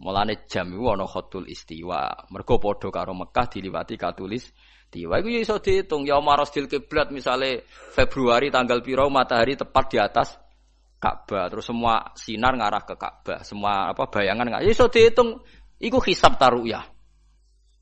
Mulane 0.02 0.42
jam 0.50 0.74
iku 0.74 0.90
ana 0.90 1.06
khatul 1.06 1.46
istiwa. 1.46 2.30
Mergo 2.34 2.58
padha 2.58 2.90
karo 2.90 3.14
Mekah 3.14 3.46
diliwati 3.46 3.94
katulis 3.94 4.50
istiwa. 4.92 5.16
Iku 5.24 5.28
ya 5.32 5.40
iso 5.40 5.56
diitung 5.56 6.04
ya 6.04 6.20
marasdil 6.20 6.68
kiblat 6.68 7.08
misale 7.08 7.64
Februari 7.96 8.52
tanggal 8.52 8.84
piro 8.84 9.08
matahari 9.08 9.56
tepat 9.56 9.84
di 9.88 9.96
atas 9.96 10.36
Ka'bah. 11.00 11.48
Terus 11.48 11.64
semua 11.64 12.12
sinar 12.12 12.52
ngarah 12.60 12.84
ke 12.84 12.94
Ka'bah. 13.00 13.40
Semua 13.40 13.88
apa 13.96 14.12
bayangan 14.12 14.52
nggak. 14.52 14.62
Ya 14.68 14.70
iso 14.70 14.92
diitung 14.92 15.40
Iku 15.82 15.98
hisab 15.98 16.38
taruyah. 16.38 16.86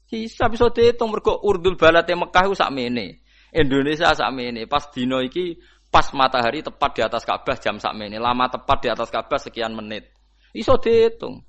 Hisab 0.08 0.56
iso 0.56 0.72
diitung 0.72 1.12
mergo 1.12 1.36
urdul 1.44 1.76
balate 1.76 2.16
Mekah 2.16 2.48
iku 2.48 2.56
sakmene. 2.56 3.20
Indonesia 3.52 4.16
sakmene. 4.16 4.64
Pas 4.64 4.88
dino 4.88 5.20
iki 5.20 5.60
pas 5.92 6.08
matahari 6.16 6.64
tepat 6.64 6.90
di 6.96 7.02
atas 7.04 7.28
Ka'bah 7.28 7.60
jam 7.60 7.76
sakmene. 7.76 8.16
Lama 8.16 8.48
tepat 8.48 8.78
di 8.80 8.88
atas 8.88 9.12
Ka'bah 9.12 9.36
sekian 9.36 9.76
menit. 9.76 10.08
Iso 10.56 10.80
diitung. 10.80 11.44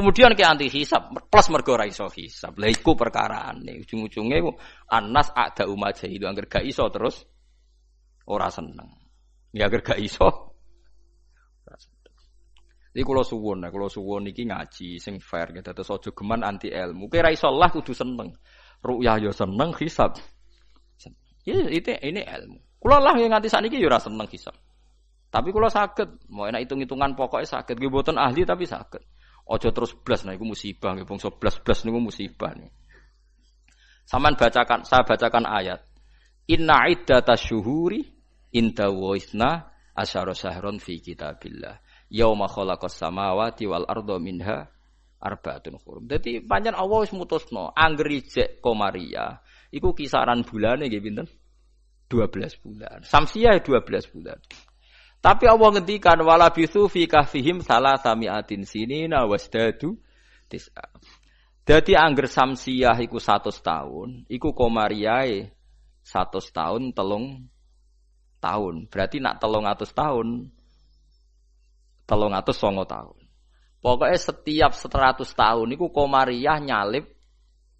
Kemudian 0.00 0.32
ke 0.32 0.40
anti 0.40 0.72
hisab 0.72 1.12
plus 1.28 1.52
mergo 1.52 1.76
ra 1.76 1.84
iso 1.84 2.08
hisab. 2.08 2.56
Lah 2.56 2.72
iku 2.72 2.96
perkarane. 2.96 3.84
Ujung-ujunge 3.84 4.40
anas 4.88 5.28
ada 5.36 5.68
umat 5.68 6.00
itu 6.08 6.24
angger 6.24 6.48
gak 6.48 6.64
iso 6.64 6.88
terus 6.88 7.20
ora 8.24 8.48
seneng. 8.48 8.88
Ya 9.52 9.68
angger 9.68 9.84
gak 9.84 10.00
iso 10.00 10.56
Iki 12.90 13.06
kula 13.06 13.22
suwun, 13.22 13.62
kula 13.70 13.86
suwun 13.86 14.26
iki 14.32 14.48
ngaji 14.48 14.96
sing 14.96 15.20
fair 15.20 15.52
gitu. 15.52 15.68
Terus 15.68 15.92
aja 15.92 16.10
geman 16.16 16.48
anti 16.48 16.72
ilmu. 16.72 17.06
Kira 17.12 17.28
iso 17.28 17.52
lah 17.52 17.68
kudu 17.68 17.92
seneng. 17.92 18.32
Ru'yah 18.80 19.20
yo 19.20 19.30
ya 19.30 19.36
seneng, 19.36 19.76
hisab. 19.76 20.16
Ya 21.44 21.60
ini 21.60 22.24
ilmu. 22.24 22.58
Kula 22.80 22.98
lah 23.04 23.14
yang 23.20 23.36
nganti 23.36 23.52
sakniki 23.52 23.76
yo 23.76 23.92
ya 23.92 24.00
seneng 24.00 24.24
hisab. 24.32 24.56
Tapi 25.28 25.52
kula 25.54 25.70
saged, 25.70 26.26
mau 26.32 26.48
enak 26.48 26.66
hitung-hitungan 26.66 27.14
pokoknya 27.14 27.46
saged. 27.46 27.78
Nggih 27.78 27.92
mboten 27.92 28.16
ahli 28.18 28.42
tapi 28.42 28.66
saged. 28.66 29.04
Aja 29.50 29.74
terus 29.74 29.98
blas 29.98 30.22
nah 30.22 30.30
iku 30.30 30.46
musibah 30.46 30.94
nggih 30.94 31.10
bangsa 31.10 31.34
blas-blas 31.34 31.82
niku 31.82 31.98
musibah 31.98 32.54
nih. 32.54 32.70
Saman 34.06 34.38
bacakan, 34.38 34.86
saya 34.86 35.02
bacakan 35.02 35.46
ayat. 35.46 35.82
Inna 36.50 36.86
iddatasyuhuri 36.86 37.98
syuhuri 37.98 38.00
inda 38.54 38.90
wa 38.90 39.14
isna 39.18 39.70
asyara 39.94 40.34
syahron 40.34 40.78
fi 40.78 41.02
kitabillah 41.02 41.78
yauma 42.10 42.50
khalaqas 42.50 42.98
samawati 42.98 43.70
wal 43.70 43.86
ardo 43.86 44.18
minha 44.18 44.66
arbaatun 45.22 45.78
hurum. 45.78 46.10
Dadi 46.10 46.42
pancen 46.42 46.74
Allah 46.74 47.06
wis 47.06 47.14
mutusno 47.14 47.70
komaria 48.58 49.38
iku 49.70 49.94
kisaran 49.94 50.42
bulane 50.42 50.90
nggih 50.90 51.02
pinten? 51.02 51.26
12 52.10 52.66
bulan. 52.66 52.98
Samsiah 53.06 53.62
12 53.62 54.10
bulan. 54.10 54.38
Tapi 55.20 55.44
Allah 55.44 55.68
ngendikan 55.76 56.16
wala 56.24 56.48
bisu 56.48 56.88
fi 56.88 57.04
kahfihim 57.04 57.60
salah 57.60 58.00
samiatin 58.00 58.64
sinina 58.64 59.28
wasdadu 59.28 60.00
tis'a. 60.48 60.88
Dadi 61.68 61.92
angger 61.92 62.24
samsiah 62.24 62.96
iku 63.04 63.20
100 63.20 63.52
tahun, 63.60 64.24
iku 64.32 64.56
komariae 64.56 65.52
100 66.02 66.56
tahun 66.56 66.82
telung 66.96 67.46
tahun. 68.40 68.88
Berarti 68.88 69.20
nak 69.20 69.38
telung 69.38 69.68
atus 69.68 69.92
tahun 69.92 70.48
telung 72.08 72.34
atus 72.34 72.58
songo 72.58 72.82
tahun. 72.88 73.14
Pokoknya 73.78 74.18
setiap 74.18 74.72
seratus 74.74 75.30
tahun 75.36 75.78
itu 75.78 75.86
komariah 75.94 76.58
nyalip 76.58 77.06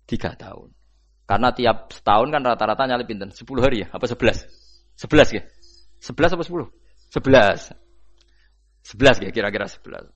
tiga 0.07 0.39
tahun. 0.39 0.71
Karena 1.27 1.51
tiap 1.51 1.91
setahun 1.91 2.31
kan 2.31 2.43
rata-rata 2.47 2.87
nyalip 2.87 3.11
pinten? 3.11 3.35
Sepuluh 3.35 3.67
hari 3.67 3.83
ya? 3.83 3.89
Apa 3.91 4.07
sebelas? 4.07 4.47
Sebelas 4.95 5.35
ya? 5.35 5.43
Sebelas 5.99 6.31
apa 6.31 6.47
sepuluh? 6.47 6.71
Sebelas. 7.11 7.75
Sebelas 8.87 9.19
ya 9.19 9.35
kira-kira 9.35 9.67
sebelas. 9.67 10.07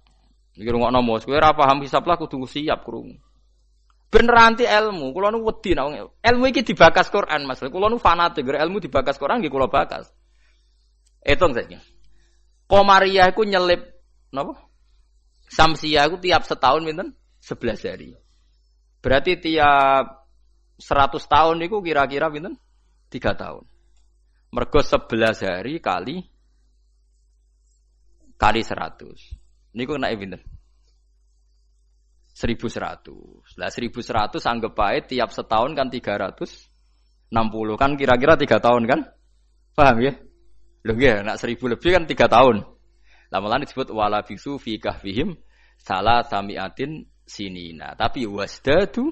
Iki 0.55 0.71
rungokno 0.71 1.03
mos, 1.03 1.27
kowe 1.27 1.35
ora 1.35 1.51
paham 1.51 1.83
hisab 1.83 2.07
lah 2.07 2.15
kudu 2.15 2.47
siap 2.47 2.87
krungu. 2.87 3.19
Bener 4.07 4.39
anti 4.39 4.63
ilmu, 4.63 5.11
kula 5.11 5.35
nu 5.35 5.43
wedi 5.43 5.75
nek 5.75 6.23
ilmu 6.23 6.45
iki 6.55 6.63
dibakas 6.63 7.11
Quran 7.11 7.43
Mas. 7.51 7.59
Kula 7.59 7.91
nu 7.91 7.99
fanatik 7.99 8.47
ilmu 8.47 8.79
dibakas 8.79 9.19
Quran 9.19 9.43
nggih 9.43 9.51
kula 9.51 9.67
bakas. 9.67 10.15
Etong 11.19 11.51
saja. 11.51 11.83
Komariah 12.71 13.35
iku 13.35 13.43
nyelip 13.43 13.83
Napa? 14.31 14.55
Samsia 15.51 16.07
aku 16.07 16.19
tiap 16.19 16.43
setahun 16.43 16.83
minten 16.83 17.15
11 17.43 17.87
hari. 17.87 18.15
Berarti 18.99 19.39
tiap 19.39 20.27
100 20.79 21.23
tahun 21.27 21.63
itu 21.63 21.79
kira-kira 21.83 22.31
minten 22.31 22.59
3 23.11 23.35
tahun. 23.35 23.65
Mergo 24.51 24.81
11 24.83 25.43
hari 25.43 25.79
kali 25.83 26.34
kali 28.39 28.61
100. 28.63 29.75
Niku 29.75 29.99
kena 29.99 30.15
pinten? 30.15 30.43
1100. 32.35 33.59
Lah 33.59 33.71
1100 33.71 34.43
anggap 34.43 34.73
baik 34.75 35.03
tiap 35.11 35.31
setahun 35.31 35.75
kan 35.79 35.87
360 35.87 37.31
kan 37.79 37.91
kira-kira 37.95 38.35
3 38.35 38.59
tahun 38.59 38.83
kan? 38.91 39.01
Paham 39.75 39.97
ya? 40.03 40.13
Loh 40.85 40.99
ya, 40.99 41.23
nak 41.23 41.39
1000 41.39 41.57
lebih 41.79 41.91
kan 41.95 42.05
3 42.07 42.27
tahun. 42.27 42.57
Lama-lama 43.31 43.67
disebut 43.67 43.91
wala 43.91 44.23
bisu 44.23 44.59
fi 44.63 44.79
kahfihim 44.79 45.35
salah 45.79 46.23
samiatin 46.27 47.07
sinina. 47.27 47.99
Tapi 47.99 48.29
wasdadu 48.29 49.11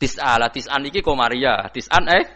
tis'ala 0.00 0.50
tis'an 0.50 0.82
iki 0.88 1.04
komaria. 1.04 1.70
Tis'an 1.70 2.08
eh 2.10 2.26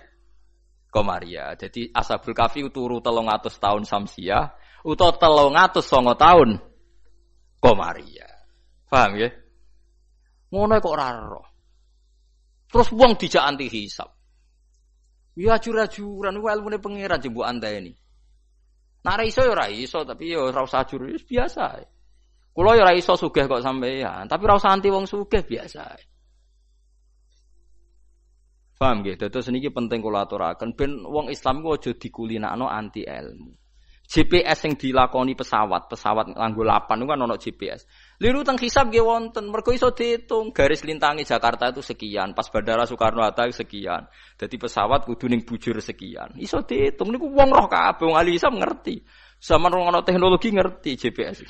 komaria. 0.95 1.59
Jadi 1.59 1.91
asabul 1.91 2.37
kafi 2.37 2.63
turu 2.71 3.03
telung 3.03 3.27
atus 3.27 3.59
tahun 3.59 3.83
samsia 3.83 4.55
utawa 4.85 5.73
songo 5.81 6.13
tahun 6.15 6.61
komaria. 7.59 8.29
Paham 8.93 9.17
ya? 9.17 9.33
Ngono 10.53 10.79
kok 10.79 10.93
ora 10.93 11.09
Terus 12.71 12.89
buang 12.93 13.17
dijak 13.17 13.43
anti 13.43 13.67
hisap. 13.67 14.13
Ya 15.35 15.59
ajur-ajuran 15.59 16.39
ilmune 16.39 16.79
pangeran 16.79 17.19
jembu 17.19 17.43
anda 17.43 17.67
ini. 17.75 17.91
Nah 19.05 19.21
iso 19.21 19.43
ya 19.43 19.67
iso, 19.69 20.07
tapi 20.07 20.31
ya 20.31 20.41
ora 20.41 20.63
usah 20.63 20.87
ajur 20.87 21.11
biasa. 21.27 21.83
Kulo 22.55 22.71
ya 22.79 22.87
ora 22.87 22.95
iso 22.95 23.19
kok 23.19 23.63
sampeyan, 23.63 24.31
tapi 24.31 24.47
usah 24.47 24.71
anti 24.71 24.89
wong 24.95 25.11
sugih 25.11 25.43
biasa. 25.43 25.99
Paham 28.75 29.07
gitu, 29.07 29.31
terus 29.31 29.47
ini 29.51 29.63
penting 29.71 30.03
kula 30.03 30.27
aturaken 30.27 30.75
ben 30.75 31.03
wong 31.07 31.31
Islam 31.31 31.63
ku 31.63 31.79
aja 31.79 31.95
dikulinakno 31.95 32.67
anti 32.67 33.07
ilmu. 33.07 33.64
GPS 34.05 34.69
yang 34.69 34.77
dilakoni 34.77 35.33
pesawat, 35.33 35.89
pesawat 35.89 36.37
nganggo 36.37 36.61
lapan 36.61 37.01
itu 37.01 37.07
kan 37.09 37.19
ono 37.25 37.35
GPS. 37.41 37.89
Liru 38.21 38.45
teng 38.45 38.61
hisab 38.61 38.93
nggih 38.93 39.01
wonten, 39.01 39.49
mergo 39.49 39.73
iso 39.73 39.97
diitung 39.97 40.53
garis 40.53 40.85
lintangi 40.85 41.25
Jakarta 41.25 41.73
itu 41.73 41.81
sekian, 41.81 42.37
pas 42.37 42.45
Bandara 42.53 42.85
Soekarno 42.85 43.25
Hatta 43.25 43.49
sekian. 43.49 44.05
Jadi 44.37 44.55
pesawat 44.61 45.09
kudu 45.09 45.33
ning 45.33 45.49
bujur 45.49 45.81
sekian. 45.81 46.37
Iso 46.37 46.61
diitung 46.61 47.17
niku 47.17 47.33
wong 47.33 47.49
roh 47.49 47.65
kabeh 47.65 48.05
wong 48.05 48.17
ahli 48.21 48.37
hisab 48.37 48.53
ngerti. 48.53 49.01
Zaman 49.41 49.73
wong 49.73 49.89
ono 49.89 50.01
teknologi 50.05 50.53
ngerti 50.53 51.01
GPS. 51.01 51.41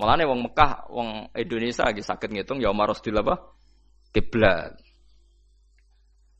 Mulane 0.00 0.24
wong 0.24 0.40
Mekah, 0.48 0.88
wong 0.88 1.28
Indonesia 1.36 1.84
lagi 1.84 2.00
sakit 2.00 2.32
ngitung 2.32 2.64
ya 2.64 2.72
maros 2.72 3.04
di 3.04 3.12
apa? 3.12 3.36
Kiblat. 4.16 4.80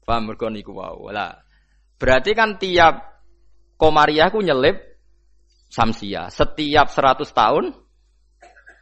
Paham 0.01 0.33
mergo 0.33 0.49
niku 0.49 0.73
wau. 0.73 1.12
Lah, 1.12 1.37
berarti 2.01 2.33
kan 2.33 2.57
tiap 2.57 3.21
komariah 3.77 4.33
ku 4.33 4.41
nyelip 4.41 4.89
samsia. 5.71 6.29
Setiap 6.29 6.91
100 6.91 7.31
tahun 7.31 7.64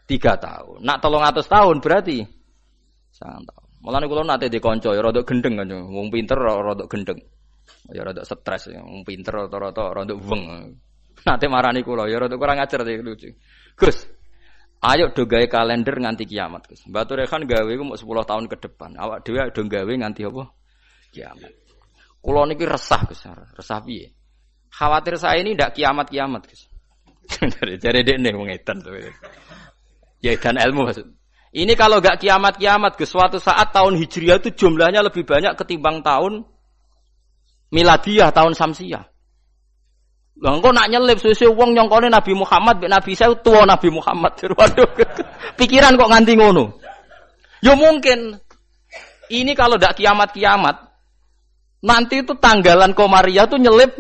tiga 0.09 0.41
tahun. 0.41 0.81
Nak 0.83 0.99
tolong 1.05 1.23
atas 1.23 1.47
tahun 1.47 1.85
berarti 1.85 2.25
sangat 3.13 3.45
tahun. 3.53 3.67
Mulane 3.79 4.05
kula 4.11 4.27
nate 4.27 4.51
dikonco 4.51 4.91
ya 4.91 5.05
rada 5.05 5.23
gendeng 5.23 5.61
kan. 5.61 5.71
Wong 5.71 6.09
pinter 6.11 6.35
rada 6.41 6.89
gendeng. 6.89 7.21
Ya 7.93 8.03
rada 8.03 8.25
stres 8.25 8.73
ya. 8.73 8.81
Wong 8.83 9.05
pinter 9.07 9.47
rata-rata 9.47 10.03
rada 10.03 10.15
weng. 10.17 10.75
Nate 11.23 11.47
marani 11.47 11.85
kula 11.85 12.09
ya 12.11 12.19
rada 12.19 12.35
kurang 12.35 12.59
ajar 12.59 12.83
iki 12.83 13.05
lucu. 13.05 13.31
Gus, 13.79 14.09
ayo 14.83 15.15
do 15.15 15.29
gawe 15.29 15.47
kalender 15.47 15.95
nganti 16.03 16.27
kiamat, 16.27 16.67
Gus. 16.67 16.83
Batu 16.91 17.15
Rehan 17.15 17.47
gawe 17.47 17.71
ku 17.71 17.85
mau 17.87 17.95
10 17.95 18.03
tahun 18.27 18.45
ke 18.51 18.57
depan. 18.67 18.99
Awak 18.99 19.23
dhewe 19.23 19.47
do 19.55 19.63
gawe 19.63 19.93
nganti 19.93 20.27
apa? 20.27 20.45
Kiamat. 21.15 21.53
Kula 22.19 22.51
niki 22.51 22.67
resah 22.67 23.07
Gus. 23.07 23.23
Resah 23.55 23.79
piye? 23.87 24.11
Khawatir 24.69 25.17
saya 25.17 25.39
ini 25.39 25.55
ndak 25.55 25.79
kiamat-kiamat, 25.79 26.43
Gus. 26.51 26.67
Jadi 27.85 27.99
dia 28.03 28.17
nih 28.17 28.33
mengetan 28.33 28.81
tuh. 28.81 28.97
Ya 30.25 30.35
dan 30.41 30.59
ilmu 30.59 30.89
maksud. 30.89 31.07
Ini 31.49 31.73
kalau 31.81 32.05
gak 32.05 32.21
kiamat-kiamat 32.21 33.01
ke 33.01 33.09
suatu 33.09 33.41
saat 33.41 33.73
tahun 33.73 33.97
Hijriah 33.97 34.37
itu 34.37 34.53
jumlahnya 34.53 35.01
lebih 35.01 35.25
banyak 35.25 35.57
ketimbang 35.57 36.05
tahun 36.05 36.45
miladiah 37.73 38.29
tahun 38.29 38.53
Samsiah. 38.53 39.09
Lah 40.39 40.55
engko 40.55 40.71
nak 40.71 40.87
nyelip 40.87 41.19
suwe 41.19 41.51
wong 41.51 41.75
nyongkone 41.75 42.15
Nabi 42.15 42.31
Muhammad 42.31 42.79
Nabi 42.87 43.19
saya 43.19 43.35
tua 43.43 43.67
Nabi 43.67 43.91
Muhammad. 43.91 44.39
Waduh. 44.59 44.87
Pikiran 45.59 45.99
kok 45.99 46.11
nganti 46.11 46.33
ngono. 46.39 46.79
Ya 47.65 47.75
mungkin. 47.75 48.39
Ini 49.29 49.53
kalau 49.53 49.77
tidak 49.77 50.01
kiamat-kiamat, 50.01 50.89
nanti 51.85 52.25
itu 52.25 52.33
tanggalan 52.41 52.97
Komaria 52.97 53.45
tuh 53.45 53.61
nyelip 53.61 53.93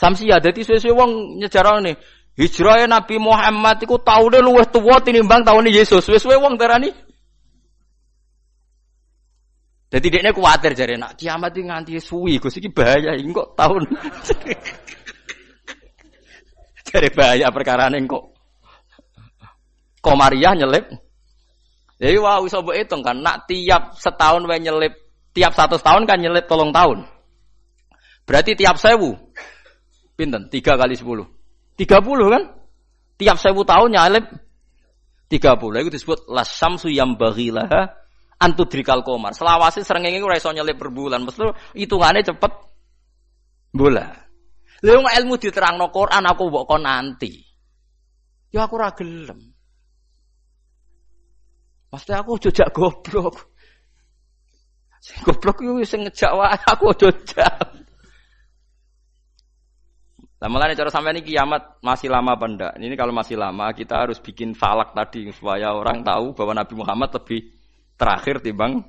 Samsia. 0.00 0.40
Jadi 0.40 0.64
sesuai 0.64 0.96
wong 0.96 1.10
nyejarah 1.36 1.84
nih. 1.84 1.96
Hijrahnya 2.40 2.88
Nabi 2.88 3.20
Muhammad 3.20 3.84
itu 3.84 4.00
tahu 4.00 4.32
deh 4.32 4.40
luwes 4.40 4.72
tua 4.72 4.96
tinimbang 5.04 5.44
tahun 5.44 5.68
ini 5.68 5.84
Yesus. 5.84 6.08
Sesuai 6.08 6.40
wong 6.40 6.56
darani. 6.56 6.88
Jadi 9.90 10.06
dia 10.06 10.22
ini 10.22 10.30
khawatir 10.30 10.70
jadi 10.72 10.94
nak 10.94 11.18
kiamat 11.18 11.50
ini 11.58 11.66
nganti 11.66 11.98
suwi, 11.98 12.38
gue 12.38 12.46
sih 12.46 12.62
bahaya, 12.70 13.18
ini 13.18 13.34
kok 13.34 13.58
tahun. 13.58 13.90
jadi 16.94 17.10
bahaya 17.10 17.50
perkara 17.50 17.90
ini 17.90 18.06
kok. 18.06 18.30
Komariah 19.98 20.54
nyelip. 20.54 20.86
Jadi 21.98 22.16
wah 22.22 22.38
bisa 22.38 22.62
buat 22.62 22.78
hitung 22.78 23.02
kan, 23.02 23.18
nak 23.18 23.50
tiap 23.50 23.98
setahun 23.98 24.46
wae 24.46 24.62
nyelip, 24.62 24.94
tiap 25.34 25.58
satu 25.58 25.74
tahun 25.74 26.06
kan 26.06 26.22
nyelip 26.22 26.46
tolong 26.46 26.70
tahun. 26.70 27.04
Berarti 28.30 28.54
tiap 28.54 28.78
sewu, 28.78 29.18
pinten? 30.20 30.52
Tiga 30.52 30.76
kali 30.76 30.92
sepuluh, 30.92 31.24
tiga 31.80 32.04
puluh 32.04 32.28
kan? 32.28 32.42
Tiap 33.16 33.40
sewu 33.40 33.64
tahun 33.64 33.96
nyelip 33.96 34.28
tiga 35.32 35.56
puluh. 35.56 35.80
Itu 35.80 35.96
disebut 35.96 36.28
lasam 36.28 36.76
suyam 36.76 37.16
bagilah 37.16 37.68
antudrikal 38.36 39.00
komar. 39.00 39.32
Selawasi 39.32 39.80
ini 39.84 40.20
ora 40.20 40.36
iso 40.36 40.52
nyelip 40.52 40.76
per 40.76 40.92
bulan. 40.92 41.24
Mesti 41.24 41.76
hitungannya 41.76 42.24
cepet 42.24 42.52
bola. 43.72 44.08
Lha 44.80 45.12
ilmu 45.20 45.36
diterangno 45.36 45.92
Quran 45.92 46.24
aku 46.24 46.48
mbok 46.48 46.64
kon 46.64 46.84
nanti. 46.88 47.32
Ya 48.48 48.64
aku 48.64 48.80
ora 48.80 48.96
gelem. 48.96 49.52
Pasti 51.92 52.16
aku 52.16 52.40
jejak 52.40 52.72
goblok. 52.72 53.52
Sing 55.04 55.20
goblok 55.20 55.60
iku 55.60 55.84
sing 55.84 56.08
ngejak 56.08 56.32
wae 56.32 56.56
aku 56.64 56.96
jejak. 56.96 57.52
Nah, 60.40 60.48
makanya 60.48 60.84
cara 60.84 60.90
sampai 60.90 61.12
ini 61.12 61.20
kiamat 61.20 61.84
masih 61.84 62.08
lama 62.08 62.32
apa 62.32 62.46
enggak? 62.48 62.72
Ini 62.80 62.96
kalau 62.96 63.12
masih 63.12 63.36
lama 63.36 63.68
kita 63.76 64.08
harus 64.08 64.16
bikin 64.24 64.56
falak 64.56 64.96
tadi 64.96 65.28
supaya 65.36 65.76
orang 65.76 66.00
tahu 66.00 66.32
bahwa 66.32 66.56
Nabi 66.56 66.74
Muhammad 66.80 67.12
lebih 67.12 67.52
terakhir 68.00 68.40
timbang 68.40 68.80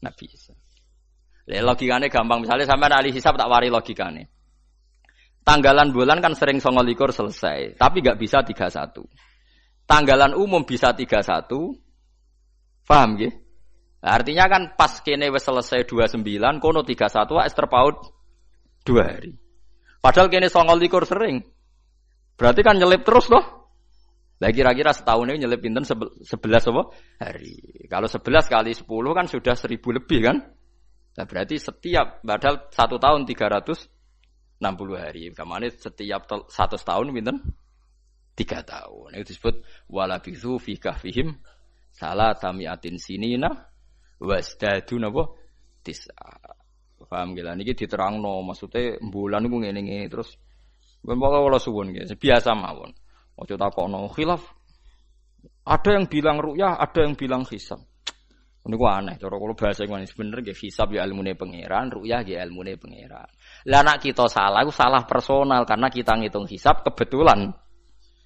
Nabi 0.00 0.24
Isa. 0.32 0.56
Ya, 1.44 1.60
logikanya 1.60 2.08
gampang. 2.08 2.40
Misalnya 2.40 2.64
sampai 2.64 2.88
ahli 2.88 3.12
hisab 3.12 3.36
tak 3.36 3.50
wari 3.52 3.68
logikanya. 3.68 4.24
Tanggalan 5.44 5.92
bulan 5.92 6.24
kan 6.24 6.32
sering 6.32 6.60
songolikur 6.64 7.12
selesai, 7.12 7.76
tapi 7.76 8.00
nggak 8.00 8.16
bisa 8.16 8.40
31. 8.40 9.04
Tanggalan 9.84 10.32
umum 10.32 10.64
bisa 10.64 10.94
31, 10.96 11.76
Paham 12.90 13.14
nggih? 13.14 13.32
Nah, 14.02 14.10
artinya 14.18 14.50
kan 14.50 14.74
pas 14.74 14.98
kene 14.98 15.30
wis 15.30 15.46
selesai 15.46 15.86
29 15.86 16.24
kono 16.58 16.82
31 16.82 17.38
wis 17.38 17.54
terpaut 17.54 17.96
2 18.82 18.98
hari. 18.98 19.32
Padahal 20.00 20.32
kene 20.32 20.48
29 20.48 21.04
sering. 21.04 21.44
Berarti 22.40 22.60
kan 22.64 22.80
nyelip 22.80 23.04
terus 23.04 23.28
loh. 23.28 23.60
Lah 24.40 24.48
kira-kira 24.48 24.96
setahun 24.96 25.28
ini 25.28 25.44
nyelip 25.44 25.60
pinten 25.60 25.84
11 25.84 26.24
apa? 26.72 26.82
Hari. 27.20 27.84
Kalau 27.92 28.08
11 28.08 28.48
kali 28.48 28.72
10 28.72 28.88
kan 28.88 29.26
sudah 29.28 29.52
1000 29.52 29.76
lebih 30.00 30.20
kan? 30.24 30.36
Nah, 31.20 31.24
berarti 31.28 31.60
setiap 31.60 32.24
padahal 32.24 32.72
satu 32.72 32.96
tahun 32.96 33.28
360 33.28 34.96
hari. 34.96 35.28
Ke 35.36 35.44
mana 35.44 35.68
setiap 35.68 36.24
satu 36.48 36.80
tahun 36.80 37.12
pinten? 37.12 37.36
Tiga 38.32 38.64
tahun. 38.64 39.20
Itu 39.20 39.36
disebut 39.36 39.60
walabisu 39.92 40.56
fi 40.56 40.80
kahfihim 40.80 41.36
salah 41.92 42.32
tamiatin 42.32 42.96
sinina 42.96 43.68
wasdadu 44.16 44.96
napa 44.96 45.36
tisa 45.84 46.14
paham 47.10 47.34
gila 47.34 47.58
niki 47.58 47.74
diterangno. 47.74 48.38
Maksudnya 48.46 49.02
bulan 49.02 49.42
niku 49.42 49.58
ngene 49.58 49.82
ngene 49.82 50.06
terus 50.06 50.38
ben 51.02 51.18
pokoke 51.18 51.42
kula 51.42 51.58
suwun 51.58 51.86
biasa 51.98 52.54
mawon. 52.54 52.94
Aja 53.34 53.58
takokno 53.58 54.06
khilaf. 54.14 54.42
Ada 55.66 55.96
yang 55.98 56.06
bilang 56.06 56.38
ru'yah 56.38 56.78
ada 56.78 57.00
yang 57.02 57.18
bilang 57.18 57.42
hisab. 57.50 57.82
Niku 58.60 58.84
aneh 58.86 59.18
cara 59.18 59.34
kula 59.34 59.58
bahasa 59.58 59.82
ngene 59.82 60.06
bener 60.06 60.38
nggih. 60.46 60.54
Hisab 60.54 60.94
ya 60.94 61.02
ilmune 61.02 61.34
pangeran 61.34 61.90
ru'yah 61.90 62.22
ya 62.22 62.46
ilmune 62.46 62.78
pangeran. 62.78 63.26
Lah 63.66 63.82
nak 63.82 63.98
kita 63.98 64.30
salah 64.30 64.62
itu 64.62 64.70
salah 64.70 65.02
personal. 65.02 65.66
Karena 65.66 65.90
kita 65.90 66.14
ngitung 66.14 66.46
hisab 66.46 66.86
kebetulan 66.86 67.50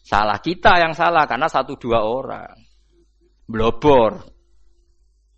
salah 0.04 0.36
kita 0.42 0.76
yang 0.76 0.92
salah. 0.92 1.24
Karena 1.24 1.48
satu 1.48 1.80
dua 1.80 2.04
orang. 2.04 2.58
Blobor. 3.48 4.34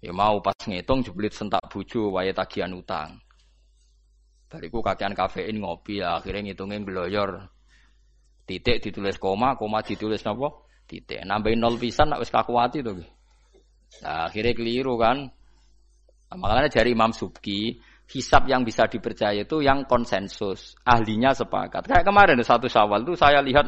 Ya 0.00 0.14
mau 0.14 0.38
pas 0.40 0.56
ngitung 0.64 1.04
jeblit 1.04 1.36
sentak 1.36 1.66
buju 1.68 2.14
wae 2.14 2.32
tagihan 2.32 2.72
utang. 2.72 3.25
Bariku 4.46 4.78
kakean 4.78 5.12
kafein 5.12 5.58
ngopi 5.58 5.98
ya, 6.00 6.22
akhirnya 6.22 6.52
ngitungin 6.52 6.86
bloyor. 6.86 7.50
Titik 8.46 8.78
ditulis 8.78 9.18
koma, 9.18 9.58
koma 9.58 9.82
ditulis 9.82 10.22
napa? 10.22 10.54
Titik. 10.86 11.26
Nambahin 11.26 11.58
nol 11.58 11.74
pisan 11.82 12.14
nak 12.14 12.22
wis 12.22 12.30
kakuati 12.30 12.78
to. 12.78 12.94
Nah, 14.06 14.30
akhirnya 14.30 14.54
keliru 14.54 14.94
kan. 14.94 15.26
Nah, 16.30 16.36
makanya 16.38 16.70
dari 16.70 16.94
Imam 16.94 17.10
Subki, 17.10 17.74
hisap 18.06 18.46
yang 18.46 18.62
bisa 18.62 18.86
dipercaya 18.86 19.42
itu 19.42 19.58
yang 19.62 19.82
konsensus, 19.90 20.78
ahlinya 20.86 21.34
sepakat. 21.34 21.90
Kayak 21.90 22.06
kemarin 22.06 22.38
satu 22.46 22.70
Syawal 22.70 23.02
itu 23.02 23.18
saya 23.18 23.42
lihat 23.42 23.66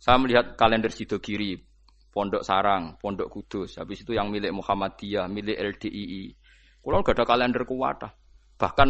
saya 0.00 0.16
melihat 0.16 0.56
kalender 0.56 0.88
Sido 0.88 1.20
Kiri, 1.20 1.60
Pondok 2.08 2.40
Sarang, 2.40 2.96
Pondok 2.96 3.28
Kudus, 3.28 3.76
habis 3.76 4.00
itu 4.00 4.16
yang 4.16 4.32
milik 4.32 4.48
Muhammadiyah, 4.48 5.28
milik 5.28 5.60
LDII. 5.60 6.32
Kulo 6.80 7.04
gak 7.04 7.20
ada 7.20 7.24
kalender 7.28 7.68
kuwata. 7.68 8.08
Bahkan 8.56 8.88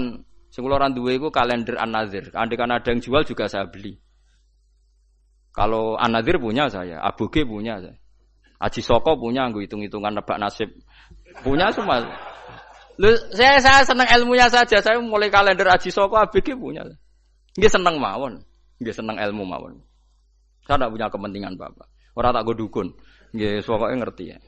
sing 0.51 0.67
kula 0.67 0.91
duwe 0.91 1.17
iku 1.17 1.31
kalender 1.31 1.79
An-Nadzir. 1.79 2.35
Andai 2.35 2.59
kan 2.59 2.75
ada 2.75 2.91
yang 2.91 2.99
jual 2.99 3.23
juga 3.23 3.47
saya 3.47 3.71
beli. 3.71 3.95
Kalau 5.51 5.95
An-Nadzir 5.99 6.39
punya 6.39 6.67
saya, 6.67 6.99
Abu 7.03 7.31
G 7.31 7.47
punya 7.47 7.79
saya. 7.79 7.99
Aji 8.61 8.85
Soko 8.85 9.17
punya, 9.17 9.49
gue 9.49 9.65
hitung-hitungan 9.65 10.21
nebak 10.21 10.37
nasib. 10.37 10.69
Punya 11.41 11.73
semua. 11.73 12.05
Lu, 13.01 13.09
saya 13.33 13.57
saya 13.57 13.81
senang 13.89 14.05
ilmunya 14.05 14.53
saja. 14.53 14.85
Saya 14.85 15.01
mulai 15.01 15.33
kalender 15.33 15.65
Aji 15.65 15.89
Soko, 15.89 16.21
Abu 16.21 16.45
G 16.45 16.53
punya. 16.53 16.85
Dia 17.57 17.71
senang 17.73 17.97
mawon. 17.97 18.45
Dia 18.77 18.93
senang 18.93 19.17
ilmu 19.17 19.49
mawon. 19.49 19.81
Saya 20.69 20.77
tidak 20.77 20.93
punya 20.93 21.07
kepentingan 21.09 21.55
bapak. 21.57 21.89
Orang 22.13 22.37
tak 22.37 22.45
gue 22.53 22.57
dukun. 22.61 22.93
Nggih, 23.33 23.65
pokoknya 23.65 23.97
ngerti 24.05 24.25
ya. 24.35 24.39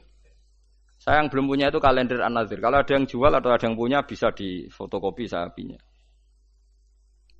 Saya 1.03 1.19
yang 1.19 1.27
belum 1.27 1.51
punya 1.51 1.67
itu 1.67 1.83
kalender 1.83 2.23
An-Nazir. 2.23 2.63
Kalau 2.63 2.79
ada 2.79 2.91
yang 2.95 3.03
jual 3.03 3.27
atau 3.27 3.51
ada 3.51 3.59
yang 3.59 3.75
punya 3.75 4.07
bisa 4.07 4.31
di 4.31 4.71
fotokopi 4.71 5.27
saya 5.27 5.51
punya. 5.51 5.75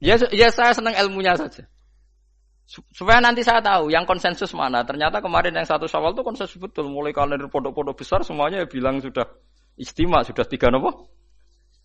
Ya, 0.04 0.20
ya 0.36 0.52
saya 0.52 0.76
senang 0.76 0.92
ilmunya 1.00 1.32
saja. 1.40 1.64
Supaya 2.68 3.24
nanti 3.24 3.40
saya 3.40 3.64
tahu 3.64 3.88
yang 3.88 4.04
konsensus 4.04 4.52
mana. 4.52 4.84
Ternyata 4.84 5.24
kemarin 5.24 5.56
yang 5.56 5.64
satu 5.64 5.88
Syawal 5.88 6.12
itu 6.12 6.28
konsensus 6.28 6.60
betul. 6.60 6.92
Mulai 6.92 7.16
kalender 7.16 7.48
pondok-pondok 7.48 7.96
besar 7.96 8.20
semuanya 8.28 8.68
bilang 8.68 9.00
sudah 9.00 9.24
istimewa, 9.80 10.28
sudah 10.28 10.44
tiga 10.44 10.68
nopo? 10.68 11.08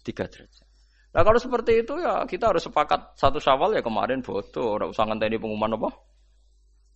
Tiga 0.03 0.27
derajat. 0.27 0.67
Nah 1.15 1.23
kalau 1.25 1.39
seperti 1.39 1.87
itu 1.87 1.95
ya 2.03 2.27
kita 2.27 2.51
harus 2.51 2.67
sepakat 2.67 3.15
satu 3.15 3.39
Syawal 3.39 3.79
ya 3.79 3.83
kemarin 3.87 4.27
foto. 4.27 4.67
Orang 4.75 4.91
usah 4.91 5.07
ngenteni 5.07 5.39
pengumuman 5.39 5.79
apa? 5.79 5.91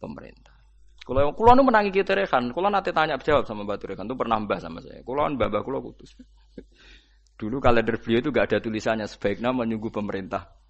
Pemerintah. 0.03 0.59
Kalau 1.03 1.35
kulo 1.35 1.59
nu 1.59 1.67
menangi 1.67 1.91
kita 1.91 2.15
rekan, 2.15 2.55
kulo 2.55 2.71
nanti 2.71 2.95
tanya 2.95 3.19
jawab 3.19 3.43
sama 3.43 3.67
Batu 3.67 3.91
Rekan 3.91 4.07
itu 4.07 4.15
pernah 4.15 4.39
mbah 4.39 4.63
sama 4.63 4.79
saya. 4.79 5.03
Kan 5.03 5.35
mbah 5.35 5.63
kulo 5.63 5.83
putus. 5.83 6.15
Dulu 7.39 7.59
kalender 7.59 7.99
beliau 7.99 8.23
itu 8.23 8.31
gak 8.31 8.55
ada 8.55 8.59
tulisannya 8.63 9.11
sebaiknya 9.11 9.51
menunggu 9.51 9.91
pemerintah. 9.91 10.62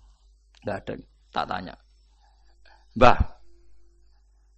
Gak 0.62 0.76
ada, 0.86 0.94
tak 1.34 1.44
tanya. 1.50 1.74
Mbah, 2.94 3.18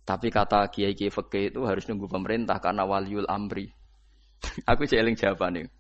tapi 0.05 0.29
kata 0.29 0.69
Kiai 0.69 0.93
Kiai 0.93 1.09
Fakih 1.09 1.49
itu 1.49 1.65
harus 1.65 1.89
nunggu 1.89 2.05
pemerintah 2.13 2.61
karena 2.61 2.85
waliul 2.85 3.25
amri. 3.25 3.73
Aku 4.71 4.85
jeling 4.85 5.17
jawabannya. 5.17 5.73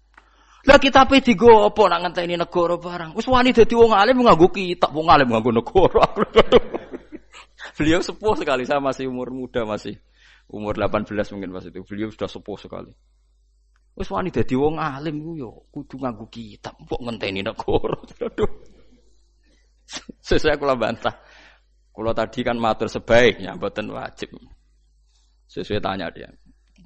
Lah 0.64 0.81
kita 0.81 1.05
pe 1.05 1.20
digo 1.20 1.68
apa 1.68 1.93
nak 1.93 2.09
ngenteni 2.09 2.41
negara 2.41 2.81
barang. 2.81 3.12
Wis 3.12 3.29
wani 3.29 3.53
dadi 3.53 3.77
wong 3.77 3.93
alim 3.93 4.25
nganggo 4.25 4.49
kitab, 4.49 4.97
wong 4.97 5.12
alim 5.12 5.29
nganggo 5.29 5.53
negara. 5.53 6.09
Beliau 7.77 8.01
sepuh 8.01 8.33
sekali, 8.41 8.64
saya 8.64 8.81
masih 8.81 9.12
umur 9.12 9.29
muda 9.29 9.68
masih 9.68 10.01
umur 10.49 10.72
18 10.72 11.12
mungkin 11.37 11.53
pas 11.53 11.68
itu. 11.68 11.85
Beliau 11.85 12.09
sudah 12.09 12.33
sepuh 12.33 12.57
sekali. 12.57 12.97
Wis 13.93 14.09
wani 14.09 14.33
dadi 14.33 14.57
wong 14.57 14.81
alim 14.81 15.20
ku 15.20 15.37
yo 15.37 15.68
kudu 15.68 16.01
nganggo 16.01 16.33
kitab, 16.33 16.81
mbok 16.81 17.12
ngenteni 17.12 17.45
negara. 17.45 18.01
Sesuai 20.28 20.59
kula 20.59 20.74
bantah. 20.78 21.14
Kula 21.95 22.11
tadi 22.11 22.42
kan 22.42 22.59
matur 22.59 22.90
sebaiknya, 22.90 23.55
mboten 23.55 23.90
wajib. 23.95 24.34
Sesuai 25.47 25.78
tanya 25.78 26.11
dia. 26.11 26.28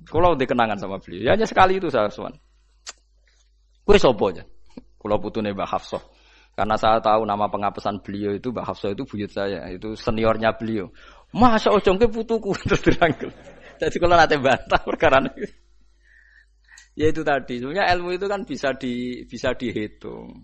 Kula 0.09 0.36
udah 0.36 0.46
kenangan 0.46 0.76
sama 0.76 1.00
beliau. 1.00 1.28
Ya 1.28 1.30
hanya 1.36 1.48
sekali 1.48 1.80
itu 1.80 1.88
saya 1.88 2.12
suan. 2.12 2.36
Kue 3.84 3.96
sopo 3.96 4.28
aja. 4.28 4.44
Kula 5.00 5.16
putune 5.16 5.56
Mbah 5.56 5.68
Hafsah. 5.68 6.02
Karena 6.59 6.74
saya 6.74 6.98
tahu 6.98 7.22
nama 7.22 7.46
pengapesan 7.46 8.02
beliau 8.02 8.34
itu 8.34 8.50
Mbak 8.50 8.66
Hafsah 8.66 8.90
itu 8.90 9.06
buyut 9.06 9.30
saya, 9.30 9.62
itu 9.70 9.94
seniornya 9.94 10.59
beliau. 10.59 10.90
Masa 11.30 11.70
ojong 11.70 12.02
ke 12.02 12.11
putuku 12.11 12.50
terus 12.66 12.82
dirangkul. 12.82 13.30
Jadi 13.78 13.96
kalau 14.02 14.18
nanti 14.18 14.34
bantah 14.42 14.82
perkara. 14.82 15.22
Ya 16.98 17.14
itu 17.14 17.22
tadi, 17.22 17.62
sebenarnya 17.62 17.94
ilmu 17.94 18.11
itu 18.11 18.26
kan 18.26 18.42
bisa 18.42 18.74
di 18.74 19.22
bisa 19.30 19.54
dihitung. 19.54 20.42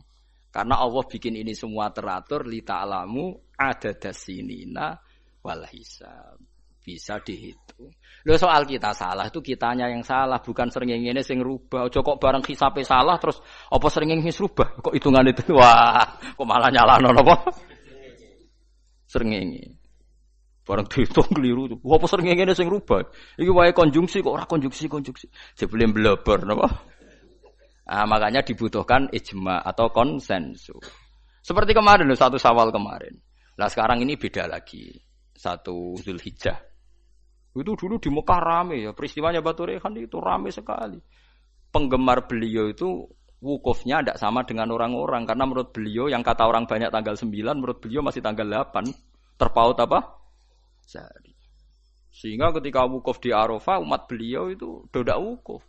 Karena 0.55 0.79
Allah 0.79 1.03
bikin 1.03 1.35
ini 1.35 1.51
semua 1.51 1.91
teratur 1.91 2.47
li 2.47 2.63
ta'lamu 2.63 3.35
ada 3.59 3.91
dasinina 3.91 4.95
wal 5.43 5.67
hisab. 5.67 6.39
Bisa 6.79 7.19
dihitung. 7.19 7.91
Lo 8.23 8.39
soal 8.39 8.63
kita 8.63 8.95
salah 8.95 9.27
itu 9.27 9.43
kitanya 9.43 9.91
yang 9.91 10.07
salah, 10.07 10.39
bukan 10.39 10.71
sering 10.71 10.95
ini 10.95 11.27
sing 11.27 11.43
rubah. 11.43 11.91
Ojo 11.91 12.07
kok 12.07 12.23
barang 12.23 12.47
hisabe 12.47 12.87
salah 12.87 13.19
terus 13.19 13.43
apa 13.67 13.89
sering 13.91 14.15
ini 14.15 14.31
rubah? 14.31 14.79
Kok 14.79 14.95
hitungan 14.95 15.27
itu 15.27 15.43
wah, 15.59 16.07
kok 16.23 16.47
malah 16.47 16.71
nyalahno 16.71 17.11
apa? 17.11 17.51
Sering 19.11 19.35
ini. 19.35 19.65
Barang 20.63 20.87
dihitung 20.87 21.35
keliru 21.35 21.67
tuh. 21.67 21.83
Apa 21.83 22.07
sering 22.07 22.31
ngene 22.31 22.55
sing 22.55 22.71
rubah? 22.71 23.03
Iki 23.43 23.51
wae 23.51 23.75
konjungsi 23.75 24.23
kok 24.23 24.39
ora 24.39 24.47
konjungsi 24.47 24.87
konjungsi. 24.87 25.27
Jebule 25.59 25.91
bleber 25.91 26.47
napa? 26.47 26.94
Nah, 27.85 28.09
makanya 28.09 28.41
dibutuhkan 28.41 29.13
ijma 29.13 29.61
atau 29.61 29.93
konsensus. 29.93 31.05
Seperti 31.45 31.77
kemarin 31.77 32.09
satu 32.17 32.41
sawal 32.41 32.73
kemarin. 32.73 33.13
Nah 33.61 33.69
sekarang 33.69 34.03
ini 34.03 34.17
beda 34.17 34.49
lagi. 34.49 34.97
Satu 35.37 35.93
Zulhijjah. 36.01 36.57
Itu 37.55 37.77
dulu 37.77 38.01
di 38.01 38.09
Mekah 38.09 38.41
rame 38.41 38.81
ya. 38.81 38.91
Peristiwanya 38.97 39.45
Batu 39.45 39.69
Rehan 39.69 39.95
itu 40.01 40.17
rame 40.19 40.49
sekali. 40.49 40.99
Penggemar 41.69 42.27
beliau 42.27 42.73
itu 42.73 43.07
wukufnya 43.45 44.01
tidak 44.01 44.17
sama 44.19 44.43
dengan 44.49 44.73
orang-orang. 44.73 45.29
Karena 45.29 45.45
menurut 45.45 45.71
beliau 45.71 46.09
yang 46.09 46.25
kata 46.25 46.49
orang 46.49 46.65
banyak 46.65 46.89
tanggal 46.89 47.15
9, 47.15 47.29
menurut 47.31 47.79
beliau 47.79 48.01
masih 48.01 48.25
tanggal 48.25 48.49
8. 48.73 48.89
Terpaut 49.39 49.77
apa? 49.79 50.25
sehari. 50.85 51.33
Sehingga 52.15 52.53
ketika 52.57 52.85
wukuf 52.85 53.19
di 53.19 53.33
Arafah 53.33 53.81
umat 53.81 54.07
beliau 54.07 54.53
itu 54.53 54.87
dodak 54.93 55.17
wukuf. 55.19 55.65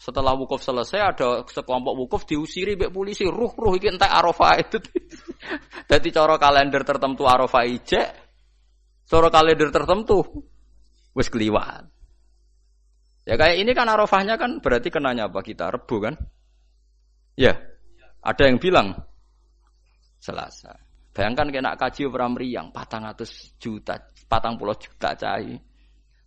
Setelah 0.00 0.32
wukuf 0.32 0.64
selesai 0.64 1.00
ada 1.12 1.28
sekelompok 1.44 1.92
wukuf 1.92 2.22
diusiri 2.24 2.72
bek 2.72 2.88
polisi 2.88 3.28
ruh 3.28 3.52
ruh 3.52 3.76
iki 3.76 3.92
entek 3.92 4.08
Arafah 4.08 4.56
itu. 4.56 4.80
Jadi 5.92 6.08
cara 6.08 6.40
kalender 6.40 6.80
tertentu 6.88 7.28
Arafah 7.28 7.68
ijek, 7.68 8.08
cara 9.04 9.28
kalender 9.28 9.68
tertentu 9.68 10.24
wis 11.12 11.28
keliwat. 11.28 11.84
Ya 13.28 13.36
kayak 13.36 13.60
ini 13.60 13.76
kan 13.76 13.92
Arafahnya 13.92 14.40
kan 14.40 14.64
berarti 14.64 14.88
kenanya 14.88 15.28
apa 15.28 15.44
kita 15.44 15.68
Rebu 15.68 15.96
kan? 16.00 16.16
Ya. 17.36 17.60
Ada 18.24 18.48
yang 18.48 18.56
bilang 18.56 18.96
Selasa. 20.16 20.76
Bayangkan 21.12 21.52
kena 21.52 21.76
kaji 21.76 22.08
ora 22.08 22.28
mriyang 22.28 22.72
400 22.72 23.60
juta, 23.60 24.00
40 24.00 24.84
juta 24.88 25.08
cai. 25.12 25.69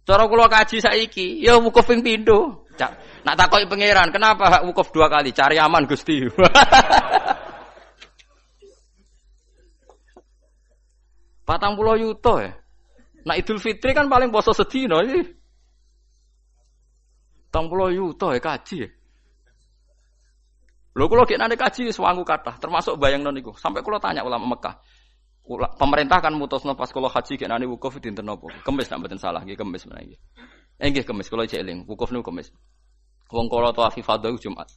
Cara 0.04 0.28
kula 0.28 0.52
kaji 0.52 0.84
saiki, 0.84 1.40
ya 1.40 1.56
wukuf 1.64 1.88
ping 1.88 2.04
pindho. 2.04 2.68
Nak 3.24 3.40
takoki 3.40 3.72
pangeran, 3.72 4.12
kenapa 4.12 4.52
hak 4.52 4.68
wukuf 4.68 4.92
dua 4.92 5.08
kali? 5.08 5.32
Cari 5.32 5.56
aman 5.56 5.88
Gusti. 5.88 6.28
Patang 11.48 11.80
pulau 11.80 11.96
yuto 11.96 12.40
ya. 12.40 12.52
Nah 13.24 13.36
Idul 13.40 13.60
Fitri 13.60 13.96
kan 13.96 14.12
paling 14.12 14.32
poso 14.32 14.52
sedino 14.52 15.00
ini. 15.00 15.24
Patang 17.48 17.72
pulau 17.72 17.88
yuto 17.88 18.36
ya 18.36 18.44
kaji 18.44 18.76
ya. 18.84 18.90
Lho 20.94 21.10
kula 21.10 21.26
nane 21.40 21.56
kaji 21.56 21.90
swangu 21.96 22.22
kathah, 22.28 22.60
termasuk 22.60 23.00
bayang 23.00 23.24
non. 23.24 23.40
Sampai 23.56 23.82
kula 23.82 24.04
tanya 24.04 24.22
ulama 24.28 24.56
Mekah. 24.56 24.76
Pemerintah 25.76 26.24
kan 26.24 26.32
mutusno 26.32 26.72
pas 26.72 26.88
kula 26.88 27.12
haji 27.12 27.36
gek 27.36 27.52
nane 27.52 27.68
wukuf 27.68 28.00
dinten 28.00 28.24
napa? 28.24 28.48
Kemis 28.64 28.88
nak 28.88 29.04
mboten 29.04 29.20
salah 29.20 29.44
nggih 29.44 29.60
kemis 29.60 29.84
menawi. 29.84 30.16
Eh 30.80 30.88
nggih 30.88 31.04
kemis 31.04 31.28
kula 31.28 31.44
cek 31.44 31.60
eling, 31.60 31.84
wukuf 31.84 32.16
niku 32.16 32.32
kemis. 32.32 32.48
Wong 33.28 33.52
kala 33.52 33.76
tawaf 33.76 34.00
ifadah 34.00 34.32
Jumat. 34.40 34.72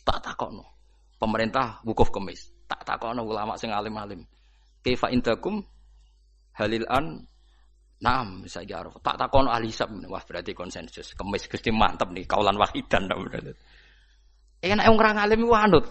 Tak 0.00 0.24
takokno. 0.24 0.64
Pemerintah 1.20 1.84
wukuf 1.84 2.08
kemis. 2.08 2.48
Tak 2.64 2.88
takokno 2.88 3.20
ulama 3.20 3.60
sing 3.60 3.68
alim-alim. 3.68 4.24
Kaifa 4.80 5.12
indakum 5.12 5.60
halil 6.56 6.88
an 6.88 7.28
Naam, 8.02 8.42
saya 8.50 8.82
aruf. 8.82 8.98
Tak 8.98 9.14
takon 9.14 9.46
ahli 9.46 9.70
hisab. 9.70 9.94
Wah, 10.10 10.18
berarti 10.26 10.50
konsensus. 10.58 11.14
Kemis 11.14 11.46
Gusti 11.46 11.70
mantep 11.70 12.10
nih, 12.10 12.26
kaulan 12.26 12.58
wahidan. 12.58 13.06
Enak 14.58 14.86
wong 14.90 14.98
ora 14.98 15.10
ngalim 15.22 15.46
anut. 15.46 15.86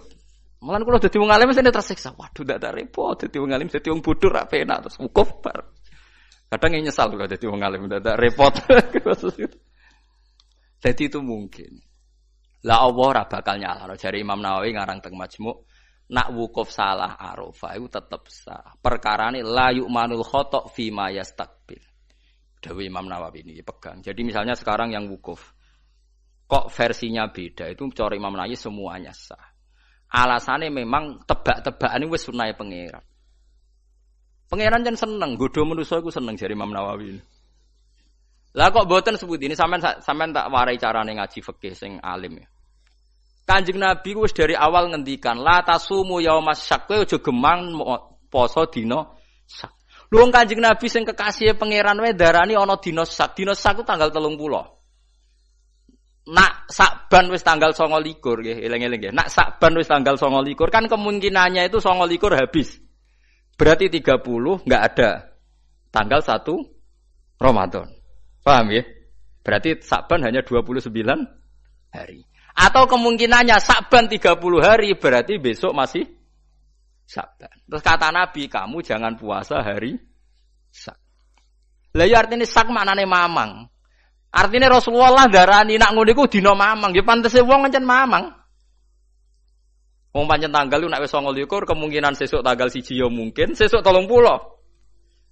Mulan 0.61 0.85
kula 0.85 1.01
dadi 1.01 1.17
wong 1.17 1.33
alim 1.33 1.49
mesti 1.49 1.65
tersiksa. 1.65 2.13
Waduh 2.13 2.45
ndak 2.45 2.57
ada 2.61 2.69
repot 2.69 3.17
dadi 3.17 3.37
wong 3.41 3.49
alim 3.49 3.65
dadi 3.65 3.89
wong 3.89 4.05
bodoh 4.05 4.29
ra 4.29 4.45
penak 4.45 4.85
terus 4.85 5.01
wukuf 5.01 5.41
bar. 5.41 5.73
Kadang 6.53 6.77
nyesal 6.77 7.09
kalau 7.09 7.25
dadi 7.25 7.45
wong 7.49 7.61
alim 7.65 7.89
ndak 7.89 8.05
ada 8.05 8.13
repot. 8.13 8.53
Jadi 10.81 11.01
itu 11.05 11.19
mungkin. 11.21 11.81
Lah 12.61 12.85
Allah 12.85 13.05
ora 13.05 13.23
bakal 13.25 13.57
nyalahno 13.57 13.97
jari 13.97 14.21
Imam 14.21 14.37
Nawawi 14.37 14.77
ngarang 14.77 15.01
teng 15.01 15.17
Majmu' 15.17 15.57
nak 16.13 16.27
wukuf 16.29 16.69
salah 16.69 17.17
Arafah 17.17 17.73
itu 17.77 17.89
tetap 17.89 18.29
sah. 18.29 18.77
Perkara 18.77 19.33
la 19.41 19.73
yu'manul 19.73 20.21
khotok 20.21 20.69
fi 20.69 20.93
ma 20.93 21.09
yastakbil. 21.09 21.81
Dawi 22.61 22.85
Imam 22.85 23.09
Nawawi 23.09 23.41
ini 23.41 23.65
pegang. 23.65 24.05
Jadi 24.05 24.21
misalnya 24.21 24.53
sekarang 24.53 24.93
yang 24.93 25.09
wukuf 25.09 25.57
kok 26.45 26.69
versinya 26.69 27.25
beda 27.33 27.65
itu 27.73 27.89
cara 27.97 28.13
Imam 28.13 28.37
Nawawi 28.37 28.53
semuanya 28.53 29.09
sah. 29.09 29.50
Alasannya 30.11 30.67
memang 30.67 31.23
tebak-tebakan 31.23 32.03
wis 32.11 32.27
sunai 32.27 32.51
pangeran. 32.51 32.99
Pangeran 34.51 34.83
jan 34.83 34.99
seneng, 34.99 35.39
godo 35.39 35.63
manusa 35.63 36.03
iku 36.03 36.11
seneng 36.11 36.35
jari 36.35 36.51
Imam 36.51 36.75
Nawawi. 36.75 37.15
Lah 38.51 38.67
kok 38.67 38.83
boten 38.83 39.15
sebut 39.15 39.39
ini 39.39 39.55
sampean 39.55 39.79
sampean 40.03 40.35
tak 40.35 40.51
warai 40.51 40.75
carane 40.75 41.15
ngaji 41.15 41.39
fikih 41.39 41.71
sing 41.71 42.03
alim 42.03 42.43
ya. 42.43 42.47
Kanjeng 43.47 43.79
Nabi 43.79 44.11
wis 44.19 44.35
dari 44.35 44.51
awal 44.59 44.91
ngendikan 44.91 45.39
la 45.39 45.63
tasumu 45.63 46.19
yaumas 46.19 46.59
syak 46.59 46.91
kowe 46.91 47.07
aja 47.07 47.15
gemang 47.23 47.71
poso 48.27 48.67
dina. 48.67 49.07
Lu 50.11 50.27
Kanjeng 50.27 50.59
Nabi 50.59 50.91
sing 50.91 51.07
kekasih 51.07 51.55
pangeran 51.55 51.95
wae 52.03 52.11
darani 52.11 52.59
ana 52.59 52.75
dina 52.75 53.07
sak. 53.07 53.39
Dina 53.39 53.55
sak 53.55 53.87
tanggal 53.87 54.11
30 54.11 54.35
nak 56.29 56.69
sakban 56.69 57.33
wis 57.33 57.41
tanggal 57.41 57.73
songo 57.73 57.97
likur 57.97 58.45
ya 58.45 58.53
eling-eling 58.53 59.09
ya. 59.09 59.11
Nak 59.13 59.33
sakban 59.33 59.73
wis 59.73 59.89
tanggal 59.89 60.19
songo 60.21 60.45
likur 60.45 60.69
kan 60.69 60.85
kemungkinannya 60.85 61.65
itu 61.65 61.81
songo 61.81 62.05
likur 62.05 62.37
habis. 62.37 62.77
Berarti 63.57 63.89
30 63.89 64.65
nggak 64.65 64.83
ada 64.93 65.33
tanggal 65.89 66.21
1 66.21 67.41
Ramadan. 67.41 67.89
Paham 68.41 68.67
ya? 68.73 68.83
Berarti 69.41 69.81
sakban 69.81 70.21
hanya 70.21 70.45
29 70.45 70.93
hari. 71.89 72.25
Atau 72.53 72.85
kemungkinannya 72.85 73.57
sakban 73.57 74.05
30 74.05 74.37
hari 74.61 74.93
berarti 74.93 75.41
besok 75.41 75.73
masih 75.73 76.05
sakban. 77.09 77.51
Terus 77.65 77.81
kata 77.81 78.13
Nabi, 78.13 78.45
kamu 78.45 78.85
jangan 78.85 79.17
puasa 79.17 79.65
hari 79.65 79.97
sak. 80.69 80.97
Lah 81.97 82.07
ya 82.07 82.23
artinya 82.23 82.47
sak 82.47 82.71
maknane 82.71 83.03
mamang. 83.03 83.67
Artinya 84.31 84.71
Rasulullah 84.71 85.27
darani 85.27 85.75
nak 85.75 85.91
ngono 85.91 86.07
iku 86.07 86.23
dina 86.31 86.55
mamang, 86.55 86.95
ya 86.95 87.03
pantese 87.03 87.43
wong 87.43 87.67
ngancen 87.67 87.83
mamang. 87.83 88.31
Wong 90.15 90.25
pancen 90.27 90.55
tanggal 90.55 90.87
nak 90.87 91.03
wis 91.03 91.11
29 91.11 91.47
kemungkinan 91.47 92.15
sesuk 92.15 92.39
tanggal 92.39 92.71
siji 92.71 92.95
ya 92.95 93.11
mungkin, 93.11 93.51
sesuk 93.55 93.83
30. 93.83 94.07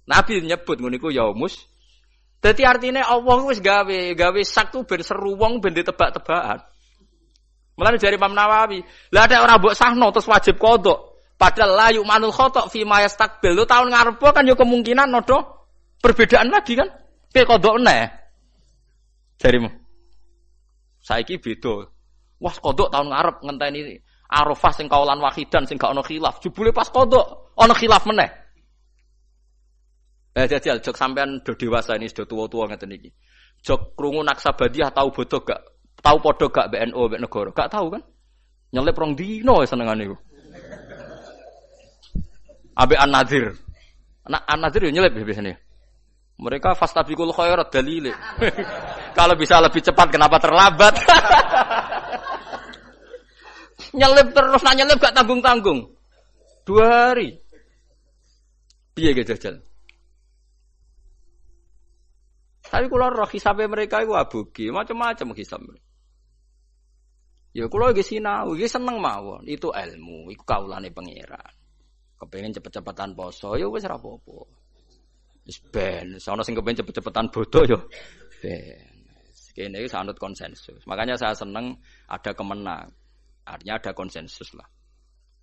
Nabi 0.04 0.32
nyebut 0.44 0.76
ngono 0.76 0.96
iku 1.00 1.08
yaumus. 1.08 1.64
Dadi 2.40 2.64
artinya 2.64 3.08
Allah 3.08 3.40
wis 3.48 3.60
gawe, 3.64 4.00
gawe 4.16 4.40
sak 4.44 4.72
tu 4.72 4.84
ben 4.84 5.00
seru 5.00 5.36
wong 5.36 5.64
ben 5.64 5.72
ditebak-tebakan. 5.76 6.60
Mulane 7.80 7.96
jari 7.96 8.20
Imam 8.20 8.36
Nawawi, 8.36 8.84
lah 9.16 9.24
ada 9.24 9.40
orang 9.40 9.56
mbok 9.64 9.72
sahno 9.72 10.12
terus 10.12 10.28
wajib 10.28 10.60
kodok. 10.60 11.16
Padahal 11.40 11.72
la 11.72 11.88
manul 12.04 12.36
khotok 12.36 12.68
fi 12.68 12.84
ma 12.84 13.00
yastakbil. 13.00 13.56
Lu 13.56 13.64
tahun 13.64 13.88
ngarep 13.88 14.20
kan 14.20 14.44
yo 14.44 14.52
kemungkinan 14.52 15.08
nodo 15.08 15.64
perbedaan 16.04 16.52
lagi 16.52 16.76
kan. 16.76 16.92
Kayak 17.32 17.48
kodok 17.48 17.80
neh. 17.80 18.19
Jarimu. 19.40 19.72
Saiki 21.00 21.40
beda. 21.40 21.88
Wah, 22.40 22.54
kodok 22.60 22.92
tahun 22.92 23.08
ngarep 23.08 23.36
ngenteni 23.44 23.80
Arafah 24.30 24.70
sing 24.70 24.86
kaulan 24.86 25.18
wahidan 25.18 25.66
sing 25.66 25.74
gak 25.74 25.90
ono 25.90 26.04
khilaf. 26.04 26.38
Jebule 26.38 26.70
pas 26.70 26.86
kodok 26.86 27.56
ono 27.58 27.74
khilaf 27.74 28.06
meneh. 28.06 28.30
Eh 30.38 30.46
jajal 30.46 30.78
jok 30.78 30.94
sampean 30.94 31.42
do 31.42 31.58
dewasa 31.58 31.98
ini 31.98 32.06
sudah 32.06 32.28
tua-tua 32.30 32.70
ngeten 32.70 32.94
iki. 32.94 33.10
Jok 33.66 33.98
krungu 33.98 34.22
naksabadiah 34.22 34.94
tahu 34.94 35.10
bodoh 35.10 35.42
gak? 35.42 35.60
Tahu 36.00 36.16
podo 36.22 36.46
gak 36.48 36.70
BNO 36.70 37.02
mbek 37.10 37.20
negara? 37.20 37.50
Gak 37.50 37.70
tahu 37.74 37.86
kan? 37.98 38.02
Nyelip 38.70 38.94
rong 38.94 39.18
dino 39.18 39.66
senengane 39.66 40.06
iku. 40.06 40.16
Abe 42.78 42.94
An-Nadir. 42.96 43.52
Nah, 44.30 44.40
An-Nadir 44.46 44.88
yo 44.88 44.90
nyelip 44.94 45.12
biasanya. 45.12 45.58
Mereka 46.40 46.72
fastabiqul 46.72 47.36
khairat 47.36 47.68
dalile. 47.68 48.16
Kalau 49.18 49.36
bisa 49.36 49.60
lebih 49.60 49.84
cepat 49.84 50.08
kenapa 50.08 50.40
terlambat? 50.40 50.94
nyelip 53.90 54.30
terus 54.32 54.62
nanya 54.62 54.86
nyelip 54.86 55.02
gak 55.02 55.14
tanggung-tanggung. 55.18 55.92
Dua 56.64 57.12
hari. 57.12 57.36
Piye 58.94 59.12
ge 59.12 59.26
jajal? 59.26 59.60
Tapi 62.70 62.86
kalau 62.86 63.10
roh 63.10 63.26
hisabnya 63.26 63.66
mereka 63.66 63.98
itu 63.98 64.14
abugi, 64.14 64.70
macam-macam 64.70 65.34
hisab. 65.34 65.58
Ya 67.50 67.66
kula 67.66 67.90
iki 67.90 68.06
sinau, 68.06 68.54
iki 68.54 68.70
seneng 68.70 69.02
mawon. 69.02 69.42
Itu 69.50 69.74
ilmu, 69.74 70.30
iku 70.30 70.46
kaulane 70.46 70.94
pangeran. 70.94 71.50
Kepengen 72.14 72.54
cepet-cepetan 72.54 73.18
poso, 73.18 73.58
ya 73.58 73.66
wis 73.66 73.82
ora 73.82 73.98
apa-apa. 73.98 74.59
Wis 75.50 75.58
ben, 75.66 76.14
sono 76.22 76.46
sing 76.46 76.54
kepengen 76.54 76.86
cepet-cepetan 76.86 77.26
bodoh 77.34 77.66
ya. 77.66 77.78
Ben. 78.38 78.86
Kene 79.50 79.82
iki 79.82 79.90
sanut 79.90 80.14
konsensus. 80.14 80.78
Makanya 80.86 81.18
saya 81.18 81.34
seneng 81.34 81.74
ada 82.06 82.30
kemenang. 82.30 82.86
Artinya 83.42 83.82
ada 83.82 83.90
konsensus 83.90 84.54
lah. 84.54 84.62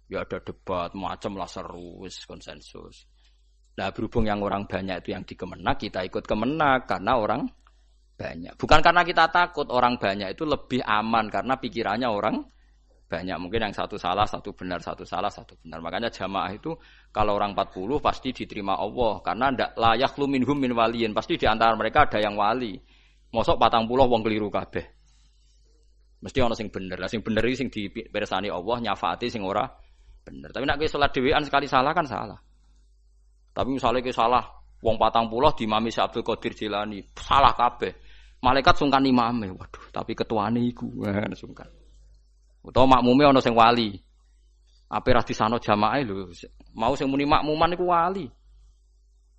Ya 0.07 0.23
ada 0.23 0.39
debat 0.39 0.95
macam 0.95 1.35
lah 1.35 1.51
seru, 1.51 2.07
konsensus. 2.23 3.03
Nah 3.75 3.91
berhubung 3.91 4.23
yang 4.23 4.39
orang 4.39 4.63
banyak 4.63 5.03
itu 5.03 5.11
yang 5.11 5.27
dikemenak, 5.27 5.75
kita 5.75 6.07
ikut 6.07 6.23
kemenak 6.23 6.87
karena 6.87 7.19
orang 7.19 7.43
banyak. 8.15 8.55
Bukan 8.55 8.79
karena 8.79 9.03
kita 9.03 9.27
takut 9.27 9.67
orang 9.69 9.99
banyak 9.99 10.33
itu 10.33 10.47
lebih 10.47 10.79
aman 10.87 11.27
karena 11.27 11.59
pikirannya 11.59 12.07
orang 12.07 12.47
banyak. 13.07 13.39
Mungkin 13.39 13.71
yang 13.71 13.73
satu 13.73 13.95
salah, 13.95 14.27
satu 14.27 14.51
benar, 14.51 14.83
satu 14.83 15.07
salah, 15.07 15.31
satu 15.31 15.55
benar. 15.63 15.79
Makanya 15.79 16.11
jamaah 16.11 16.51
itu 16.51 16.75
kalau 17.09 17.39
orang 17.39 17.55
40 17.55 18.03
pasti 18.03 18.35
diterima 18.35 18.75
Allah 18.75 19.23
karena 19.23 19.45
ndak 19.55 19.71
layak 19.79 20.13
lu 20.19 20.27
minhum 20.27 20.59
min 20.59 20.75
waliin. 20.75 21.15
Pasti 21.15 21.39
di 21.39 21.47
antara 21.47 21.73
mereka 21.79 22.05
ada 22.05 22.19
yang 22.19 22.35
wali. 22.35 22.75
Mosok 23.31 23.55
patang 23.55 23.87
puluh 23.87 24.07
wong 24.07 24.23
keliru 24.23 24.51
kabeh. 24.51 24.83
Mesti 26.19 26.37
orang 26.43 26.59
sing 26.59 26.67
bener. 26.67 26.99
Lah 26.99 27.07
sing 27.07 27.23
bener 27.23 27.43
iki 27.47 27.55
sing 27.55 27.69
dipersani 27.71 28.51
Allah 28.51 28.77
nyafaati 28.91 29.31
sing 29.31 29.43
ora 29.43 29.63
bener. 30.23 30.51
Tapi 30.51 30.63
nek 30.67 30.75
kowe 30.75 30.87
salat 30.87 31.11
dhewean 31.15 31.43
sekali 31.47 31.67
salah 31.67 31.91
kan 31.95 32.03
salah. 32.07 32.39
Tapi 33.55 33.69
misalnya 33.71 34.03
kowe 34.03 34.15
salah 34.15 34.43
wong 34.83 34.95
patang 34.99 35.31
puluh 35.31 35.55
di 35.55 35.63
Mami 35.63 35.89
Abdul 35.91 36.23
Qadir 36.23 36.53
Jilani, 36.55 36.99
salah 37.15 37.55
kabeh. 37.55 37.93
Malaikat 38.37 38.77
sungkan 38.77 39.01
imame. 39.01 39.49
Waduh, 39.49 39.89
tapi 39.89 40.13
ketuane 40.13 40.61
iku 40.61 40.87
sungkan. 41.41 41.67
Utawa 42.67 42.99
makmume 42.99 43.23
ana 43.23 43.39
sing 43.39 43.55
wali. 43.55 43.95
Apa 44.91 45.15
ra 45.15 45.23
disano 45.23 45.55
jamaah 45.55 46.03
lho. 46.03 46.27
Mau 46.75 46.91
sing 46.99 47.07
muni 47.07 47.23
makmuman 47.23 47.71
iku 47.71 47.87
wali. 47.87 48.27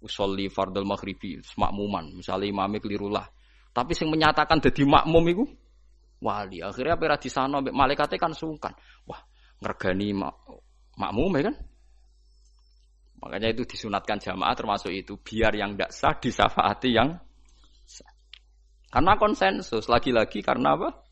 Usolli 0.01 0.49
fardul 0.49 0.89
maghribi, 0.89 1.37
makmuman. 1.61 2.17
Misalnya 2.17 2.49
imame 2.49 2.81
keliru 2.81 3.13
lah. 3.13 3.29
Tapi 3.77 3.93
sing 3.93 4.09
menyatakan 4.09 4.65
jadi 4.65 4.89
makmum 4.89 5.25
iku 5.29 5.45
wali. 6.25 6.65
Akhirnya 6.65 6.97
apa 6.97 7.05
ra 7.05 7.17
disano 7.21 7.61
malaikate 7.61 8.17
kan 8.17 8.33
sungkan. 8.33 8.73
Wah, 9.05 9.21
ngergani 9.61 10.17
mak 10.17 10.33
makmum 10.97 11.37
kan? 11.37 11.55
Makanya 13.19 13.53
itu 13.53 13.67
disunatkan 13.69 14.23
jamaah 14.23 14.55
termasuk 14.57 14.95
itu 14.95 15.19
biar 15.21 15.53
yang 15.53 15.75
tidak 15.75 15.91
sah 15.91 16.15
disafaati 16.17 16.97
yang 16.97 17.19
karena 18.89 19.21
konsensus, 19.21 19.85
lagi-lagi 19.85 20.41
karena 20.41 20.73
apa? 20.73 21.08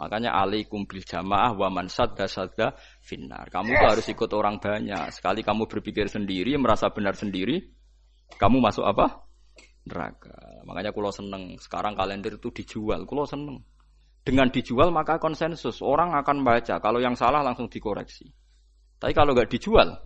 Makanya 0.00 0.32
alaikum 0.32 0.88
bil 0.88 1.04
jamaah 1.04 1.52
wa 1.52 1.68
man 1.68 1.92
sadda 1.92 2.24
sadda 2.24 2.72
finnar. 3.04 3.52
Kamu 3.52 3.76
tuh 3.76 3.88
harus 3.92 4.06
ikut 4.08 4.32
orang 4.32 4.56
banyak. 4.56 5.12
Sekali 5.12 5.44
kamu 5.44 5.68
berpikir 5.68 6.08
sendiri, 6.08 6.56
merasa 6.56 6.88
benar 6.88 7.20
sendiri, 7.20 7.60
kamu 8.40 8.64
masuk 8.64 8.88
apa? 8.88 9.28
Neraka. 9.84 10.64
Makanya 10.64 10.96
kulo 10.96 11.12
seneng. 11.12 11.60
Sekarang 11.60 11.92
kalender 12.00 12.40
itu 12.40 12.48
dijual. 12.48 13.04
Kulo 13.04 13.28
seneng. 13.28 13.60
Dengan 14.24 14.48
dijual 14.48 14.88
maka 14.88 15.20
konsensus. 15.20 15.84
Orang 15.84 16.16
akan 16.16 16.48
baca. 16.48 16.80
Kalau 16.80 16.96
yang 16.96 17.12
salah 17.12 17.44
langsung 17.44 17.68
dikoreksi. 17.68 18.32
Tapi 19.00 19.12
kalau 19.12 19.36
nggak 19.36 19.52
dijual, 19.52 20.00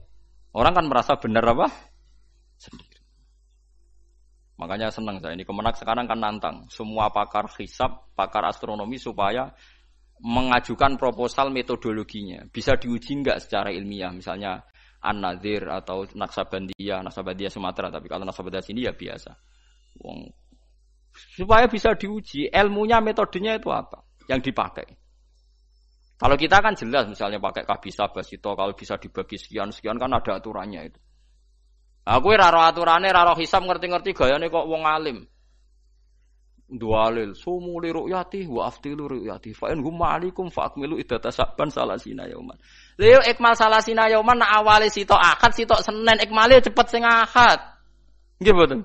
orang 0.55 0.72
kan 0.74 0.86
merasa 0.90 1.18
benar 1.18 1.47
apa? 1.55 1.70
Sendiri. 2.59 2.95
Makanya 4.55 4.95
senang 4.95 5.18
saya 5.18 5.34
ini 5.34 5.42
kemenak 5.42 5.74
sekarang 5.74 6.07
kan 6.07 6.22
nantang 6.22 6.70
semua 6.70 7.11
pakar 7.11 7.51
hisab, 7.59 8.14
pakar 8.14 8.47
astronomi 8.47 9.03
supaya 9.03 9.51
mengajukan 10.24 10.96
proposal 10.96 11.52
metodologinya. 11.52 12.48
Bisa 12.48 12.80
diuji 12.80 13.20
nggak 13.20 13.44
secara 13.44 13.68
ilmiah, 13.68 14.08
misalnya 14.08 14.64
An-Nadir 15.04 15.68
atau 15.68 16.08
Naksabandia, 16.16 17.04
Naksabandia 17.04 17.52
Sumatera, 17.52 17.92
tapi 17.92 18.08
kalau 18.08 18.24
Naksabandia 18.24 18.64
sini 18.64 18.88
ya 18.88 18.96
biasa. 18.96 19.36
Wong 20.00 20.32
supaya 21.14 21.70
bisa 21.70 21.94
diuji 21.94 22.50
ilmunya 22.50 22.98
metodenya 22.98 23.54
itu 23.54 23.70
apa 23.70 24.02
yang 24.26 24.42
dipakai. 24.42 24.98
Kalau 26.14 26.36
kita 26.38 26.62
kan 26.62 26.74
jelas 26.78 27.06
misalnya 27.10 27.38
pakai 27.42 27.66
kabisa 27.66 28.10
basito 28.10 28.54
kalau 28.54 28.72
bisa 28.74 28.98
dibagi 28.98 29.38
sekian 29.38 29.70
sekian 29.74 29.98
kan 29.98 30.10
ada 30.14 30.38
aturannya 30.38 30.90
itu. 30.90 31.00
Aku 32.04 32.36
ora 32.36 32.52
ora 32.52 32.68
aturane, 32.68 33.08
ora 33.08 33.32
hisab 33.38 33.64
ngerti-ngerti 33.64 34.12
gayane 34.12 34.52
kok 34.52 34.68
wong 34.68 34.84
alim. 34.84 35.24
Dualil 36.64 37.36
sumu 37.36 37.76
li 37.76 37.92
ru'yati 37.92 38.48
wa 38.48 38.72
aftilu 38.72 39.04
ru'yati 39.04 39.52
fa 39.52 39.68
in 39.68 39.84
hum 39.84 40.00
ma'alikum 40.00 40.48
fa 40.48 40.72
akmilu 40.72 40.96
idata 40.96 41.28
saban 41.28 41.68
salasina 41.68 42.24
yauman. 42.24 42.56
Lha 42.96 43.20
ikmal 43.28 43.52
salasina 43.52 44.08
yauman 44.08 44.40
nak 44.40 44.64
awale 44.64 44.88
sitok 44.88 45.20
akad 45.20 45.52
sitok 45.52 45.84
Senin 45.84 46.18
ikmale 46.24 46.64
cepet 46.64 46.86
sing 46.88 47.04
akad. 47.04 47.60
Nggih 48.40 48.52
mboten? 48.56 48.80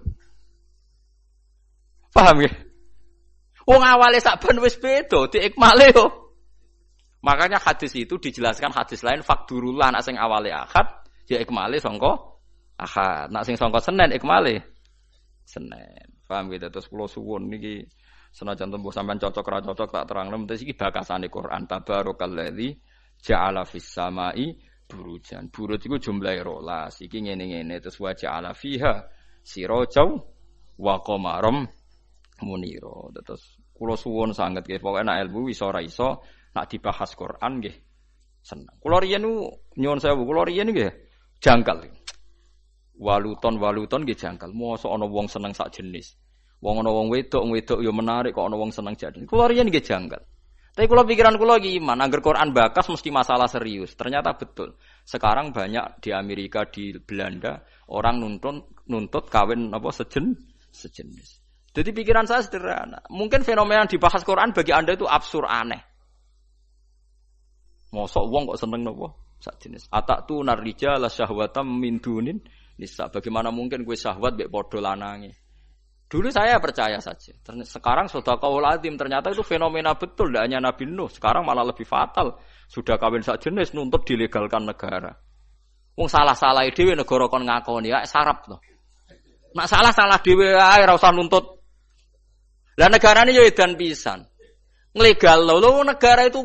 Paham 2.12 2.44
ya? 2.44 2.52
Wong 3.64 3.82
awale 3.86 4.20
saban 4.20 4.60
wis 4.60 4.76
beda, 4.76 5.32
di 5.32 5.40
ikmale 5.40 5.96
yo. 5.96 6.36
Makanya 7.24 7.64
hadis 7.64 7.96
itu 7.96 8.20
dijelaskan 8.20 8.76
hadis 8.76 9.08
lain 9.08 9.24
fakdurulah 9.24 9.88
nak 9.96 10.04
sing 10.04 10.20
awale 10.20 10.52
akad 10.52 10.88
ya 11.32 11.40
ikmale 11.40 11.80
sangka 11.80 12.30
Ahad. 12.80 13.28
Nak 13.36 13.44
sing 13.44 13.60
sangka 13.60 13.84
Senin 13.84 14.16
ikmale. 14.16 14.64
Senin. 15.44 16.19
Paham 16.30 16.54
gitu 16.54 16.70
terus 16.70 16.86
kula 16.86 17.10
suwun 17.10 17.50
niki 17.50 17.90
senajan 18.30 18.70
tembuh 18.70 18.94
sampean 18.94 19.18
cocok 19.18 19.46
ra 19.50 19.60
cocok 19.66 19.90
tak 19.90 20.06
terang 20.06 20.30
nem 20.30 20.46
iki 20.46 20.78
bakasane 20.78 21.26
Quran 21.34 21.66
tabarakalladzi 21.66 22.78
ja'ala 23.18 23.66
fis 23.66 23.90
samai 23.90 24.54
burujan. 24.86 25.50
Buruj 25.50 25.82
iku 25.86 25.98
jumlahe 25.98 26.42
rolas. 26.46 27.02
Iki 27.02 27.26
ngene-ngene 27.26 27.82
terus 27.82 27.98
wa 27.98 28.14
ja'ala 28.14 28.54
fiha 28.54 29.10
sirajau 29.42 30.22
wa 30.78 30.96
qamaram 31.02 31.66
muniro. 32.46 33.10
Terus 33.26 33.58
kula 33.74 33.98
suwun 33.98 34.34
sanget 34.38 34.70
nggih 34.70 34.82
pokoke 34.82 35.02
nek 35.02 35.18
ilmu 35.26 35.50
iso 35.50 35.66
ora 35.70 35.82
iso 35.82 36.22
nak 36.54 36.66
dibahas 36.70 37.14
Quran 37.18 37.62
nggih 37.62 37.76
seneng. 38.46 38.78
Kula 38.78 39.02
riyen 39.02 39.26
nyuwun 39.78 40.00
sewu, 40.02 40.26
kula 40.30 40.46
riyen 40.46 40.70
nggih 40.74 40.92
waluton 43.00 43.56
waluton 43.58 44.04
nggih 44.04 44.20
jangkal. 44.20 44.52
Mosok 44.52 44.92
ana 44.92 45.08
wong 45.08 45.32
seneng 45.32 45.56
sak 45.56 45.72
jenis. 45.72 46.20
Wong 46.60 46.84
ana 46.84 46.92
wong 46.92 47.08
wedok 47.08 47.48
wedok 47.48 47.80
ya 47.80 47.92
menarik 47.96 48.36
kok 48.36 48.46
ana 48.52 48.60
wong 48.60 48.76
seneng 48.76 49.00
jadi. 49.00 49.24
Kula 49.24 49.48
riyen 49.48 49.72
nggih 49.72 49.82
jangkal. 49.82 50.20
Tapi 50.70 50.86
kalau 50.86 51.04
pikiran 51.04 51.36
kula 51.36 51.60
lagi 51.60 51.76
iman, 51.82 51.98
agar 51.98 52.22
Quran 52.22 52.56
bakas 52.56 52.88
mesti 52.88 53.10
masalah 53.10 53.50
serius. 53.50 53.98
Ternyata 53.98 54.38
betul. 54.38 54.78
Sekarang 55.04 55.52
banyak 55.52 56.00
di 56.00 56.14
Amerika, 56.14 56.64
di 56.70 56.94
Belanda 57.02 57.66
orang 57.90 58.22
nuntut 58.22 58.86
nuntut 58.86 59.28
kawin 59.28 59.74
apa 59.74 59.90
sejen 59.90 60.38
sejenis. 60.70 61.42
Jadi 61.74 61.90
pikiran 61.92 62.26
saya 62.30 62.46
sederhana. 62.46 63.02
Mungkin 63.10 63.44
fenomena 63.44 63.84
yang 63.86 63.92
dibahas 63.92 64.22
Quran 64.22 64.54
bagi 64.54 64.72
anda 64.72 64.94
itu 64.94 65.10
absurd 65.10 65.50
aneh. 65.50 65.82
Mosok 67.90 68.26
wong 68.30 68.54
kok 68.54 68.60
seneng 68.62 68.86
nopo 68.86 69.36
sak 69.42 69.58
jenis. 69.64 69.88
Atak 69.90 70.30
tu 70.30 70.44
narija 70.44 71.00
la 71.00 71.10
syahwatam 71.10 71.66
min 71.66 71.98
dunin 71.98 72.38
nisa. 72.80 73.12
Bagaimana 73.12 73.52
mungkin 73.52 73.84
gue 73.84 74.00
syahwat 74.00 74.40
bek 74.40 74.48
podo 74.48 74.80
lanangi? 74.80 75.30
Dulu 76.10 76.34
saya 76.34 76.58
percaya 76.58 76.98
saja. 76.98 77.38
Sekarang 77.62 78.10
sudah 78.10 78.42
kau 78.42 78.58
latim 78.58 78.98
ternyata 78.98 79.30
itu 79.30 79.46
fenomena 79.46 79.94
betul. 79.94 80.34
Tidak 80.34 80.42
hanya 80.42 80.58
Nabi 80.58 80.90
Nuh. 80.90 81.06
Sekarang 81.06 81.46
malah 81.46 81.62
lebih 81.62 81.86
fatal. 81.86 82.42
Sudah 82.66 82.98
kawin 82.98 83.22
sak 83.22 83.46
jenis 83.46 83.78
nuntut 83.78 84.10
dilegalkan 84.10 84.66
negara. 84.66 85.14
Wong 85.94 86.10
salah-salah 86.10 86.66
dewi 86.74 86.98
negara 86.98 87.30
kon 87.30 87.46
ngakoni 87.46 87.94
ya 87.94 88.02
sarap 88.10 88.42
tuh. 88.48 88.58
Nak 89.54 89.68
salah 89.70 89.94
salah 89.94 90.18
dewi 90.18 90.50
ae 90.50 90.82
nuntut. 91.14 91.62
Lah 92.80 92.90
negara 92.90 93.28
ini 93.28 93.38
ya 93.38 93.46
dan 93.54 93.78
pisan. 93.78 94.26
Nglegal 94.90 95.46
lo, 95.46 95.62
lo 95.62 95.86
negara 95.86 96.26
itu 96.26 96.42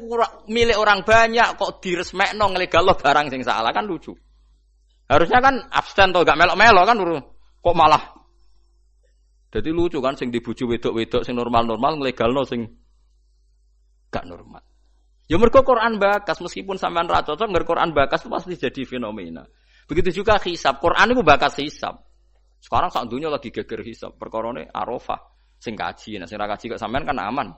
milik 0.52 0.77
orang 0.77 1.01
banyak 1.01 1.56
kok 1.56 1.81
diresmekno 1.81 2.52
nglegal 2.52 2.85
lo 2.85 2.93
barang 3.01 3.32
sing 3.32 3.40
salah 3.40 3.73
kan 3.73 3.89
lucu. 3.89 4.12
Harusnya 5.05 5.40
kan 5.44 5.55
absen 5.68 6.16
tuh 6.16 6.24
gak 6.24 6.36
melok-melok 6.36 6.85
kan 6.89 6.97
kok 7.64 7.76
malah. 7.76 8.02
Jadi 9.55 9.70
lucu 9.70 10.02
kan 10.02 10.18
sing 10.18 10.35
dibuju 10.35 10.66
wedok-wedok 10.66 11.22
sing 11.22 11.39
normal-normal 11.39 12.01
no 12.01 12.43
sing 12.43 12.66
gak 14.10 14.24
normal. 14.26 14.64
Ya 15.24 15.40
mergo 15.40 15.64
Quran 15.64 15.97
bakas 15.97 16.40
meskipun 16.44 16.76
sampean 16.76 17.09
ra 17.09 17.24
cocok 17.24 17.48
mergo 17.48 17.72
Quran 17.72 17.97
bakas 17.97 18.24
itu 18.24 18.28
pasti 18.32 18.56
jadi 18.60 18.82
fenomena. 18.85 19.44
Begitu 19.89 20.24
juga 20.24 20.40
hisab. 20.40 20.81
Quran 20.81 21.12
itu 21.12 21.22
bakas 21.24 21.60
hisab. 21.60 22.01
Sekarang 22.60 22.89
saat 22.89 23.09
dunia 23.09 23.28
lagi 23.28 23.52
geger 23.52 23.85
hisab. 23.85 24.16
Perkorone 24.16 24.68
arafah 24.72 25.20
sing 25.60 25.76
kaji. 25.76 26.20
Nah 26.20 26.28
sing 26.28 26.40
kaji 26.40 26.64
kok 26.76 26.81
sampean 26.81 27.05
kan 27.09 27.16
aman. 27.20 27.52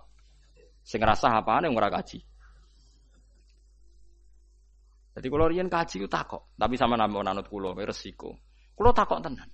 Sing 0.83 1.03
ngerasa 1.03 1.43
apane 1.43 1.67
ora 1.71 1.91
kaji. 1.91 2.23
Jadi 5.17 5.33
kalau 5.33 5.49
rian 5.49 5.73
kaji 5.73 6.05
itu 6.05 6.09
takok, 6.13 6.53
tapi 6.61 6.77
sama 6.77 6.93
nama 7.01 7.33
nanut 7.33 7.49
kulo, 7.49 7.73
resiko. 7.73 8.37
Kulo 8.77 8.93
takok 8.93 9.25
tenan. 9.25 9.49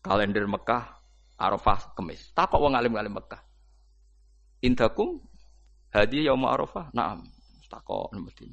Kalender 0.00 0.48
Mekah, 0.48 0.88
Arafah, 1.36 1.92
Kemis. 1.92 2.32
Takok 2.32 2.56
wong 2.64 2.72
alim 2.72 2.96
alim 2.96 3.12
Mekah. 3.12 3.44
Indakum 4.64 5.20
hadi 5.92 6.24
yaum 6.24 6.48
Arafah. 6.48 6.88
Naam. 6.96 7.28
takok 7.68 8.14
mesti. 8.16 8.48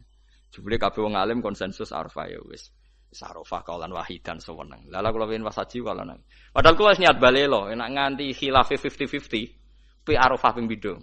Jebule 0.51 0.75
kabeh 0.75 0.99
wong 0.99 1.15
alim 1.15 1.39
konsensus 1.39 1.95
Arafah 1.95 2.27
ya 2.27 2.43
wis. 2.43 2.75
Sarofah 3.13 3.63
kaulan 3.63 3.93
wahidan 3.93 4.41
sewenang. 4.41 4.89
Lala 4.89 5.13
kula 5.13 5.29
pengen 5.29 5.45
wasaji 5.47 5.79
kaulan. 5.79 6.17
Padahal 6.51 6.75
kula 6.75 6.91
niat 6.97 7.21
balelo, 7.21 7.69
enak 7.69 7.87
nganti 7.93 8.33
khilaf 8.35 8.73
50-50. 8.73 10.03
Pi 10.03 10.13
Arafah 10.17 10.51
ping 10.57 10.67
pindho. 10.67 10.99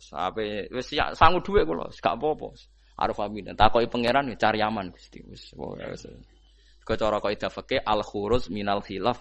Sampai 0.00 0.66
wis 0.72 0.88
ya 0.90 1.12
sangu 1.12 1.44
dhuwit 1.44 1.68
kula, 1.68 1.92
gak 1.94 2.16
apa-apa. 2.16 2.48
Arafah 2.96 3.28
pindho. 3.28 3.52
Takoki 3.52 3.86
pangeran 3.92 4.32
ya 4.32 4.36
cari 4.40 4.64
aman 4.64 4.88
Gusti. 4.88 5.20
Wis 5.28 5.52
wis. 5.52 6.04
Kecara 6.86 7.20
kaidah 7.20 7.52
fikih 7.52 7.84
al 7.84 8.00
khuruz 8.00 8.48
minal 8.48 8.80
khilaf. 8.80 9.20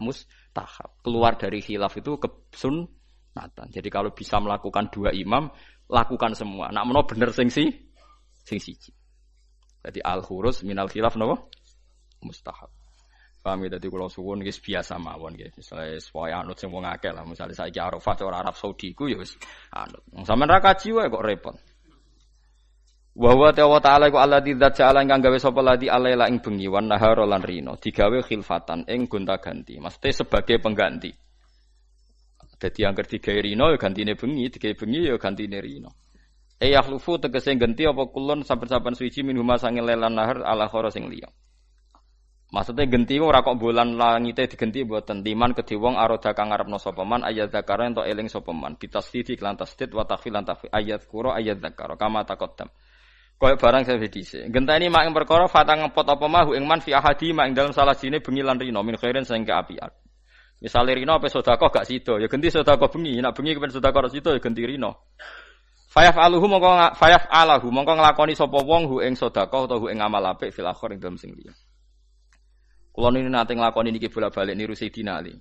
Keluar 1.03 1.35
dari 1.35 1.59
khilaf 1.59 1.93
itu 1.99 2.15
kesunatan. 2.17 3.67
Jadi 3.69 3.89
kalau 3.91 4.15
bisa 4.15 4.39
melakukan 4.39 4.87
dua 4.93 5.11
imam, 5.11 5.51
lakukan 5.91 6.31
semua. 6.37 6.71
Nak 6.71 6.83
meno 6.87 7.03
bener 7.03 7.35
sing 7.35 7.51
si 7.51 7.67
sing 8.47 8.63
siji. 8.63 8.95
Jadi 9.83 9.99
al 9.99 10.23
khuruz 10.23 10.63
minal 10.63 10.87
khilaf 10.87 11.19
napa? 11.19 11.45
mustahab. 12.25 12.73
Paham 13.45 13.61
ya 13.61 13.77
dadi 13.77 13.85
kula 13.93 14.09
suwun 14.09 14.41
wis 14.41 14.57
biasa 14.57 14.97
mawon 14.97 15.37
nggih. 15.37 15.53
Misale 15.53 16.01
supaya 16.01 16.41
anut 16.41 16.57
sing 16.57 16.73
wong 16.73 16.81
akeh 16.81 17.13
lah. 17.13 17.21
Misale 17.21 17.53
saiki 17.53 17.77
Arafah 17.77 18.17
cara 18.17 18.41
Arab 18.41 18.57
Saudi 18.57 18.97
ku 18.97 19.05
ya 19.05 19.21
wis 19.21 19.37
anut. 19.69 20.01
Sampeyan 20.25 20.49
ra 20.49 20.59
kaji 20.65 20.89
wae 20.97 21.13
kok 21.13 21.21
repot. 21.21 21.55
Wa 23.15 23.31
huwa 23.31 23.79
ta'ala 23.79 24.11
ku 24.11 24.19
alladzi 24.19 24.59
dzat 24.59 24.75
ja'ala 24.75 24.99
ingkang 25.07 25.23
gawe 25.23 25.39
sapa 25.39 25.63
ladi 25.63 25.87
alaila 25.87 26.27
ing 26.27 26.43
bengi 26.43 26.67
wan 26.67 26.91
nahar 26.91 27.23
lan 27.23 27.39
rino 27.39 27.79
digawe 27.79 28.19
khilfatan 28.27 28.83
ing 28.91 29.07
gonta-ganti. 29.07 29.79
Mesti 29.79 30.11
sebagai 30.11 30.59
pengganti. 30.59 31.15
Dadi 32.59 32.79
yang 32.83 32.91
ketiga 32.95 33.31
rino 33.39 33.71
ya 33.71 33.79
gantine 33.79 34.19
bengi, 34.19 34.51
digawe 34.51 34.75
bengi 34.75 35.07
ya 35.07 35.15
gantine 35.15 35.63
rino. 35.63 35.95
E 36.59 36.75
yakhlufu 36.75 37.19
tegese 37.19 37.55
ganti 37.55 37.87
apa 37.87 38.03
kulon 38.11 38.43
saben-saben 38.43 38.95
suci 38.95 39.23
min 39.23 39.39
huma 39.39 39.59
sange 39.59 39.79
lelan 39.79 40.11
nahar 40.11 40.43
ala 40.43 40.67
khara 40.67 40.91
sing 40.91 41.07
liya. 41.07 41.31
Maksudnya 42.55 42.87
genti 42.87 43.19
ora 43.19 43.43
kok 43.43 43.59
bulan 43.59 43.99
langite 43.99 44.47
digenti 44.47 44.87
buatan 44.87 45.25
timan 45.25 45.51
kedhi 45.51 45.75
wong 45.75 45.99
aroda 45.99 46.31
kang 46.31 46.55
ngarepno 46.55 46.79
sapa 46.79 47.03
man 47.03 47.27
ayat 47.27 47.51
zakara 47.51 47.89
ento 47.89 48.07
eling 48.07 48.31
sapa 48.31 48.55
man 48.55 48.79
bitasdidi 48.79 49.35
lan 49.43 49.59
tasdid 49.59 49.91
wa 49.91 50.07
takhfil 50.07 50.31
lan 50.31 50.47
ayat 50.71 51.03
kuro 51.09 51.35
ayat 51.35 51.59
zakara 51.59 51.99
kama 51.99 52.23
taqaddam. 52.23 52.71
Kaya 53.35 53.59
barang 53.59 53.83
saya 53.83 53.99
dhisik. 53.99 54.47
Genteni 54.47 54.87
mak 54.87 55.05
ing 55.05 55.13
perkara 55.13 55.45
fatang 55.51 55.83
ngepot 55.83 56.07
apa 56.07 56.25
mahu 56.25 56.55
ing 56.55 56.63
man 56.63 56.79
fi 56.79 56.95
ahadi 56.95 57.35
mak 57.35 57.51
ing 57.51 57.53
dalam 57.53 57.75
salah 57.75 57.91
sine 57.91 58.23
bengi 58.23 58.39
lan 58.39 58.55
rino 58.55 58.79
min 58.79 58.95
khairin 58.95 59.27
sing 59.27 59.43
keapian. 59.43 59.91
Misale 60.63 60.95
rino 60.95 61.19
apa 61.19 61.27
sedekah 61.27 61.67
gak 61.67 61.83
sida, 61.83 62.15
ya 62.15 62.31
genti 62.31 62.47
sedekah 62.47 62.87
bengi, 62.87 63.19
nak 63.19 63.35
bengi 63.35 63.59
kepen 63.59 63.75
sedekah 63.75 64.07
sida 64.07 64.31
ya 64.31 64.39
genti 64.39 64.63
rino. 64.63 65.11
Fayaf 65.91 66.15
aluhu 66.15 66.47
mongko 66.47 66.95
fayaf 66.95 67.27
alahu 67.27 67.71
mongko 67.71 67.99
nglakoni 67.99 68.39
sapa 68.39 68.59
wong 68.63 68.87
hu 68.87 69.03
ing 69.03 69.19
sedekah 69.19 69.67
utawa 69.67 69.83
hu 69.83 69.85
ing 69.91 69.99
amal 69.99 70.23
apik 70.31 70.55
fil 70.55 70.67
akhir 70.67 70.95
ing 70.95 70.99
dalem 71.03 71.19
sing 71.19 71.35
liya. 71.35 71.51
Kulo 72.95 73.11
ini 73.11 73.27
nanti 73.27 73.51
ngelakoni 73.51 73.91
niki 73.91 74.07
bolak 74.07 74.31
balik 74.31 74.55
niru 74.55 74.71
Sayyidina 74.71 75.19
Ali. 75.19 75.35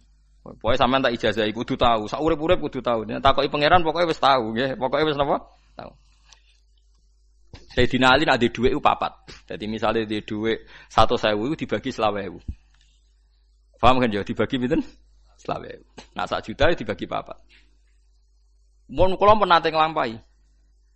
Pokoknya 0.44 0.76
sampean 0.76 1.00
tak 1.00 1.14
ijazah 1.16 1.46
kudu 1.54 1.78
tahu, 1.78 2.04
sak 2.04 2.20
urip-urip 2.20 2.60
kudu 2.60 2.84
tahu. 2.84 3.06
Takoki 3.06 3.48
pangeran 3.48 3.80
pokoknya 3.80 4.10
wis 4.10 4.20
tahu 4.20 4.52
nggih, 4.52 4.76
pokoknya 4.76 5.04
wis 5.08 5.16
napa? 5.16 5.36
Tahu. 5.78 5.90
Sayyidina 7.74 8.14
Ali 8.14 8.24
nak 8.26 8.38
di 8.42 8.50
dhuwit 8.50 8.74
papat. 8.82 9.12
Jadi 9.48 9.64
misalnya 9.70 10.04
di 10.04 10.20
dhuwit 10.20 10.66
100.000 10.90 11.34
dibagi 11.58 11.90
20.000. 11.90 13.80
Paham 13.80 13.96
kan 14.00 14.08
ya 14.12 14.22
dibagi 14.26 14.56
pinten? 14.58 14.80
20.000. 15.40 16.14
Nah 16.16 16.24
sak 16.26 16.46
juta 16.46 16.70
dibagi 16.74 17.06
papat. 17.06 17.38
Mun 18.92 19.16
kula 19.16 19.38
pun 19.38 19.48
nate 19.48 19.72
nglampahi. 19.72 20.14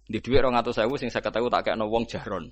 Di 0.09 0.19
dhuwit 0.21 0.43
200.000 0.45 1.01
sing 1.01 1.11
50.000 1.11 1.53
tak 1.53 1.63
kekno 1.69 1.87
wong 1.89 2.05
jahron. 2.09 2.51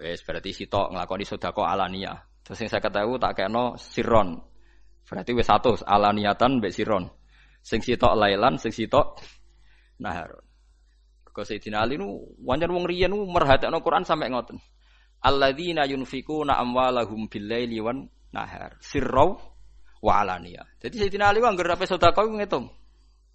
Wes 0.00 0.24
berarti 0.24 0.56
sitok 0.56 0.96
nglakoni 0.96 1.28
sedekah 1.28 1.76
alania. 1.76 2.16
Terus 2.40 2.66
saya 2.66 2.80
ketahui 2.80 3.20
tak 3.20 3.36
kena 3.36 3.76
siron. 3.76 4.40
Berarti 5.04 5.30
wis 5.36 5.46
satu 5.46 5.76
alaniatan 5.84 6.58
mbek 6.58 6.72
siron. 6.72 7.06
Sing 7.60 7.84
sitok 7.84 8.16
lailan, 8.16 8.56
sing 8.56 8.72
sitok 8.72 9.20
nahar. 10.00 10.40
Kau 11.40 11.48
Sayyidina 11.48 11.80
Ali 11.80 11.96
nu 11.96 12.20
wajar 12.44 12.68
wong 12.68 12.84
riyen 12.84 13.08
nu 13.08 13.24
merhatekno 13.24 13.80
Quran 13.80 14.04
sampai 14.04 14.28
ngoten. 14.28 14.60
Alladzina 15.24 15.88
yunfikuna 15.88 16.60
amwalahum 16.60 17.32
bil-laili 17.32 17.80
wan 17.80 18.12
nahar. 18.28 18.76
Sirrau 18.84 19.40
wa 20.04 20.20
alaniya. 20.20 20.68
Jadi 20.84 21.00
Sayyidina 21.00 21.32
Ali 21.32 21.40
wong 21.40 21.56
ngger 21.56 21.80
sedekah 21.80 22.28
ngitung. 22.28 22.68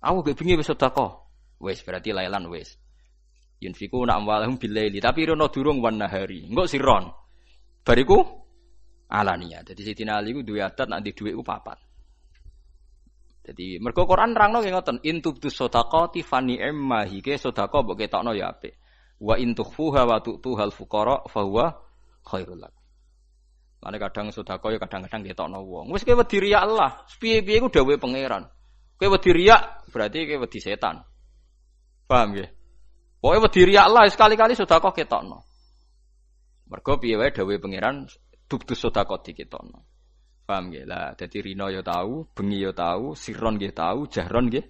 Aku 0.06 0.22
gak 0.22 0.38
bengi 0.38 0.54
wis 0.54 0.70
sedekah. 0.70 1.18
Wis 1.58 1.82
berarti 1.82 2.14
lailan 2.14 2.46
wis. 2.54 2.78
Yunfikuna 3.58 4.22
amwalahum 4.22 4.62
bil-laili 4.62 5.02
tapi 5.02 5.26
rono 5.26 5.50
durung 5.50 5.82
wan 5.82 5.98
nahari. 5.98 6.46
Engko 6.46 6.70
siron. 6.70 7.10
Bariku 7.82 8.22
alania. 9.10 9.66
Jadi 9.66 9.82
Sayyidina 9.82 10.22
Ali 10.22 10.38
ku 10.38 10.46
duwe 10.46 10.62
adat 10.62 10.94
nanti 10.94 11.10
duwe 11.10 11.34
ku 11.34 11.42
papat. 11.42 11.82
Jadi 13.46 13.78
mergo 13.78 14.10
Quran 14.10 14.34
nerangno 14.34 14.58
nggih 14.66 14.74
ngoten, 14.74 14.98
in 15.06 15.22
tubdu 15.22 15.54
sadaqati 15.54 16.26
fa 16.26 16.42
ni'ma 16.42 17.06
hike 17.06 17.38
sedekah 17.38 17.86
mbok 17.86 17.98
ketokno 18.02 18.34
ya 18.34 18.50
apik. 18.50 18.74
Wa 19.22 19.38
in 19.38 19.54
tukhfuha 19.54 20.02
wa 20.10 20.18
tu'tuhal 20.18 20.74
fuqara 20.74 21.30
fa 21.30 21.46
huwa 21.46 21.70
khairul 22.26 22.58
lak. 22.58 22.74
Mane 23.86 24.02
kadang 24.02 24.34
sedekah 24.34 24.70
ya 24.74 24.82
kadang-kadang 24.82 25.22
ketokno 25.22 25.62
wong. 25.62 25.94
Wis 25.94 26.02
kowe 26.02 26.18
wedi 26.18 26.42
riya 26.42 26.66
Allah, 26.66 27.06
piye-piye 27.22 27.62
ku 27.62 27.70
dawuhe 27.70 28.02
pangeran. 28.02 28.50
Kowe 28.98 29.08
wedi 29.14 29.30
riya 29.30 29.86
berarti 29.94 30.26
kowe 30.26 30.50
wedi 30.50 30.58
setan. 30.58 31.06
Paham 32.10 32.34
nggih? 32.34 32.50
Pokoke 33.22 33.46
wedi 33.46 33.62
riya 33.70 33.86
Allah 33.86 34.10
sekali-kali 34.10 34.58
sedekah 34.58 34.90
ketokno. 34.90 35.46
Mergo 36.66 36.98
piye 36.98 37.14
wae 37.14 37.30
dawuhe 37.30 37.62
pangeran 37.62 38.10
tubtus 38.50 38.82
sedekah 38.82 39.22
dikitono. 39.22 39.95
Paham 40.46 40.70
nggih? 40.70 40.86
Lah 40.86 41.18
dadi 41.18 41.42
rino 41.42 41.68
ya 41.74 41.82
tahu, 41.82 42.30
bengi 42.38 42.62
ya 42.62 42.72
tahu, 42.72 43.18
siron 43.18 43.58
nggih 43.58 43.74
tahu, 43.74 44.06
jahron 44.06 44.46
nggih 44.46 44.66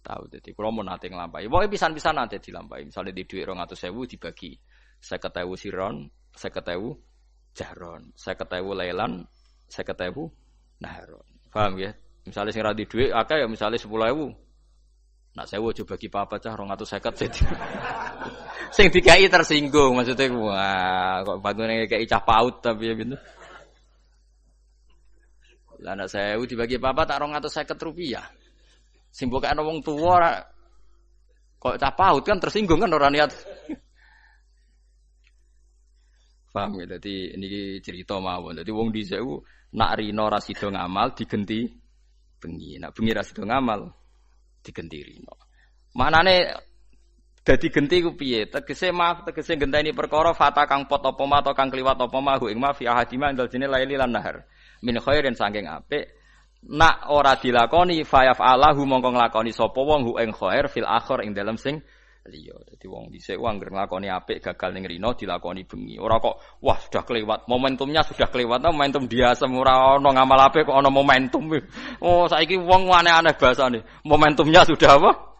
tahu. 0.00 0.22
Dadi 0.32 0.56
kula 0.56 0.72
mau 0.72 0.80
nate 0.80 1.12
nglampahi. 1.12 1.44
Pokoke 1.44 1.68
pisan-pisan 1.76 2.16
nate 2.16 2.40
dilampahi. 2.40 2.88
Misale 2.88 3.12
di 3.12 3.28
dhuwit 3.28 3.44
200.000 3.44 4.10
dibagi 4.16 4.56
50.000 5.04 5.60
siron, 5.60 6.08
50.000 6.32 7.52
jahron, 7.52 8.02
50.000 8.16 8.80
lailan, 8.80 9.12
50.000 9.68 10.80
nahron. 10.80 11.26
Paham 11.52 11.76
nggih? 11.76 11.92
Misalnya 12.24 12.52
sing 12.56 12.64
ra 12.64 12.72
di 12.72 12.88
dhuwit 12.88 13.12
akeh 13.12 13.44
ya 13.44 13.46
misale 13.48 13.76
10.000. 13.76 14.50
Nak 15.30 15.46
sewu 15.46 15.70
aja 15.70 15.82
bagi 15.86 16.08
papa 16.10 16.42
cah 16.42 16.58
250 16.58 17.22
jadi. 17.22 17.42
sing 18.76 18.86
dikai 18.90 19.26
tersinggung 19.26 19.98
maksudnya 19.98 20.30
wah 20.30 21.26
kok 21.26 21.38
bantune 21.42 21.90
kayak 21.90 22.06
cah 22.06 22.22
paut 22.22 22.62
tapi 22.62 22.90
ya 22.90 22.94
gitu. 22.98 23.16
Lah 25.80 25.96
anak 25.96 26.08
saya 26.12 26.36
dibagi 26.40 26.76
papa 26.76 27.08
tak 27.08 27.24
rong 27.24 27.32
atau 27.32 27.48
seket 27.48 27.80
rupiah. 27.80 28.24
Sing 29.10 29.32
bukan 29.32 29.58
wong 29.60 29.82
tua 29.82 30.44
kok 31.60 31.76
cah 31.76 31.92
kan 31.94 32.38
tersinggung 32.40 32.80
kan 32.80 32.92
orang 32.92 33.12
niat. 33.16 33.30
Paham 36.54 36.82
ya, 36.82 36.98
jadi 36.98 37.38
ini 37.38 37.78
cerita 37.78 38.18
mawon. 38.18 38.58
Jadi 38.58 38.70
wong 38.74 38.90
di 38.90 39.06
sewu 39.06 39.38
nak 39.78 40.02
rino 40.02 40.26
rasido 40.26 40.66
ngamal 40.66 41.14
digenti 41.14 41.62
bengi. 42.42 42.74
Nak 42.82 42.90
bengi 42.90 43.12
rasido 43.14 43.46
ngamal 43.46 43.86
digenti 44.64 44.98
rino. 44.98 45.34
Manane 45.94 46.66
Dadi 47.40 47.72
genti 47.72 48.04
ku 48.04 48.12
piye? 48.12 48.52
Tegese 48.52 48.92
maaf 48.92 49.24
tegese 49.24 49.56
genteni 49.56 49.96
perkara 49.96 50.36
fata 50.36 50.68
kang 50.68 50.84
pot 50.84 51.00
apa 51.00 51.24
ma 51.24 51.40
atau 51.40 51.56
kang 51.56 51.72
kliwat 51.72 51.96
apa 51.96 52.18
ma 52.20 52.36
ing 52.36 52.60
ma 52.60 52.76
fi 52.76 52.84
ahadima 52.84 53.32
indal 53.32 53.48
jene 53.48 53.64
laili 53.64 53.96
nahar. 53.96 54.44
Min 54.80 54.96
khairin 55.00 55.36
saking 55.36 55.68
apik. 55.68 56.08
Nak 56.60 57.08
ora 57.08 57.40
dilakoni 57.40 58.04
fayaf 58.04 58.36
alahu 58.36 58.84
mongko 58.84 59.16
nglakoni 59.16 59.48
sapa 59.48 59.80
wong 59.80 60.04
hu 60.04 60.12
ing 60.20 60.36
khair 60.36 60.68
fil 60.68 60.84
akhir 60.84 61.24
ing 61.24 61.32
dalem 61.32 61.56
sing 61.56 61.80
liya. 62.28 62.52
Dadi 62.68 62.84
wong 62.84 63.08
dhisik 63.08 63.40
wong 63.40 63.56
anggere 63.56 63.72
nglakoni 63.72 64.12
apik 64.12 64.44
gagal 64.44 64.76
ning 64.76 64.84
rino 64.84 65.16
dilakoni 65.16 65.64
bengi. 65.64 65.96
Ora 65.96 66.20
kok 66.20 66.60
wah 66.60 66.76
sudah 66.76 67.00
kelewat, 67.08 67.48
momentumnya 67.48 68.04
sudah 68.04 68.28
kelewat. 68.28 68.60
Nah, 68.60 68.76
momentum 68.76 69.08
dia 69.08 69.32
semua 69.32 69.96
ono 69.96 70.12
ngamal 70.12 70.52
apik 70.52 70.68
kok 70.68 70.76
ono 70.76 70.92
momentum. 70.92 71.48
Oh, 72.04 72.28
saiki 72.28 72.60
wong 72.60 72.92
aneh-aneh 72.92 73.32
bahasane. 73.40 73.80
Momentumnya 74.04 74.68
sudah 74.68 75.00
apa? 75.00 75.30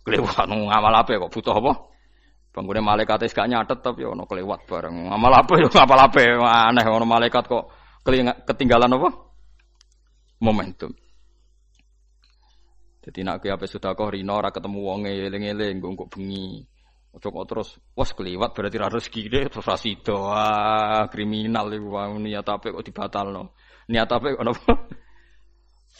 kelewat 0.00 0.48
ngamal 0.48 0.94
apa 0.96 1.12
kok 1.28 1.32
butuh 1.32 1.54
apa? 1.60 1.72
Bangunnya 2.50 2.82
malaikat 2.82 3.30
gak 3.30 3.46
nyatet 3.46 3.78
tapi 3.78 4.02
ono 4.02 4.26
kelewat 4.26 4.66
bareng. 4.66 5.06
Ngamal 5.06 5.32
apa 5.44 5.52
ya 5.60 5.68
ngamal 5.70 6.00
apa 6.10 6.20
aneh 6.66 6.84
ono 6.88 7.06
malaikat 7.06 7.44
kok 7.46 7.64
ketinggalan 8.02 8.96
apa? 8.96 9.08
Momentum. 10.40 10.92
Jadi 13.00 13.24
nak 13.24 13.40
apa 13.40 13.64
sudah 13.64 13.96
kok 13.96 14.12
rino 14.12 14.36
ora 14.36 14.52
ketemu 14.52 14.78
wong 14.84 15.00
eling-eling 15.08 15.80
kok 15.80 16.10
bengi. 16.12 16.60
Ojo 17.10 17.28
kok 17.32 17.46
terus 17.48 17.68
was 17.96 18.12
keliwat 18.12 18.54
berarti 18.54 18.76
ra 18.78 18.86
rezeki 18.92 19.22
deh 19.26 19.44
terus 19.50 19.66
ra 19.66 19.76
ah, 20.30 21.04
kriminal 21.10 21.72
iku 21.72 22.20
niat 22.20 22.46
apa 22.46 22.70
kok 22.70 22.84
dibatalno. 22.84 23.56
Niat 23.88 24.08
apa 24.08 24.26
kok 24.36 24.44
napa? 24.44 24.72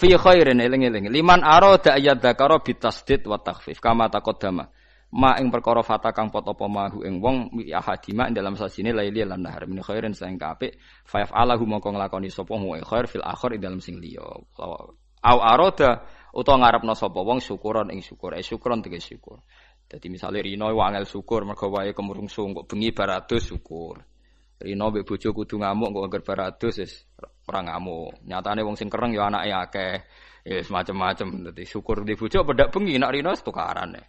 fi 0.01 0.16
khairin 0.16 0.60
eling-eling 0.62 1.12
liman 1.12 1.44
arada 1.44 1.93
ayat 1.98 2.24
dzakara 2.24 2.64
bitasdid 2.64 3.28
wa 3.28 3.36
takhfif 3.36 3.82
kama 3.85 4.09
taqaddama 4.09 4.72
ma 5.11 5.35
ing 5.43 5.51
perkara 5.51 5.82
fata 5.82 6.15
kang 6.15 6.31
pot 6.31 6.47
apa 6.47 6.70
mahu 6.70 7.03
ing 7.03 7.19
wong 7.19 7.51
ahadima 7.74 8.31
ing 8.31 8.35
dalam 8.39 8.55
sasine 8.55 8.95
laili 8.95 9.27
lan 9.27 9.43
nahar. 9.43 9.66
Min 9.66 9.82
khairin 9.82 10.15
sing 10.15 10.39
kapik 10.39 10.78
fa 11.03 11.27
yaf'alahu 11.27 11.66
mongko 11.66 11.91
nglakoni 11.91 12.31
sapa 12.31 12.55
mu 12.55 12.78
khair 12.78 13.11
fil 13.11 13.27
akhir 13.27 13.59
ing 13.59 13.62
dalam 13.62 13.81
sing 13.82 13.99
liya. 13.99 14.23
Au 15.20 15.39
aroda 15.43 16.07
utawa 16.31 16.62
ngarepno 16.62 16.95
sapa 16.95 17.19
wong 17.19 17.43
syukuran 17.43 17.91
ing 17.91 18.07
syukur. 18.07 18.39
Eh 18.39 18.47
syukuran 18.47 18.87
tegese 18.87 19.19
syukur. 19.19 19.43
Dadi 19.91 20.07
misale 20.07 20.39
rino 20.47 20.70
wangel 20.70 21.03
syukur 21.03 21.43
mergo 21.43 21.66
wae 21.74 21.91
kemurungsu 21.91 22.47
kok 22.55 22.70
bengi 22.70 22.95
baratus 22.95 23.51
syukur. 23.51 23.99
Rino 24.62 24.95
mbek 24.95 25.03
bojo 25.03 25.35
kudu 25.35 25.59
ngamuk 25.59 25.91
kok 25.91 26.05
anggar 26.07 26.23
baratus 26.23 26.74
wis 26.78 26.93
ora 27.51 27.66
ngamuk. 27.66 28.23
Nyatane 28.31 28.62
wong 28.62 28.78
sing 28.78 28.87
kereng 28.87 29.11
ya 29.11 29.27
anake 29.27 29.51
akeh. 29.51 29.95
Ya 30.41 30.62
semacam-macam 30.65 31.51
dadi 31.51 31.66
syukur 31.66 32.01
di 32.07 32.15
bojo 32.16 32.47
pedak 32.47 32.70
bengi 32.70 32.97
nak 32.97 33.11
Rino 33.12 33.35
tukaran. 33.35 33.99
ya. 33.99 34.05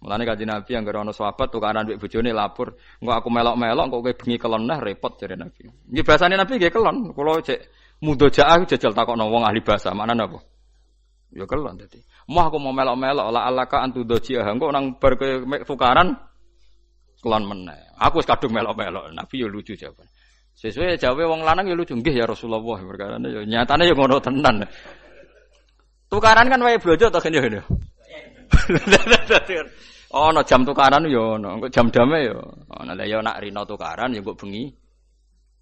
Mulane 0.00 0.24
kanjeng 0.24 0.48
Nabi 0.48 0.70
yang 0.72 0.88
ana 0.88 1.12
sahabat 1.12 1.52
tukaran 1.52 1.84
mbek 1.84 2.00
bojone 2.00 2.32
lapor, 2.32 2.72
engko 3.04 3.12
aku 3.12 3.28
melok-melok 3.28 3.84
kok 3.84 4.00
kowe 4.00 4.12
bengi 4.16 4.36
kelon 4.40 4.64
repot 4.80 5.12
jare 5.20 5.36
Nabi. 5.36 5.68
Nggih 5.92 6.04
bahasane 6.08 6.40
Nabi 6.40 6.56
nggih 6.56 6.72
kelon, 6.72 7.12
kula 7.12 7.44
cek 7.44 7.60
mudojaah 8.00 8.64
jajal 8.64 8.96
takokno 8.96 9.28
wong 9.28 9.44
ahli 9.44 9.60
bahasa, 9.60 9.92
mana 9.92 10.16
napa? 10.16 10.40
Ya 11.36 11.44
kelon 11.44 11.76
dadi. 11.76 12.00
Mau 12.32 12.48
aku 12.48 12.56
mau 12.56 12.72
melok-melok 12.72 13.28
la 13.28 13.44
alaka 13.44 13.84
antu 13.84 14.00
doji 14.00 14.40
engko 14.40 14.72
nang 14.72 14.96
bar 14.96 15.20
tukaran 15.68 16.16
kelon 17.20 17.44
meneh. 17.44 17.92
Aku 18.00 18.24
wis 18.24 18.26
kadung 18.26 18.56
melok-melok. 18.56 19.12
Nabi 19.12 19.36
ya 19.36 19.52
lucu 19.52 19.76
jawaban. 19.76 20.08
Sesuai 20.56 20.96
jawabe 20.96 21.28
wong 21.28 21.44
lanang 21.44 21.68
ya 21.68 21.76
lucu 21.76 21.92
nggih 21.92 22.16
ya 22.16 22.24
Rasulullah 22.24 22.64
perkara 22.64 23.20
ya 23.20 23.44
nyatane 23.44 23.84
ya 23.84 23.92
ngono 23.92 24.16
tenan. 24.16 24.64
Tukaran 26.08 26.48
kan 26.48 26.60
wae 26.64 26.80
blojo 26.80 27.12
to 27.12 27.20
kene 27.20 27.36
ya. 27.36 27.62
Oh, 30.10 30.34
no 30.34 30.42
jam 30.42 30.66
tukaran 30.66 31.06
yo 31.06 31.38
ono, 31.38 31.62
jam 31.70 31.86
dame 31.94 32.26
yo. 32.26 32.42
Ono 32.82 32.92
lah 32.98 33.06
yo 33.06 33.22
nak 33.22 33.38
rino 33.38 33.62
tukaran 33.62 34.10
yo 34.10 34.26
mbok 34.26 34.42
bengi 34.42 34.66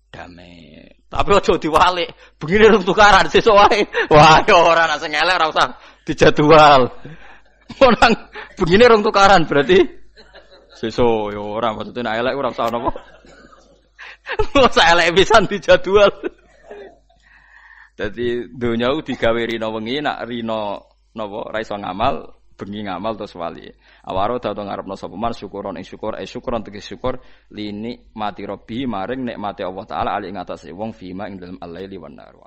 dame. 0.09 0.89
Tapi 1.09 1.31
aja 1.37 1.53
diwalik, 1.61 2.09
bengi 2.41 2.57
rung 2.65 2.85
tukaran 2.85 3.29
sesuk 3.29 3.53
wae. 3.53 3.85
Wah, 4.09 4.41
yo 4.49 4.57
ora 4.73 4.89
nak 4.89 5.05
sing 5.05 5.13
elek 5.13 5.37
ora 5.37 5.53
usah 5.53 5.69
dijadwal. 6.09 6.89
Nang 8.01 8.13
bengi 8.57 8.89
rung 8.89 9.05
tukaran 9.05 9.45
berarti 9.45 9.85
sesuk 10.81 11.37
yo 11.37 11.45
ora 11.45 11.77
maksudnya 11.77 12.09
nak 12.09 12.17
elek 12.17 12.35
ora 12.41 12.49
usah. 12.49 12.65
Ora 12.73 12.79
usah 14.65 14.85
elek 14.97 15.13
pisan 15.13 15.45
dijadwal. 15.45 16.09
Dadi 18.01 18.49
donya 18.49 18.97
digawe 18.97 19.43
rino 19.45 19.69
wengi 19.77 20.01
nak 20.01 20.25
rino 20.25 20.89
napa 21.13 21.53
ra 21.53 21.59
iso 21.61 21.77
ngamal 21.77 22.33
bengi 22.57 22.89
ngamal 22.89 23.13
terus 23.13 23.37
wali. 23.37 23.69
Awaro 24.05 24.39
tau 24.39 24.55
ngarepno 24.55 24.95
sapa? 24.95 25.17
Man 25.19 25.35
syukuron 25.35 25.81
ing 25.81 25.87
syukur 25.87 26.15
eh 26.21 26.29
syukuron 26.29 26.63
tegese 26.63 26.95
syukur 26.95 27.19
lini 27.51 27.99
mati 28.15 28.47
robbi 28.47 28.87
maring 28.87 29.25
nikmate 29.27 29.65
Allah 29.67 29.85
taala 29.89 30.11
ali 30.15 30.31
ing 30.31 30.39
atase 30.39 30.71
wong 30.71 30.95
fima 30.95 31.27
ing 31.27 31.41
dalem 31.41 31.59
al-laili 31.59 31.97
wan 31.99 32.15